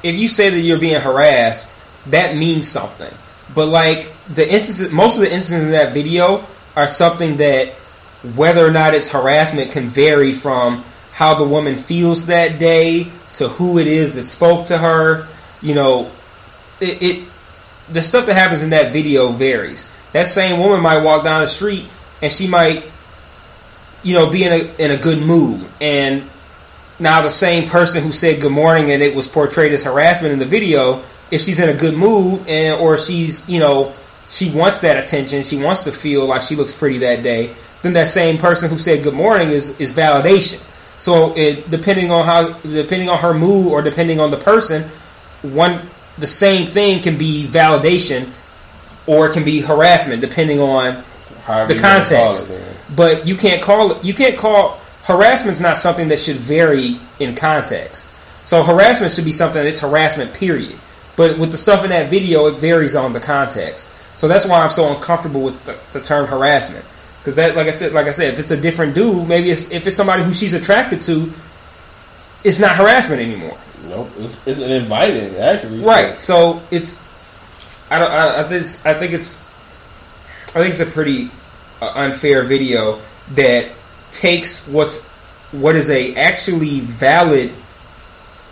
[0.01, 1.75] if you say that you're being harassed,
[2.07, 3.13] that means something.
[3.53, 6.43] But like the instances, most of the instances in that video
[6.75, 7.69] are something that
[8.33, 13.47] whether or not it's harassment can vary from how the woman feels that day to
[13.47, 15.27] who it is that spoke to her.
[15.61, 16.11] You know,
[16.79, 17.29] it, it
[17.89, 19.91] the stuff that happens in that video varies.
[20.13, 21.87] That same woman might walk down the street
[22.21, 22.89] and she might,
[24.03, 26.23] you know, be in a in a good mood, and
[26.99, 30.39] now the same person who said good morning and it was portrayed as harassment in
[30.39, 33.93] the video, if she's in a good mood and or she's you know
[34.29, 37.53] she wants that attention, she wants to feel like she looks pretty that day,
[37.85, 40.59] then that same person who said good morning is is validation.
[40.99, 44.83] So it depending on how depending on her mood or depending on the person,
[45.43, 45.79] one
[46.17, 48.29] the same thing can be validation
[49.05, 51.03] or it can be harassment depending on
[51.43, 52.49] However the you wanna call context.
[52.49, 52.77] it.
[52.95, 54.03] But you can't call it.
[54.03, 58.09] You can't call harassment's not something that should vary in context.
[58.45, 60.33] So harassment should be something that's harassment.
[60.33, 60.75] Period.
[61.15, 63.91] But with the stuff in that video, it varies on the context.
[64.17, 66.83] So that's why I'm so uncomfortable with the, the term harassment.
[67.25, 69.71] Because that, like I said, like I said, if it's a different dude, maybe it's,
[69.71, 71.33] if it's somebody who she's attracted to,
[72.43, 73.57] it's not harassment anymore.
[73.89, 75.81] Nope, it's, it's an inviting actually.
[75.81, 76.19] so- Right.
[76.19, 77.01] So it's
[77.89, 79.41] I don't I, I think it's, I think it's
[80.55, 81.31] I think it's a pretty
[81.81, 82.99] uh, unfair video
[83.31, 83.71] that
[84.11, 85.03] takes what's
[85.51, 87.51] what is a actually valid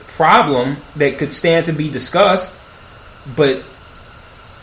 [0.07, 2.59] problem that could stand to be discussed,
[3.35, 3.63] but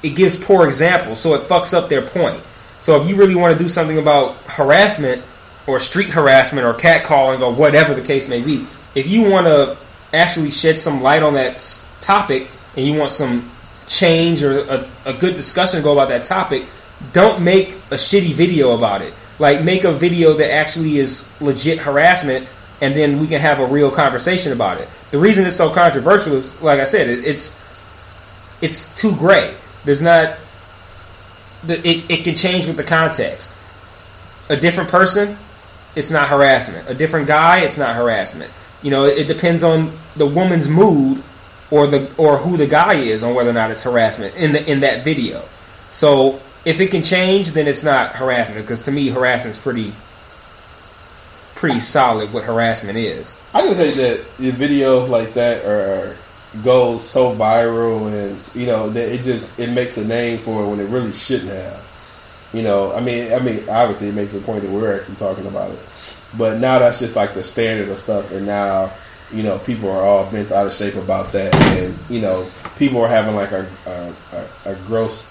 [0.02, 2.42] it gives poor examples, so it fucks up their point.
[2.80, 5.22] So if you really want to do something about harassment
[5.66, 9.76] or street harassment or catcalling or whatever the case may be, if you want to
[10.12, 13.50] actually shed some light on that topic and you want some
[13.86, 16.64] change or a, a good discussion to go about that topic,
[17.12, 19.14] don't make a shitty video about it.
[19.38, 22.46] Like make a video that actually is legit harassment,
[22.82, 24.88] and then we can have a real conversation about it.
[25.10, 27.56] The reason it's so controversial is, like I said, it, it's
[28.60, 29.54] it's too gray.
[29.84, 30.36] There's not
[31.64, 33.52] the, it, it can change with the context.
[34.48, 35.36] A different person,
[35.94, 36.88] it's not harassment.
[36.88, 38.50] A different guy, it's not harassment.
[38.82, 41.22] You know, it, it depends on the woman's mood
[41.70, 44.70] or the or who the guy is on whether or not it's harassment in the
[44.70, 45.42] in that video.
[45.92, 49.92] So if it can change, then it's not harassment because to me, harassment is pretty
[51.54, 52.32] pretty solid.
[52.32, 53.38] What harassment is.
[53.54, 56.16] I just think that the videos like that are
[56.64, 60.68] go so viral, and you know that it just it makes a name for it
[60.68, 61.86] when it really shouldn't have.
[62.52, 65.46] You know, I mean, I mean, obviously it makes the point that we're actually talking
[65.46, 65.78] about it,
[66.36, 68.92] but now that's just like the standard of stuff, and now
[69.32, 72.46] you know people are all bent out of shape about that, and you know
[72.76, 74.14] people are having like a a,
[74.66, 75.26] a, a gross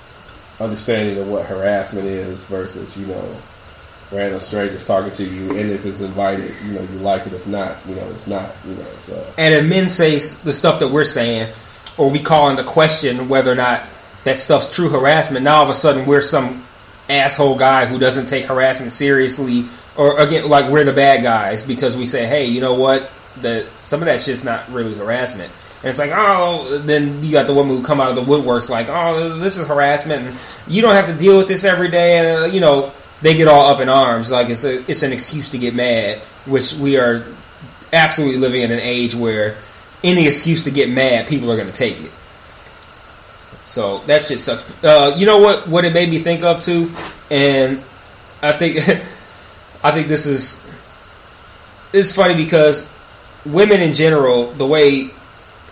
[0.59, 3.35] understanding of what harassment is versus you know
[4.11, 7.33] random strangers talking to you, and if it's invited, you know, you like it.
[7.33, 8.55] If not, you know, it's not.
[8.65, 11.51] You know, so And if men say the stuff that we're saying,
[11.97, 13.83] or we call into question whether or not
[14.23, 16.63] that stuff's true harassment, now all of a sudden we're some
[17.09, 19.65] asshole guy who doesn't take harassment seriously,
[19.97, 23.11] or again, like we're the bad guys because we say, hey, you know what,
[23.41, 25.51] that some of that shit's not really harassment.
[25.81, 28.69] And it's like, oh, then you got the woman who come out of the woodworks
[28.69, 32.17] like, oh, this is harassment, and you don't have to deal with this every day,
[32.17, 32.91] and uh, you know,
[33.21, 36.19] they get all up in arms like it's a it's an excuse to get mad,
[36.45, 37.25] which we are
[37.91, 39.55] absolutely living in an age where
[40.03, 42.11] any excuse to get mad, people are going to take it.
[43.65, 44.71] So that shit sucks.
[44.83, 45.67] Uh, you know what?
[45.67, 46.91] What it made me think of too,
[47.29, 47.83] and
[48.41, 48.77] I think
[49.83, 50.65] I think this is
[51.93, 52.89] is funny because
[53.45, 55.09] women in general, the way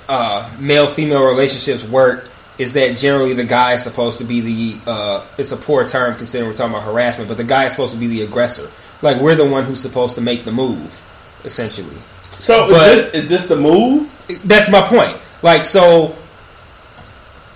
[0.10, 4.90] uh, male female relationships work is that generally the guy is supposed to be the
[4.90, 7.94] uh, it's a poor term considering we're talking about harassment, but the guy is supposed
[7.94, 8.70] to be the aggressor.
[9.02, 11.02] Like we're the one who's supposed to make the move,
[11.44, 11.96] essentially.
[12.32, 14.14] So But- is this is this the move?
[14.44, 15.18] That's my point.
[15.44, 16.16] Like, so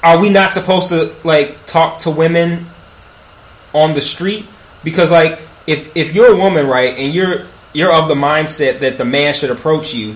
[0.03, 2.65] are we not supposed to like talk to women
[3.73, 4.45] on the street?
[4.83, 8.97] Because like, if if you're a woman, right, and you're you're of the mindset that
[8.97, 10.15] the man should approach you,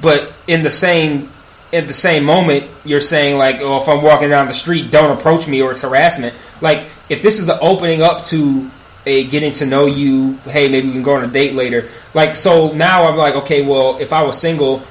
[0.00, 1.28] but in the same
[1.72, 5.16] at the same moment you're saying like, oh, if I'm walking down the street, don't
[5.16, 6.34] approach me or it's harassment.
[6.60, 8.70] Like, if this is the opening up to
[9.06, 11.88] a getting to know you, hey, maybe we can go on a date later.
[12.14, 14.82] Like, so now I'm like, okay, well, if I was single,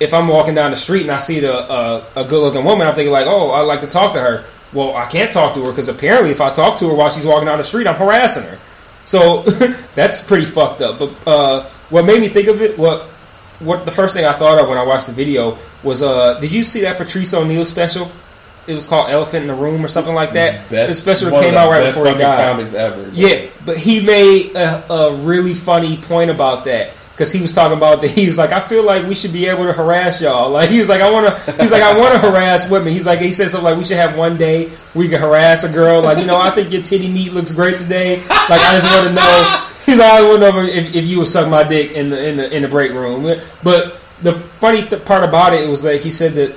[0.00, 2.86] if I'm walking down the street and I see the, uh, a good looking woman,
[2.86, 4.44] I'm thinking like, oh, I'd like to talk to her.
[4.72, 7.24] Well, I can't talk to her because apparently, if I talk to her while she's
[7.24, 8.58] walking down the street, I'm harassing her.
[9.04, 9.42] So
[9.94, 10.98] that's pretty fucked up.
[10.98, 13.08] But uh, what made me think of it, what
[13.60, 16.52] what the first thing I thought of when I watched the video was, uh, did
[16.52, 18.10] you see that Patrice O'Neal special?
[18.66, 20.68] It was called Elephant in the Room or something like that.
[20.70, 22.50] the special came out right before he died.
[22.52, 23.10] Comics ever.
[23.12, 27.76] Yeah, but he made a, a really funny point about that because he was talking
[27.76, 28.10] about that.
[28.14, 30.78] He was like, "I feel like we should be able to harass y'all." Like he
[30.78, 33.32] was like, "I want to." He's like, "I want to harass women." He's like, he
[33.32, 36.24] said something like, "We should have one day we can harass a girl." Like, you
[36.26, 38.16] know, I think your titty meat looks great today.
[38.48, 39.70] Like, I just want to know.
[39.98, 42.54] Like, I to know if, if you would suck my dick in the in the
[42.54, 43.22] in the break room.
[43.62, 46.56] But the funny th- part about it was that he said that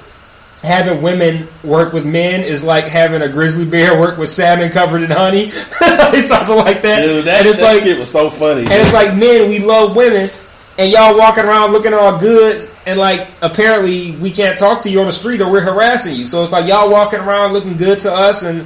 [0.64, 5.03] having women work with men is like having a grizzly bear work with salmon covered
[5.03, 5.49] in honey,
[6.22, 7.01] something like that.
[7.01, 8.61] Dude, that, and it's that like, skit was so funny.
[8.61, 10.30] and it's like, men, we love women,
[10.77, 14.99] and y'all walking around looking all good, and like apparently we can't talk to you
[14.99, 16.26] on the street or we're harassing you.
[16.26, 18.65] So it's like y'all walking around looking good to us, and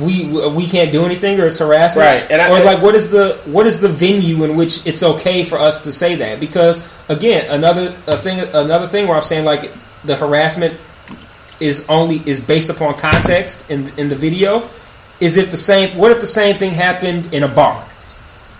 [0.00, 2.06] we we can't do anything, or it's harassment.
[2.06, 5.02] Right, and I- or like, what is the what is the venue in which it's
[5.02, 6.40] okay for us to say that?
[6.40, 9.72] Because again, another a thing another thing where I'm saying like
[10.04, 10.74] the harassment
[11.60, 14.68] is only is based upon context in in the video.
[15.20, 15.96] Is it the same?
[15.96, 17.82] What if the same thing happened in a bar?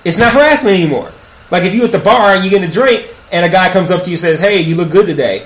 [0.05, 1.13] It's not harassment anymore.
[1.51, 3.91] Like if you at the bar and you get a drink and a guy comes
[3.91, 5.45] up to you and says, "Hey, you look good today,"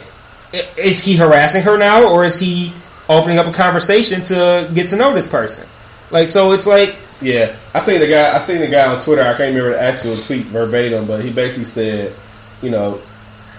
[0.76, 2.72] is he harassing her now, or is he
[3.12, 5.66] opening up a conversation to get to know this person?
[6.10, 8.34] Like so, it's like Yeah, I seen the guy.
[8.34, 9.22] I seen the guy on Twitter.
[9.22, 12.14] I can't remember the actual tweet verbatim, but he basically said,
[12.62, 13.01] you know,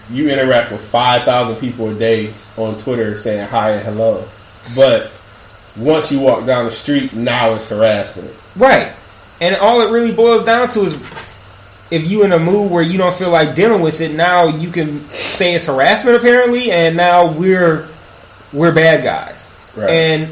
[0.10, 4.26] you interact with five thousand people a day on Twitter saying hi and hello,
[4.76, 5.12] but
[5.78, 8.32] once you walk down the street, now it's harassment.
[8.56, 8.94] Right.
[9.42, 10.96] And all it really boils down to is
[11.90, 14.70] if you in a mood where you don't feel like dealing with it, now you
[14.70, 17.88] can say it's harassment apparently, and now we're
[18.54, 19.48] we're bad guys.
[19.76, 19.90] Right.
[19.90, 20.30] And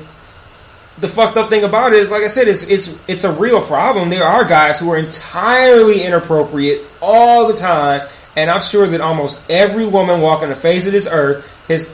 [0.99, 3.61] the fucked up thing about it is, like I said, it's it's it's a real
[3.61, 4.09] problem.
[4.09, 9.41] There are guys who are entirely inappropriate all the time, and I'm sure that almost
[9.49, 11.89] every woman walking the face of this earth has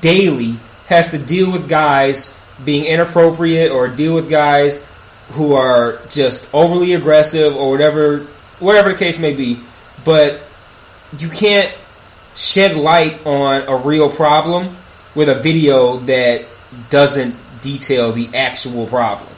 [0.00, 4.86] daily has to deal with guys being inappropriate or deal with guys
[5.30, 8.18] who are just overly aggressive or whatever
[8.58, 9.58] whatever the case may be.
[10.04, 10.42] But
[11.18, 11.72] you can't
[12.36, 14.76] shed light on a real problem
[15.14, 16.44] with a video that
[16.88, 19.28] doesn't detail the actual problem.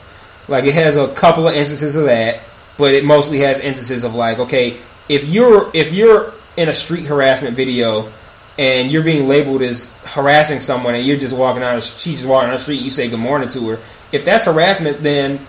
[0.47, 2.41] Like it has a couple of instances of that,
[2.77, 4.77] but it mostly has instances of like, okay,
[5.09, 8.09] if you're if you're in a street harassment video
[8.57, 12.49] and you're being labeled as harassing someone and you're just walking on she's just walking
[12.49, 13.79] on the street, you say good morning to her.
[14.11, 15.39] If that's harassment, then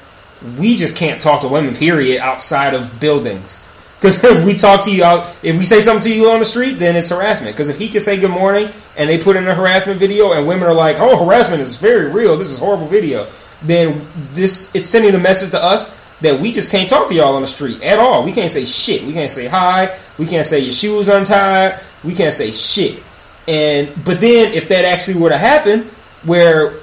[0.58, 3.64] we just can't talk to women, period, outside of buildings.
[4.04, 5.02] Because if we talk to you
[5.42, 7.56] if we say something to you on the street, then it's harassment.
[7.56, 8.68] Because if he can say good morning
[8.98, 12.10] and they put in a harassment video and women are like, oh, harassment is very
[12.10, 13.26] real, this is horrible video,
[13.62, 17.34] then this it's sending the message to us that we just can't talk to y'all
[17.34, 18.22] on the street at all.
[18.22, 19.04] We can't say shit.
[19.04, 19.98] We can't say hi.
[20.18, 21.80] We can't say your shoes untied.
[22.04, 23.02] We can't say shit.
[23.48, 25.84] And but then if that actually were to happen,
[26.24, 26.74] where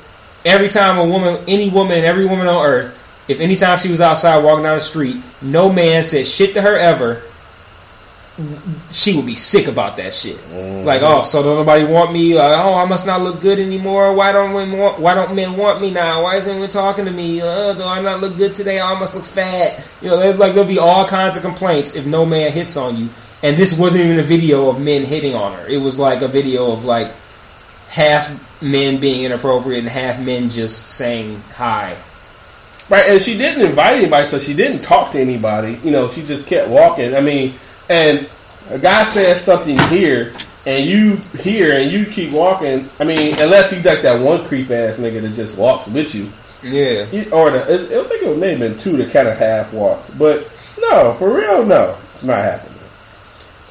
[0.43, 2.97] every time a woman, any woman, every woman on earth,
[3.31, 6.75] if anytime she was outside walking down the street, no man said shit to her
[6.77, 7.21] ever,
[8.89, 10.37] she would be sick about that shit.
[10.85, 12.35] Like, oh, so don't nobody want me?
[12.35, 14.13] Like, oh, I must not look good anymore.
[14.13, 14.99] Why don't women want?
[14.99, 16.23] Why don't men want me now?
[16.23, 17.41] Why isn't anyone talking to me?
[17.41, 18.79] Uh, do I not look good today?
[18.79, 19.87] I must look fat.
[20.01, 23.09] You know, like there'll be all kinds of complaints if no man hits on you.
[23.43, 25.67] And this wasn't even a video of men hitting on her.
[25.67, 27.11] It was like a video of like
[27.89, 31.97] half men being inappropriate and half men just saying hi.
[32.91, 35.79] Right, and she didn't invite anybody, so she didn't talk to anybody.
[35.81, 37.15] You know, she just kept walking.
[37.15, 37.53] I mean,
[37.89, 38.29] and
[38.69, 40.33] a guy says something here,
[40.65, 42.89] and you here, and you keep walking.
[42.99, 46.29] I mean, unless he's like that one creep ass nigga that just walks with you,
[46.63, 47.05] Yeah.
[47.31, 50.17] Or the, I think it may have been two that kind of half walked.
[50.19, 50.41] But
[50.81, 52.77] no, for real, no, it's not happening.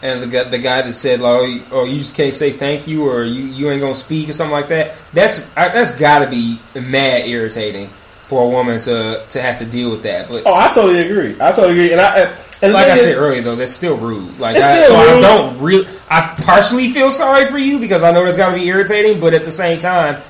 [0.01, 2.53] and the guy, the guy that said like, oh, you, oh, you just can't say
[2.53, 4.97] thank you or you, you ain't gonna speak or something like that.
[5.13, 7.91] That's I, that's got to be mad irritating
[8.31, 10.29] for a woman to to have to deal with that.
[10.29, 11.37] But Oh, I totally agree.
[11.41, 11.93] I totally agree.
[11.93, 12.33] And I
[12.63, 14.39] and like I is- said earlier, though, that's still rude.
[14.39, 15.87] Like, I, so I don't really.
[16.11, 19.35] I partially feel sorry for you because I know that's got to be irritating, but
[19.35, 20.21] at the same time,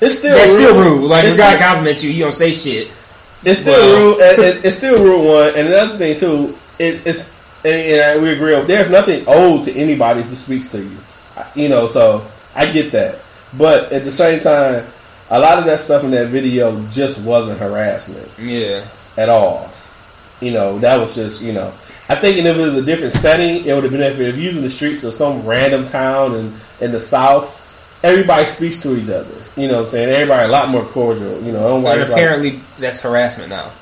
[0.00, 0.60] it's still that's rude.
[0.60, 1.08] still rude.
[1.08, 2.88] Like, It's a guy compliments you, you don't say shit.
[3.44, 5.48] It's still Well- and it's still rule one.
[5.54, 7.32] And another thing too, it, it's
[7.64, 8.54] and, and we agree.
[8.54, 10.98] on There's nothing old to anybody who speaks to you.
[11.54, 12.24] You know, so
[12.56, 13.18] I get that.
[13.56, 14.84] But at the same time,
[15.30, 18.86] a lot of that stuff in that video just wasn't harassment Yeah,
[19.16, 19.70] at all.
[20.40, 21.72] You know, that was just you know.
[22.08, 24.38] I think if it was a different setting, it would have been if, you're if
[24.38, 27.54] using the streets of some random town in in the south.
[28.04, 29.34] Everybody speaks to each other.
[29.56, 30.08] You know what I'm saying?
[30.10, 31.42] Everybody a lot more cordial.
[31.42, 33.72] You know, and like- apparently that's harassment now.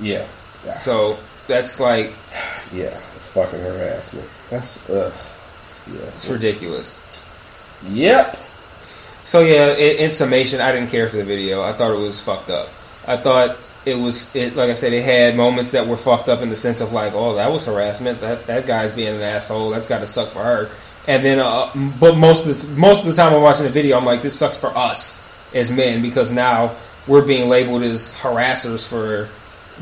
[0.00, 0.26] yeah.
[0.66, 0.76] yeah.
[0.78, 1.16] So
[1.48, 2.12] that's like
[2.72, 4.28] Yeah, it's fucking harassment.
[4.50, 5.12] That's ugh.
[5.90, 6.00] Yeah.
[6.08, 7.28] It's ridiculous.
[7.88, 8.38] Yep.
[9.24, 11.62] So yeah, in, in summation, I didn't care for the video.
[11.62, 12.68] I thought it was fucked up.
[13.06, 16.40] I thought it was it like I said, it had moments that were fucked up
[16.40, 18.20] in the sense of like, oh, that was harassment.
[18.20, 19.70] That that guy's being an asshole.
[19.70, 20.70] That's got to suck for her.
[21.08, 23.96] And then, uh, but most of the most of the time I'm watching the video,
[23.96, 26.74] I'm like, this sucks for us as men because now
[27.06, 29.28] we're being labeled as harassers for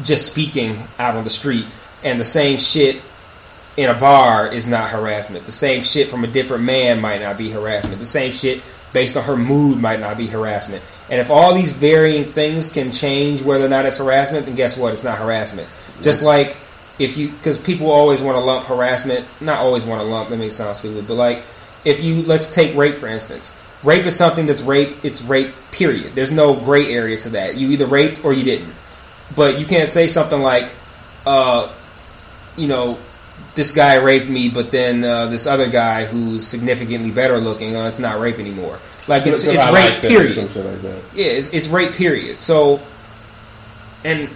[0.03, 1.67] just speaking out on the street,
[2.03, 3.03] and the same shit
[3.77, 5.45] in a bar is not harassment.
[5.47, 7.99] The same shit from a different man might not be harassment.
[7.99, 8.63] The same shit
[8.93, 10.83] based on her mood might not be harassment.
[11.11, 14.77] And if all these varying things can change whether or not it's harassment, then guess
[14.77, 14.93] what?
[14.93, 15.69] It's not harassment.
[16.01, 16.57] Just like
[16.99, 20.37] if you, because people always want to lump harassment, not always want to lump, that
[20.37, 21.43] makes sound stupid, but like
[21.85, 23.53] if you, let's take rape for instance.
[23.83, 26.13] Rape is something that's rape, it's rape, period.
[26.15, 27.57] There's no gray area to that.
[27.57, 28.75] You either raped or you didn't.
[29.35, 30.71] But you can't say something like,
[31.25, 31.73] uh,
[32.57, 32.99] you know,
[33.55, 37.87] this guy raped me, but then uh, this other guy who's significantly better looking, uh,
[37.87, 38.79] it's not rape anymore.
[39.09, 40.57] Like it's it's I rape like period.
[40.57, 41.03] Like.
[41.15, 42.39] Yeah, it's, it's rape period.
[42.39, 42.81] So,
[44.05, 44.29] and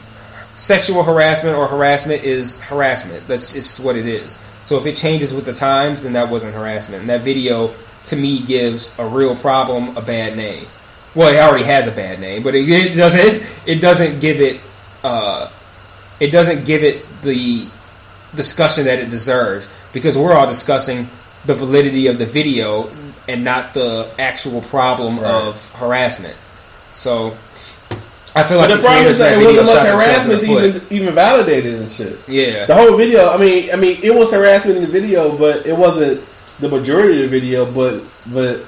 [0.55, 3.27] sexual harassment or harassment is harassment.
[3.29, 4.39] That's just what it is.
[4.63, 7.03] So if it changes with the times, then that wasn't harassment.
[7.03, 7.75] And that video
[8.07, 10.67] to me gives a real problem a bad name.
[11.15, 13.47] Well, it already has a bad name, but it, it doesn't.
[13.67, 14.61] It doesn't give it.
[15.03, 15.51] Uh,
[16.19, 17.69] it doesn't give it the
[18.37, 21.09] discussion that it deserves because we're all discussing
[21.47, 22.91] the validity of the video
[23.29, 25.31] and not the actual problem Right.
[25.31, 26.37] of harassment.
[26.95, 27.37] So
[28.37, 30.83] I feel like But the problem is that it wasn't much shot themselves in harassment
[30.91, 32.19] even even validated and shit.
[32.27, 35.67] Yeah, The whole video, I mean, I mean, it was harassment in the video, but
[35.67, 36.21] it wasn't
[36.61, 37.65] the majority of the video.
[37.65, 38.61] But but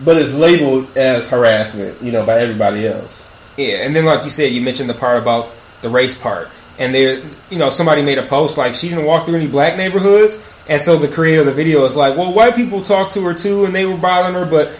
[0.00, 3.26] but it's labeled as harassment, you know, by everybody else.
[3.56, 5.48] Yeah, and then like you said, you mentioned the part about
[5.82, 6.48] the race part,
[6.78, 9.76] and there, you know, somebody made a post like she didn't walk through any black
[9.76, 10.38] neighborhoods,
[10.68, 13.34] and so the creator of the video is like, well, white people talked to her
[13.34, 14.72] too, and they were bothering her, but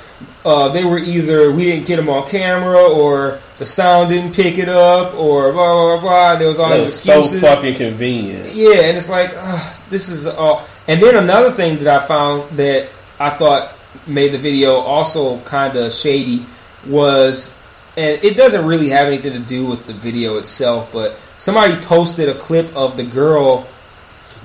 [0.45, 4.59] uh, they were either we didn't get them on camera, or the sound didn't pick
[4.59, 6.01] it up, or blah blah blah.
[6.01, 6.37] blah.
[6.37, 8.55] There was all That these was so fucking convenient.
[8.55, 10.65] Yeah, and it's like ugh, this is all.
[10.87, 12.89] And then another thing that I found that
[13.19, 13.73] I thought
[14.07, 16.45] made the video also kind of shady
[16.87, 17.57] was,
[17.97, 22.29] and it doesn't really have anything to do with the video itself, but somebody posted
[22.29, 23.67] a clip of the girl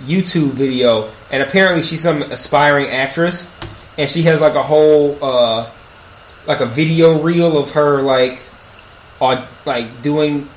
[0.06, 3.52] YouTube video, and apparently she's some aspiring actress,
[3.98, 5.70] and she has like a whole uh,
[6.48, 8.41] like a video reel of her like
[9.20, 10.48] on like doing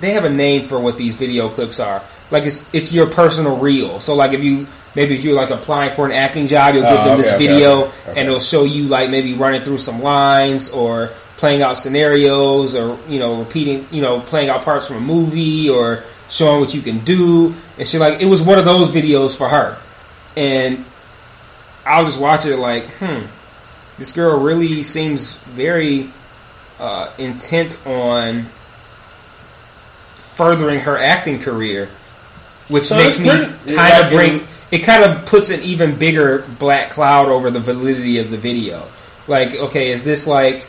[0.00, 2.02] they have a name for what these video clips are.
[2.30, 4.00] Like it's it's your personal reel.
[4.00, 4.66] So like if you
[4.96, 7.36] maybe if you're like applying for an acting job, you'll give Oh, them this okay,
[7.44, 8.20] okay, video okay, okay.
[8.20, 11.10] and it'll show you like maybe running through some lines or
[11.40, 15.68] playing out scenarios or you know repeating you know playing out parts from a movie
[15.68, 19.36] or showing what you can do and she like it was one of those videos
[19.36, 19.76] for her.
[20.36, 20.84] And
[21.84, 23.24] I'll just watch it like hmm
[23.98, 26.08] this girl really seems very
[26.78, 28.44] uh, intent on
[30.34, 31.86] furthering her acting career,
[32.68, 34.40] which So makes me kind of bring
[34.70, 38.86] it kind of puts an even bigger black cloud over the validity of the video.
[39.26, 40.66] Like, okay, is this like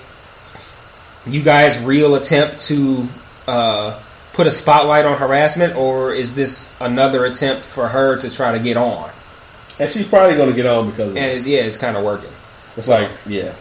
[1.28, 3.08] you guys' real attempt to
[3.48, 4.00] uh,
[4.34, 8.64] put a spotlight on harassment, or is this another attempt for her to try to
[8.64, 9.10] get on?
[9.80, 11.48] And she's probably going to get on because of And this.
[11.48, 12.30] yeah, it's kind of working.
[12.78, 13.54] It's like, yeah.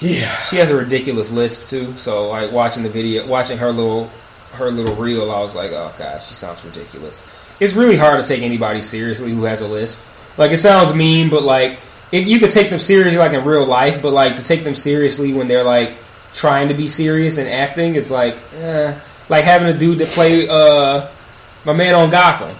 [0.00, 0.30] Yeah.
[0.42, 1.92] She has a ridiculous lisp too.
[1.94, 4.10] So like watching the video, watching her little
[4.52, 7.26] her little reel, I was like, oh gosh, she sounds ridiculous.
[7.60, 10.04] It's really hard to take anybody seriously who has a lisp.
[10.36, 11.78] Like it sounds mean, but like
[12.12, 14.74] it, you could take them seriously like in real life, but like to take them
[14.74, 15.94] seriously when they're like
[16.34, 18.94] trying to be serious and acting, it's like eh.
[19.28, 21.06] like having a dude that play uh
[21.64, 22.54] my man on Gotham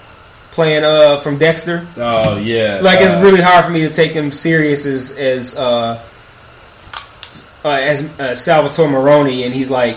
[0.50, 1.86] playing uh from Dexter.
[1.96, 2.80] Oh, yeah.
[2.82, 6.02] Like it's Uh, really hard for me to take him serious as as uh,
[7.64, 9.96] uh, as uh, Salvatore Maroni, and he's like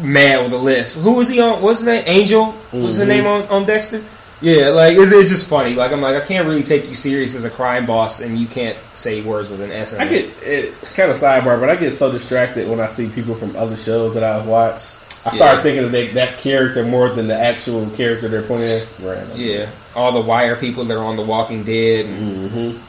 [0.00, 0.94] mad with a list.
[0.96, 1.60] Who was he on?
[1.62, 2.04] What's his name?
[2.06, 2.46] Angel.
[2.70, 3.08] What's the Mhm.
[3.08, 4.02] name on, on Dexter?
[4.42, 5.74] Yeah, like it's, it's just funny.
[5.74, 8.46] Like I'm like I can't really take you serious as a crime boss, and you
[8.48, 9.92] can't say words with an S.
[9.92, 13.08] In I get it kind of sidebar, but I get so distracted when I see
[13.08, 14.92] people from other shows that I've watched.
[15.24, 15.62] I start Yeah.
[15.62, 18.84] thinking of that, that character more than the actual character they're playing.
[19.00, 19.38] Random.
[19.38, 22.84] yeah, all the wire people that are on The Walking Dead, and hmm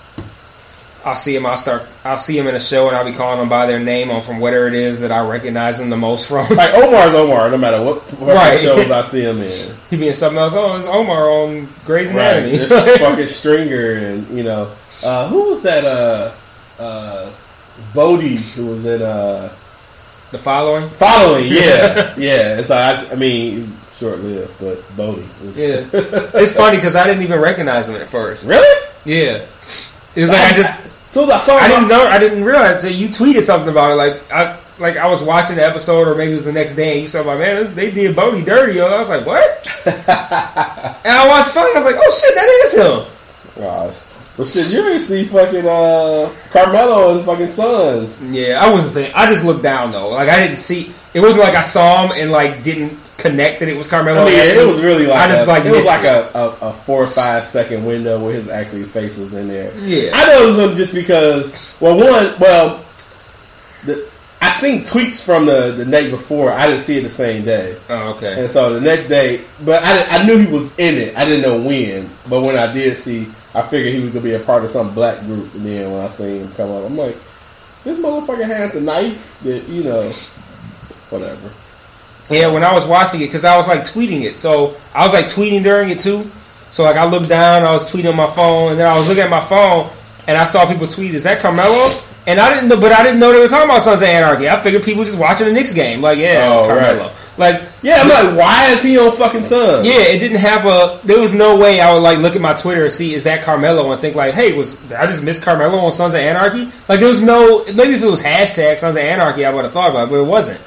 [1.05, 1.45] I'll see them.
[1.45, 1.83] I'll start.
[2.05, 4.21] I'll see them in a show, and I'll be calling them by their name on
[4.21, 6.47] from whatever it is that I recognize them the most from.
[6.55, 8.57] Like Omar's Omar, no matter what, what Right.
[8.57, 9.75] shows I see him in.
[9.89, 10.53] He being something else.
[10.55, 12.57] Oh, it's Omar on Grey's Right, Anatomy.
[12.57, 14.71] this fucking Stringer, and you know,
[15.03, 15.83] uh, who was that?
[15.83, 16.31] Uh,
[16.81, 17.31] uh,
[17.93, 19.51] Bodie, who was in uh,
[20.31, 20.89] The following.
[20.89, 22.59] Following, yeah, yeah.
[22.59, 25.57] It's like I, I mean, short lived, but Bodie was.
[25.57, 25.85] Yeah.
[25.91, 28.45] It's funny because I didn't even recognize him at first.
[28.45, 28.87] really?
[29.05, 29.45] Yeah.
[30.15, 30.71] It was like I just
[31.13, 31.57] So I saw.
[31.57, 33.95] I didn't know I didn't realize that you tweeted something about it.
[33.97, 36.93] Like I like I was watching the episode or maybe it was the next day
[36.93, 38.87] and you said, "My man, they did Bodie dirty." Yo.
[38.87, 39.43] I was like, "What?"
[39.85, 41.69] and I watched funny.
[41.75, 44.01] I was like, "Oh shit, that is him." Gosh.
[44.39, 48.19] Well, shit, you ain't see fucking uh, Carmelo and fucking Sons.
[48.23, 49.13] Yeah, I wasn't paying.
[49.13, 50.09] I just looked down though.
[50.09, 50.95] Like I didn't see.
[51.13, 54.21] It wasn't like I saw him and like didn't connect that it was Carmelo.
[54.21, 54.59] I mean, Anthony.
[54.59, 56.07] it was really like I just a, like it was like it.
[56.07, 59.73] a, a, a four or five second window where his actually face was in there.
[59.79, 60.11] Yeah.
[60.13, 61.75] I know noticed him just because.
[61.79, 62.83] Well, one, well,
[63.85, 64.09] the
[64.41, 66.51] I seen tweets from the the night before.
[66.51, 68.41] I didn't see it the same day, Oh, okay.
[68.41, 71.17] and so the next day, but I, I knew he was in it.
[71.17, 74.33] I didn't know when, but when I did see, I figured he was gonna be
[74.33, 75.53] a part of some black group.
[75.53, 77.15] And then when I seen him come up, I'm like,
[77.85, 80.01] this motherfucker has a knife that you know,
[81.09, 81.49] whatever.
[82.29, 85.13] Yeah, when I was watching it, because I was like tweeting it, so I was
[85.13, 86.29] like tweeting during it too.
[86.71, 89.07] So like I looked down, I was tweeting on my phone, and then I was
[89.07, 89.89] looking at my phone,
[90.27, 93.19] and I saw people tweet, "Is that Carmelo?" And I didn't know, but I didn't
[93.19, 94.49] know they were talking about Sons of Anarchy.
[94.49, 96.85] I figured people just watching the Knicks game, like, yeah, it's Oh, right.
[96.85, 97.11] Carmelo.
[97.35, 99.83] Like, Yeah, I'm like, why is he on fucking Sun?
[99.83, 100.99] yeah, it didn't have a.
[101.03, 103.43] There was no way I would like look at my Twitter and see is that
[103.43, 106.71] Carmelo and think like, hey, was did I just miss Carmelo on Sons of Anarchy?
[106.87, 107.65] Like, there was no.
[107.73, 110.19] Maybe if it was hashtag Sons of Anarchy, I would have thought about it, but
[110.19, 110.61] it wasn't.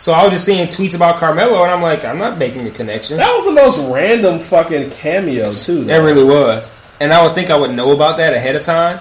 [0.00, 2.70] So I was just seeing tweets about Carmelo, and I'm like, I'm not making a
[2.70, 3.18] connection.
[3.18, 5.82] That was the most random fucking cameo too.
[5.82, 6.72] It really was.
[7.00, 8.98] And I would think I would know about that ahead of time.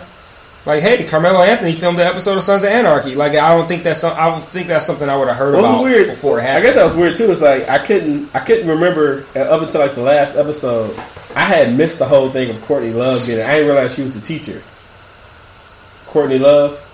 [0.66, 3.16] Like, hey, Carmelo Anthony filmed the episode of Sons of Anarchy.
[3.16, 5.56] Like, I don't think that's some, I would think that's something I would have heard
[5.56, 6.08] Well, about weird.
[6.10, 6.58] before it happened.
[6.58, 7.32] I guess that was weird too.
[7.32, 10.94] It's like I couldn't, I couldn't remember uh, up until like the last episode.
[11.34, 13.40] I had missed the whole thing of Courtney Love being.
[13.42, 14.62] I didn't realize she was the teacher.
[16.08, 16.86] Courtney Love.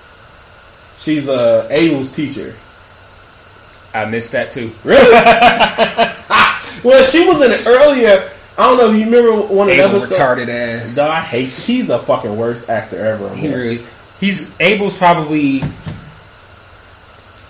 [0.97, 2.55] She's uh, Abel's teacher.
[3.95, 4.71] I missed that too.
[4.83, 5.11] Really?
[6.83, 8.29] well, she was in it earlier.
[8.57, 10.19] I don't know if you remember one of the Abel episodes.
[10.19, 10.97] retarded ass.
[10.97, 11.49] No, I hate.
[11.49, 13.33] He's the fucking worst actor ever.
[13.35, 13.85] He really,
[14.19, 15.61] he's Abel's probably.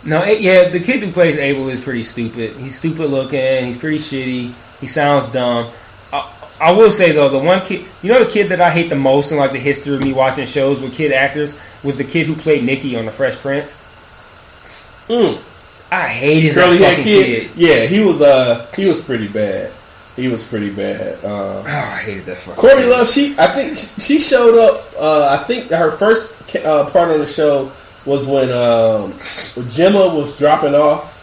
[0.04, 2.56] No, yeah, the kid who plays Abel is pretty stupid.
[2.58, 3.66] He's stupid looking.
[3.66, 4.54] He's pretty shitty.
[4.80, 5.72] He sounds dumb.
[6.14, 8.90] I, I will say though, the one kid, you know, the kid that I hate
[8.90, 12.04] the most in like the history of me watching shows with kid actors was the
[12.04, 13.82] kid who played Nicky on The Fresh Prince.
[15.08, 15.42] Mm.
[16.04, 17.42] I hated Curly that fucking kid.
[17.44, 17.52] kid.
[17.56, 18.22] Yeah, he was.
[18.22, 19.72] Uh, he was pretty bad.
[20.16, 21.24] He was pretty bad.
[21.26, 22.62] Uh, Oh, I hated that fucking.
[22.62, 22.90] Courtney kid.
[22.90, 24.84] Love, she I think she- showed up.
[24.98, 27.72] Uh, I think her first uh, part on the show
[28.06, 29.14] was when um,
[29.70, 31.14] Gemma was dropping off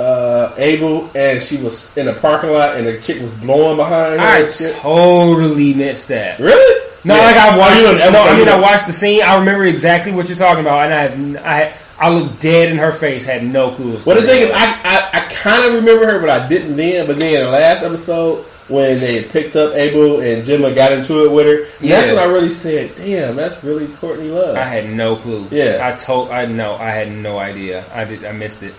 [0.00, 4.18] uh, Abel, and she was in a parking lot, and the chick was blowing behind
[4.20, 4.26] her.
[4.26, 4.46] I
[4.80, 6.38] totally missed that.
[6.40, 6.80] Really?
[7.04, 7.22] No, Yeah.
[7.22, 7.76] like I watched.
[7.80, 9.22] You the- no, I mean I watched the scene.
[9.22, 12.90] I remember exactly what you're talking about, and I I I looked dead in her
[12.92, 13.92] face, had no clue.
[13.98, 14.50] what Well, the thing is.
[14.52, 17.06] I, I, I kind of remember her, but I didn't then.
[17.06, 21.24] But then in the last episode, when they picked up Abel and Gemma got into
[21.24, 22.14] it with her, that's Yeah.
[22.14, 25.46] when I really said, "Damn, that's really Courtney Love." I had no clue.
[25.50, 25.80] Yeah.
[25.82, 26.30] I told.
[26.30, 26.74] I know.
[26.76, 27.84] I had no idea.
[27.94, 28.24] I did.
[28.24, 28.74] I missed it.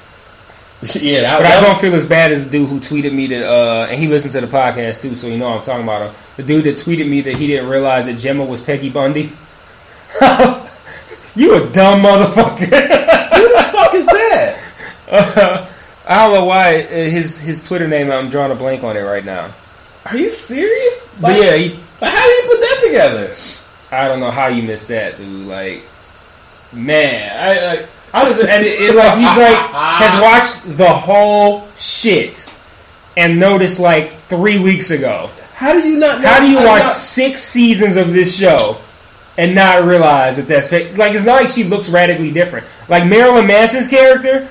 [1.02, 3.48] yeah, that, But I don't feel as bad as the dude who tweeted me that,
[3.50, 6.16] uh, and he listens to the podcast too, so you know I'm talking about him.
[6.36, 9.32] The dude that tweeted me that he didn't realize that Gemma was Peggy Bundy.
[11.36, 12.66] you a dumb motherfucker.
[12.66, 14.62] Who the fuck is that?
[16.08, 18.12] I don't know why uh, his his Twitter name.
[18.12, 19.52] I'm drawing a blank on it right now.
[20.06, 21.10] Are you serious?
[21.20, 21.70] But Like, yeah, he,
[22.02, 23.36] like, how do you put that together?
[23.92, 25.48] I don't know how you missed that, dude.
[25.48, 25.84] Like,
[26.74, 30.22] man, I like I was and it, it, like he like has
[30.66, 32.52] watched the whole shit
[33.18, 35.30] and noticed like three weeks ago.
[35.54, 36.22] How do you not?
[36.22, 38.78] Know, How do you I'm watch not- six seasons of this show
[39.38, 42.66] and not realize that that's like it's not like she looks radically different.
[42.90, 44.48] Like Marilyn Manson's character,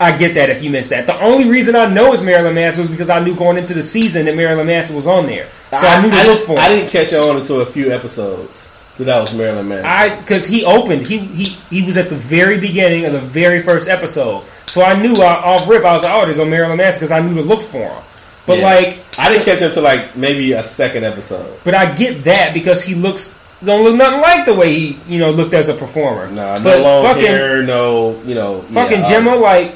[0.00, 1.06] I get that if you missed that.
[1.06, 3.82] The only reason I know is Marilyn Manson was because I knew going into the
[3.82, 6.58] season that Marilyn Manson was on there, so I, knew to I look for.
[6.58, 6.78] I him.
[6.78, 8.68] didn't catch on until a few episodes
[8.98, 9.86] that that was Marilyn Manson.
[9.86, 13.60] I because he opened he he he was at the very beginning of the very
[13.60, 16.78] first episode, so I knew I, off rip I was like, oh, to go Marilyn
[16.78, 18.02] Manson because I knew to look for him.
[18.46, 18.64] But Yeah.
[18.64, 21.58] like, I didn't catch him to like maybe a second episode.
[21.64, 25.18] but I get that because he looks don't look nothing like the way he you
[25.20, 26.30] know looked as a performer.
[26.30, 28.60] Nah, no long fucking hair, no you know.
[28.62, 29.74] fucking yeah, Gemma like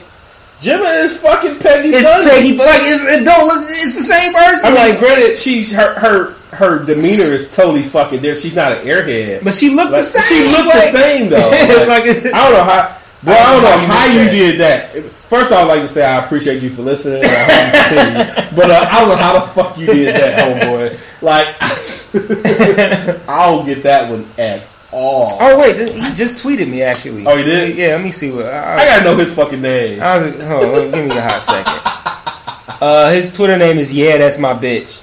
[0.61, 1.91] Gemma is fucking Peggy.
[1.91, 2.31] it's Bundy.
[2.31, 4.67] Peggy, but like it, it don't look it's the same person.
[4.69, 8.41] I'm like, granted, she's her her her demeanor is totally fucking different.
[8.43, 9.45] She's not an airhead.
[9.45, 10.43] but she looked Like, the same.
[10.43, 11.51] she looked like- the same though.
[11.53, 12.97] it's Like, I don't know how.
[13.23, 14.93] Bro, I don't know How you how missed you that.
[14.93, 15.13] did that.
[15.29, 17.23] First, I would like to say I appreciate you for listening.
[17.23, 18.57] And I hope you continue.
[18.57, 20.99] But uh, I don't know how the fuck you did that, homeboy.
[21.21, 21.49] Like,
[23.29, 25.29] I don't get that one at all.
[25.39, 27.27] Oh wait, he just tweeted me actually.
[27.27, 27.77] Oh, he did?
[27.77, 28.49] Yeah, let me see what.
[28.49, 30.01] I, I gotta know his fucking name.
[30.01, 32.79] I hold on, give me a hot second.
[32.81, 35.01] Uh, his Twitter name is yeah, that's my bitch.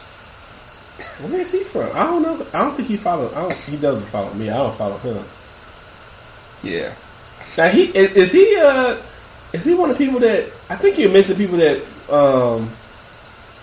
[1.29, 1.89] Where is he from?
[1.93, 2.45] I don't know.
[2.53, 3.29] I don't think he follow.
[3.29, 4.49] I don't, he doesn't follow me.
[4.49, 5.23] I don't follow him.
[6.63, 6.93] Yeah.
[7.57, 8.97] Now he is, is he uh
[9.53, 12.69] is he one of the people that I think you mentioned people that um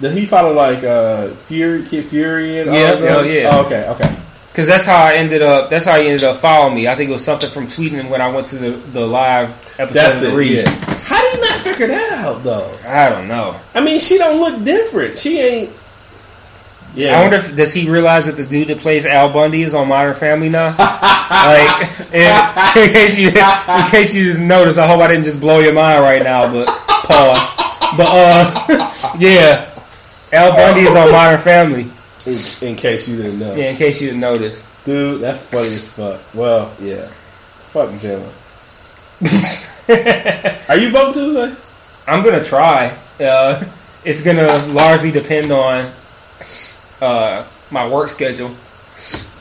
[0.01, 3.51] that he follow like uh Fury Kid Fury and Yeah, oh, yeah.
[3.53, 4.17] Oh, okay, okay.
[4.55, 5.71] Cause that's how I ended up.
[5.71, 6.87] That's how he ended up following me.
[6.87, 9.49] I think it was something from tweeting when I went to the, the live
[9.79, 10.37] episode That's of the it.
[10.37, 10.51] read.
[10.67, 10.95] Yeah.
[11.07, 12.71] How do you not figure that out though?
[12.87, 13.59] I don't know.
[13.75, 15.17] I mean, she don't look different.
[15.17, 15.71] She ain't.
[16.95, 17.19] Yeah.
[17.19, 19.89] I wonder if does he realize that the dude that plays Al Bundy is on
[19.89, 20.75] Modern Family now?
[21.31, 22.29] like, in,
[22.83, 25.73] in case you in case you didn't notice, I hope I didn't just blow your
[25.73, 26.53] mind right now.
[26.53, 27.55] But pause.
[27.97, 29.71] But uh, yeah,
[30.33, 31.87] Al Bundy is on Modern Family.
[32.27, 34.67] in, in case you didn't know, Yeah, in case you didn't notice.
[34.85, 36.21] dude, that's funny as fuck.
[36.35, 37.07] Well, yeah.
[37.73, 38.29] Fuck Jenna.
[40.69, 41.55] Are you voting Tuesday?
[42.07, 42.95] I'm gonna try.
[43.19, 43.65] Uh,
[44.05, 45.91] it's gonna largely depend on
[47.03, 48.55] uh, my work schedule.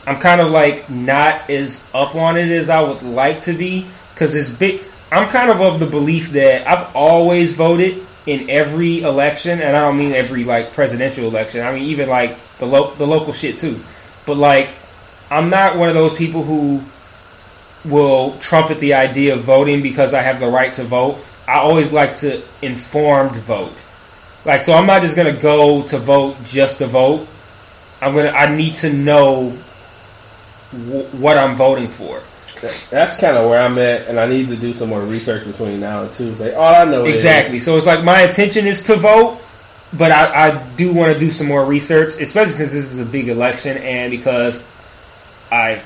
[0.07, 3.85] I'm kind of like not as up on it as I would like to be
[4.13, 4.81] because it's big.
[5.11, 9.81] I'm kind of of the belief that I've always voted in every election, and I
[9.81, 11.61] don't mean every like presidential election.
[11.61, 13.79] I mean even like the lo- the local shit too.
[14.25, 14.69] But like,
[15.29, 16.81] I'm not one of those people who
[17.85, 21.19] will trumpet the idea of voting because I have the right to vote.
[21.47, 23.73] I always like to informed vote.
[24.45, 27.27] Like, so I'm not just gonna go to vote just to vote.
[28.01, 28.29] I'm gonna.
[28.29, 29.55] I need to know
[30.71, 32.21] w- what I'm voting for.
[32.91, 35.79] That's kind of where I'm at, and I need to do some more research between
[35.79, 36.53] now and Tuesday.
[36.53, 37.59] All I know Exactly.
[37.59, 39.41] So it's like my intention is to vote,
[39.97, 43.05] but I, I do want to do some more research, especially since this is a
[43.05, 44.63] big election, and because
[45.51, 45.81] I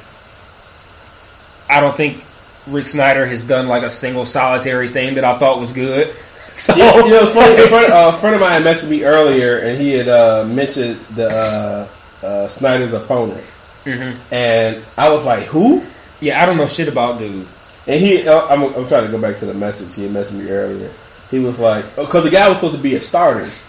[1.70, 2.24] I don't think
[2.68, 6.14] Rick Snyder has done like a single solitary thing that I thought was good.
[6.56, 6.74] So.
[6.74, 7.54] Yeah, you know, it's funny.
[7.62, 11.28] A friend, uh, friend of mine messaged me earlier, and he had uh, mentioned the
[11.28, 11.88] uh,
[12.26, 13.44] uh, Snyder's opponent,
[13.86, 14.16] Mhm.
[14.32, 15.84] and I was like, "Who?"
[16.22, 17.46] yeah, I don't know shit about dude.
[17.88, 20.34] And he, uh, I'm, I'm trying to go back to the message he had messaged
[20.44, 20.90] me earlier.
[21.30, 23.68] He was like, because the guy was supposed to be at Starters.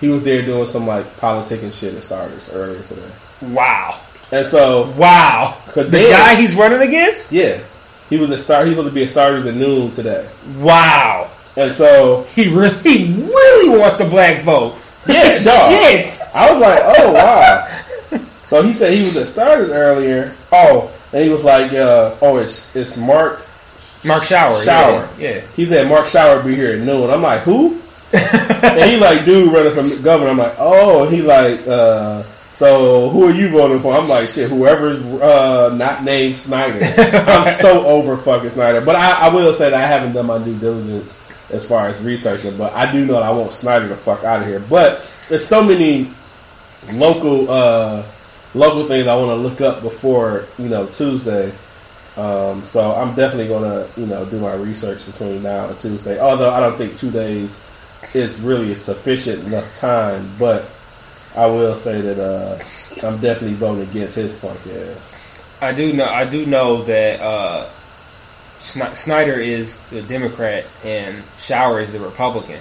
[0.00, 3.10] He was there doing some like politic and shit at Starters earlier today,
[3.42, 3.98] Wow,
[4.32, 5.56] and so wow.
[5.74, 7.32] The then- guy he's running against.
[7.32, 7.58] yeah,
[8.08, 8.66] he was at start.
[8.66, 10.26] He was supposed to be at Starters at noon today,
[10.58, 14.74] Wow, and so he really he really wants the black vote.
[15.08, 15.72] Yeah, dog.
[15.72, 16.20] shit.
[16.34, 17.66] I was like, oh wow.
[18.50, 20.34] So he said he was at Starters earlier.
[20.50, 23.46] Oh, and he was like, uh, oh, it's it's Mark
[24.04, 24.50] Mark Schauer.
[24.50, 25.20] Schauer.
[25.20, 25.36] Yeah.
[25.36, 25.40] yeah.
[25.54, 27.10] He said Mark Schauer be here at noon.
[27.10, 27.80] I'm like, who?
[28.12, 30.30] and he like, dude, running from governor.
[30.30, 31.04] I'm like, oh.
[31.04, 33.94] And he like, uh, so who are you voting for?
[33.94, 36.80] I'm like, shit, whoever's uh, not named Snyder.
[37.28, 38.80] I'm so over fucking Snyder.
[38.80, 41.20] But I, I will say that I haven't done my due diligence
[41.50, 42.58] as far as researching.
[42.58, 44.58] But I do know that I want Snyder to fuck out of here.
[44.58, 46.10] But there's so many
[46.94, 48.02] local uh,
[48.54, 51.52] local things I want to look up before you know Tuesday.
[52.16, 56.18] Um, so I'm definitely gonna you know do my research between now and Tuesday.
[56.20, 57.60] Although I don't think two days
[58.14, 60.64] is really sufficient enough time, but
[61.36, 65.18] I will say that uh, I'm definitely voting against his punk ass.
[65.60, 66.06] I do know.
[66.06, 67.68] I do know that uh,
[68.58, 72.60] Snyder is the Democrat and Schauer is the Republican,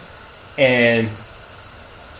[0.58, 1.10] and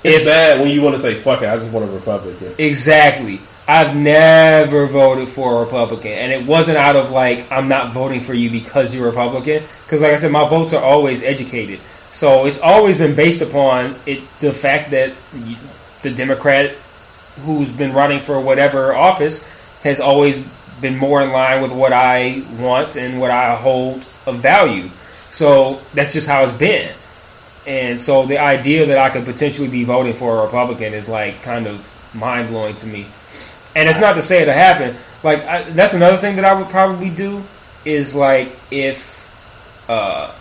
[0.04, 1.50] It's if bad when you want to say fuck it.
[1.50, 2.54] I just want a Republican.
[2.58, 7.94] exactly, I've never voted for a Republican, and it wasn't out of like I'm not
[7.94, 9.62] voting for you because you're Republican.
[9.86, 11.80] Because like I said, my votes are always educated,
[12.12, 15.14] so it's always been based upon it the fact that
[16.02, 16.72] the Democrat
[17.44, 19.48] who's been running for whatever office
[19.84, 20.40] has always
[20.82, 24.90] been more in line with what I want and what I hold of value.
[25.30, 26.92] So that's just how it's been.
[27.68, 31.44] And so the idea that I could potentially be voting for a Republican is like
[31.44, 31.86] kind of
[32.16, 33.06] mind blowing to me.
[33.76, 34.96] And it's not to say it'll happen.
[35.24, 37.44] Like I, that's another thing that I would probably do
[37.86, 39.20] is like if
[39.90, 40.34] uh,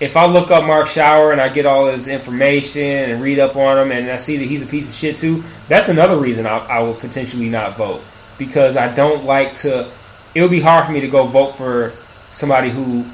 [0.00, 3.56] if I look up Mark Schauer and I get all his information and read up
[3.56, 6.46] on him and I see that he's a piece of shit too, that's another reason
[6.46, 8.02] I, I will potentially not vote
[8.38, 9.88] because I don't like to.
[10.34, 11.92] It would be hard for me to go vote for
[12.32, 13.04] somebody who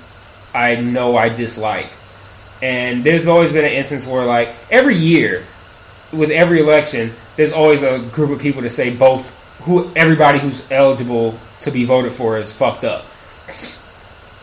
[0.55, 1.91] I know I dislike.
[2.63, 5.45] And there's always been an instance where, like, every year,
[6.13, 10.71] with every election, there's always a group of people to say both who everybody who's
[10.71, 13.07] eligible to be voted for is fucked up.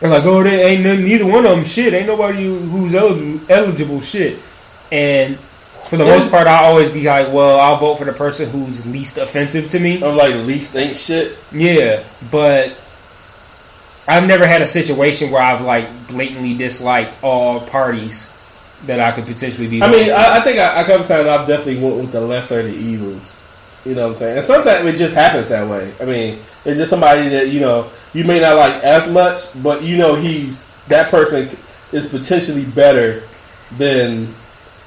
[0.00, 1.94] They're like, oh, they ain't none, neither one of them shit.
[1.94, 4.40] Ain't nobody who's eligible, eligible shit.
[4.90, 8.50] And for the most part, I always be like, well, I'll vote for the person
[8.50, 10.02] who's least offensive to me.
[10.02, 11.38] I'm like least ain't shit.
[11.52, 12.02] Yeah,
[12.32, 12.76] but
[14.08, 18.32] I've never had a situation where I've like blatantly disliked all parties
[18.86, 19.82] that I could potentially be.
[19.82, 20.10] I mean.
[20.10, 22.76] I, I think I, a couple times I've definitely went with the lesser of the
[22.76, 23.38] evils.
[23.84, 24.36] You know what I'm saying?
[24.36, 25.92] And sometimes it just happens that way.
[26.00, 29.82] I mean, it's just somebody that you know you may not like as much, but
[29.82, 31.48] you know he's that person
[31.92, 33.22] is potentially better
[33.76, 34.26] than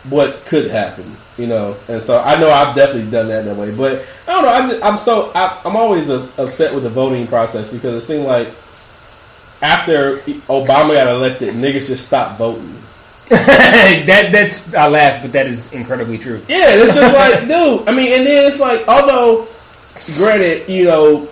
[0.10, 1.16] what could happen.
[1.38, 3.76] You know, and so I know I've definitely done that that way.
[3.76, 4.50] But I don't know.
[4.50, 8.02] I'm just, I'm so I, I'm always uh upset with the voting process because it
[8.06, 8.50] seemed like
[9.62, 12.81] after Obama got elected, niggas just stopped voting.
[14.06, 16.42] that that's I laugh, but that is incredibly true.
[16.50, 17.88] Yeah, it's just like, dude.
[17.88, 19.48] I mean, and then it's like, although,
[20.18, 21.30] granted, you know,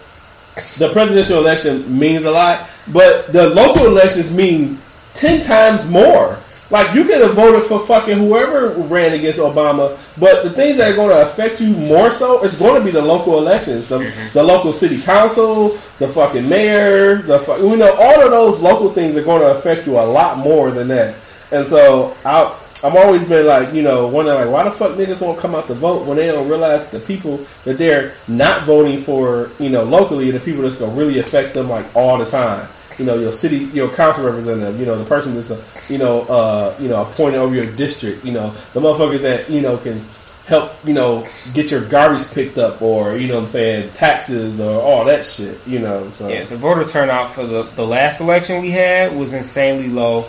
[0.77, 4.79] the presidential election means a lot, but the local elections mean
[5.13, 6.39] ten times more.
[6.69, 10.93] Like you could have voted for fucking whoever ran against Obama, but the things that
[10.93, 13.99] are going to affect you more so is going to be the local elections, the,
[13.99, 14.33] mm-hmm.
[14.33, 18.93] the local city council, the fucking mayor, the fu- you know all of those local
[18.93, 21.15] things are going to affect you a lot more than that.
[21.51, 25.19] And so I, I'm always been like, you know, wondering like, why the fuck niggas
[25.19, 28.99] won't come out to vote when they don't realize the people that they're not voting
[28.99, 32.67] for, you know, locally, the people that's gonna really affect them like all the time.
[32.97, 36.21] You know, your city, your council representative, you know, the person that's, uh, you know,
[36.23, 40.03] uh, you know, appointed over your district, you know, the motherfuckers that you know can
[40.49, 44.59] help, you know, get your garbage picked up, or you know, what I'm saying taxes
[44.59, 46.09] or all that shit, you know.
[46.09, 50.25] So Yeah, the voter turnout for the the last election we had was insanely low,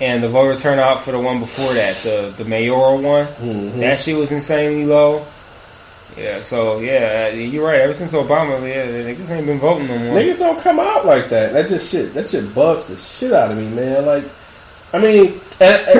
[0.00, 3.78] and the voter turnout for the one before that, the the mayoral one, Mhm.
[3.80, 5.24] that shit was insanely low.
[6.16, 7.80] Yeah, so yeah, you're right.
[7.80, 10.16] Ever since Obama, yeah, niggas ain't been voting no more.
[10.16, 11.52] Niggas don't come out like that.
[11.52, 12.14] That just shit.
[12.14, 14.06] That shit bugs the shit out of me, man.
[14.06, 14.22] Like,
[14.92, 15.98] I mean, and, and,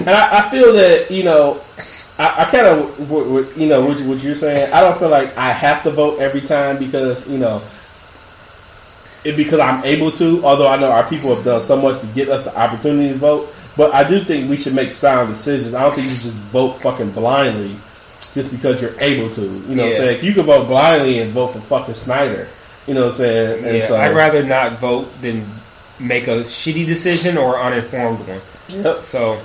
[0.00, 1.60] and I, I feel that you know,
[2.20, 4.72] I, I kind of, you know, what, what you're saying.
[4.72, 7.60] I don't feel like I have to vote every time because you know,
[9.28, 10.44] it because I'm able to.
[10.44, 13.14] Although I know our people have done so much to get us the opportunity to
[13.14, 15.74] vote, but I do think we should make sound decisions.
[15.74, 17.76] I don't think you should just vote fucking blindly
[18.32, 19.42] just because you're able to.
[19.42, 20.16] You know what I'm saying?
[20.16, 22.48] If you can vote blindly and vote for fucking Snyder.
[22.86, 23.64] You know what I'm saying?
[23.64, 25.44] And Yeah, so, I'd rather not vote than
[26.00, 28.40] make a shitty decision or uninformed one.
[28.70, 29.04] Yep.
[29.04, 29.38] So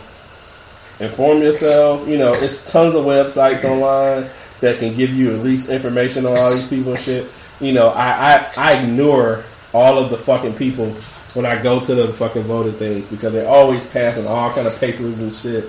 [0.99, 2.07] Inform yourself.
[2.07, 4.29] You know, it's tons of websites online
[4.61, 7.29] that can give you at least information on all these people and shit.
[7.59, 9.43] You know, I, I, I ignore
[9.73, 10.91] all of the fucking people
[11.33, 14.79] when I go to the fucking voting things because they're always passing all kind of
[14.79, 15.65] papers and shit.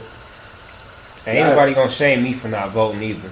[1.26, 1.48] ain't Right.
[1.50, 3.30] nobody gonna shame me for not voting either.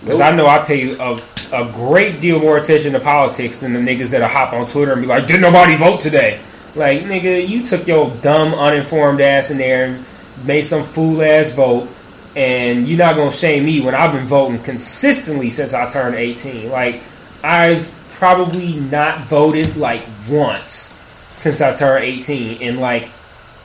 [0.00, 0.20] Because Nope.
[0.22, 1.16] I know I pay a,
[1.52, 5.00] a great deal more attention to politics than the niggas that'll hop on Twitter and
[5.00, 6.40] be like, "Did nobody vote today?"
[6.74, 10.04] Like, nigga, you took your dumb, uninformed ass in there and
[10.44, 11.88] made some fool ass vote,
[12.34, 16.68] and you're not gonna shame me when I've been voting consistently since I turned 18.
[16.70, 17.00] Like,
[17.44, 20.96] I've probably not voted like once
[21.34, 23.10] since I turned 18 in like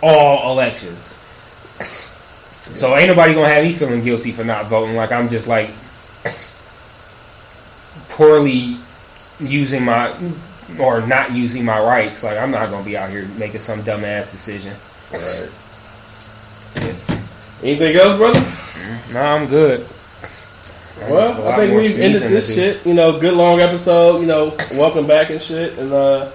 [0.01, 1.15] all elections.
[2.73, 4.95] So ain't nobody gonna have me feeling guilty for not voting.
[4.95, 5.71] Like I'm just like
[8.09, 8.77] poorly
[9.39, 10.13] using my
[10.79, 12.23] or not using my rights.
[12.23, 14.75] Like I'm not gonna be out here making some dumbass decision.
[15.11, 15.49] Right.
[17.63, 18.39] Anything else, brother?
[19.13, 19.87] Nah, I'm good.
[21.07, 22.85] Well, I think we've ended this shit.
[22.85, 24.19] You know, good long episode.
[24.19, 25.77] You know, welcome back and shit.
[25.77, 26.29] And uh,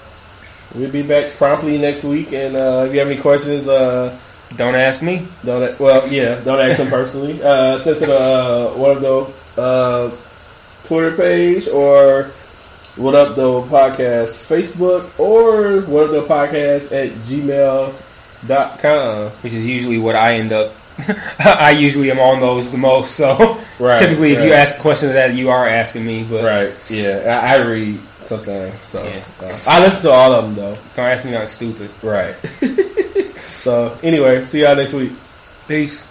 [0.75, 2.33] we'll be back promptly next week.
[2.33, 4.17] And uh, if you have any questions, uh,
[4.57, 5.27] Don't ask me.
[5.45, 5.79] don't.
[5.81, 7.41] Well, yeah, don't ask them personally.
[7.45, 10.11] Uh, send to the uh, what up though uh,
[10.83, 12.31] Twitter page or
[12.97, 17.11] what up though podcast Facebook or what up though podcast at
[18.49, 19.31] gmail.com.
[19.43, 20.73] Which is usually what I end up.
[21.39, 23.17] I usually am on those the most.
[23.17, 26.45] So Right, typically, if you ask a question of that you are asking me, but
[26.45, 26.73] Right.
[26.91, 28.81] Yeah, I, I read sometimes.
[28.83, 29.25] So Yeah.
[29.41, 30.79] uh, I listen to all of them though.
[30.95, 31.91] don't ask me nothing stupid.
[32.03, 32.35] Right.
[33.37, 35.13] so anyway, see y'all next week.
[35.67, 36.05] Peace.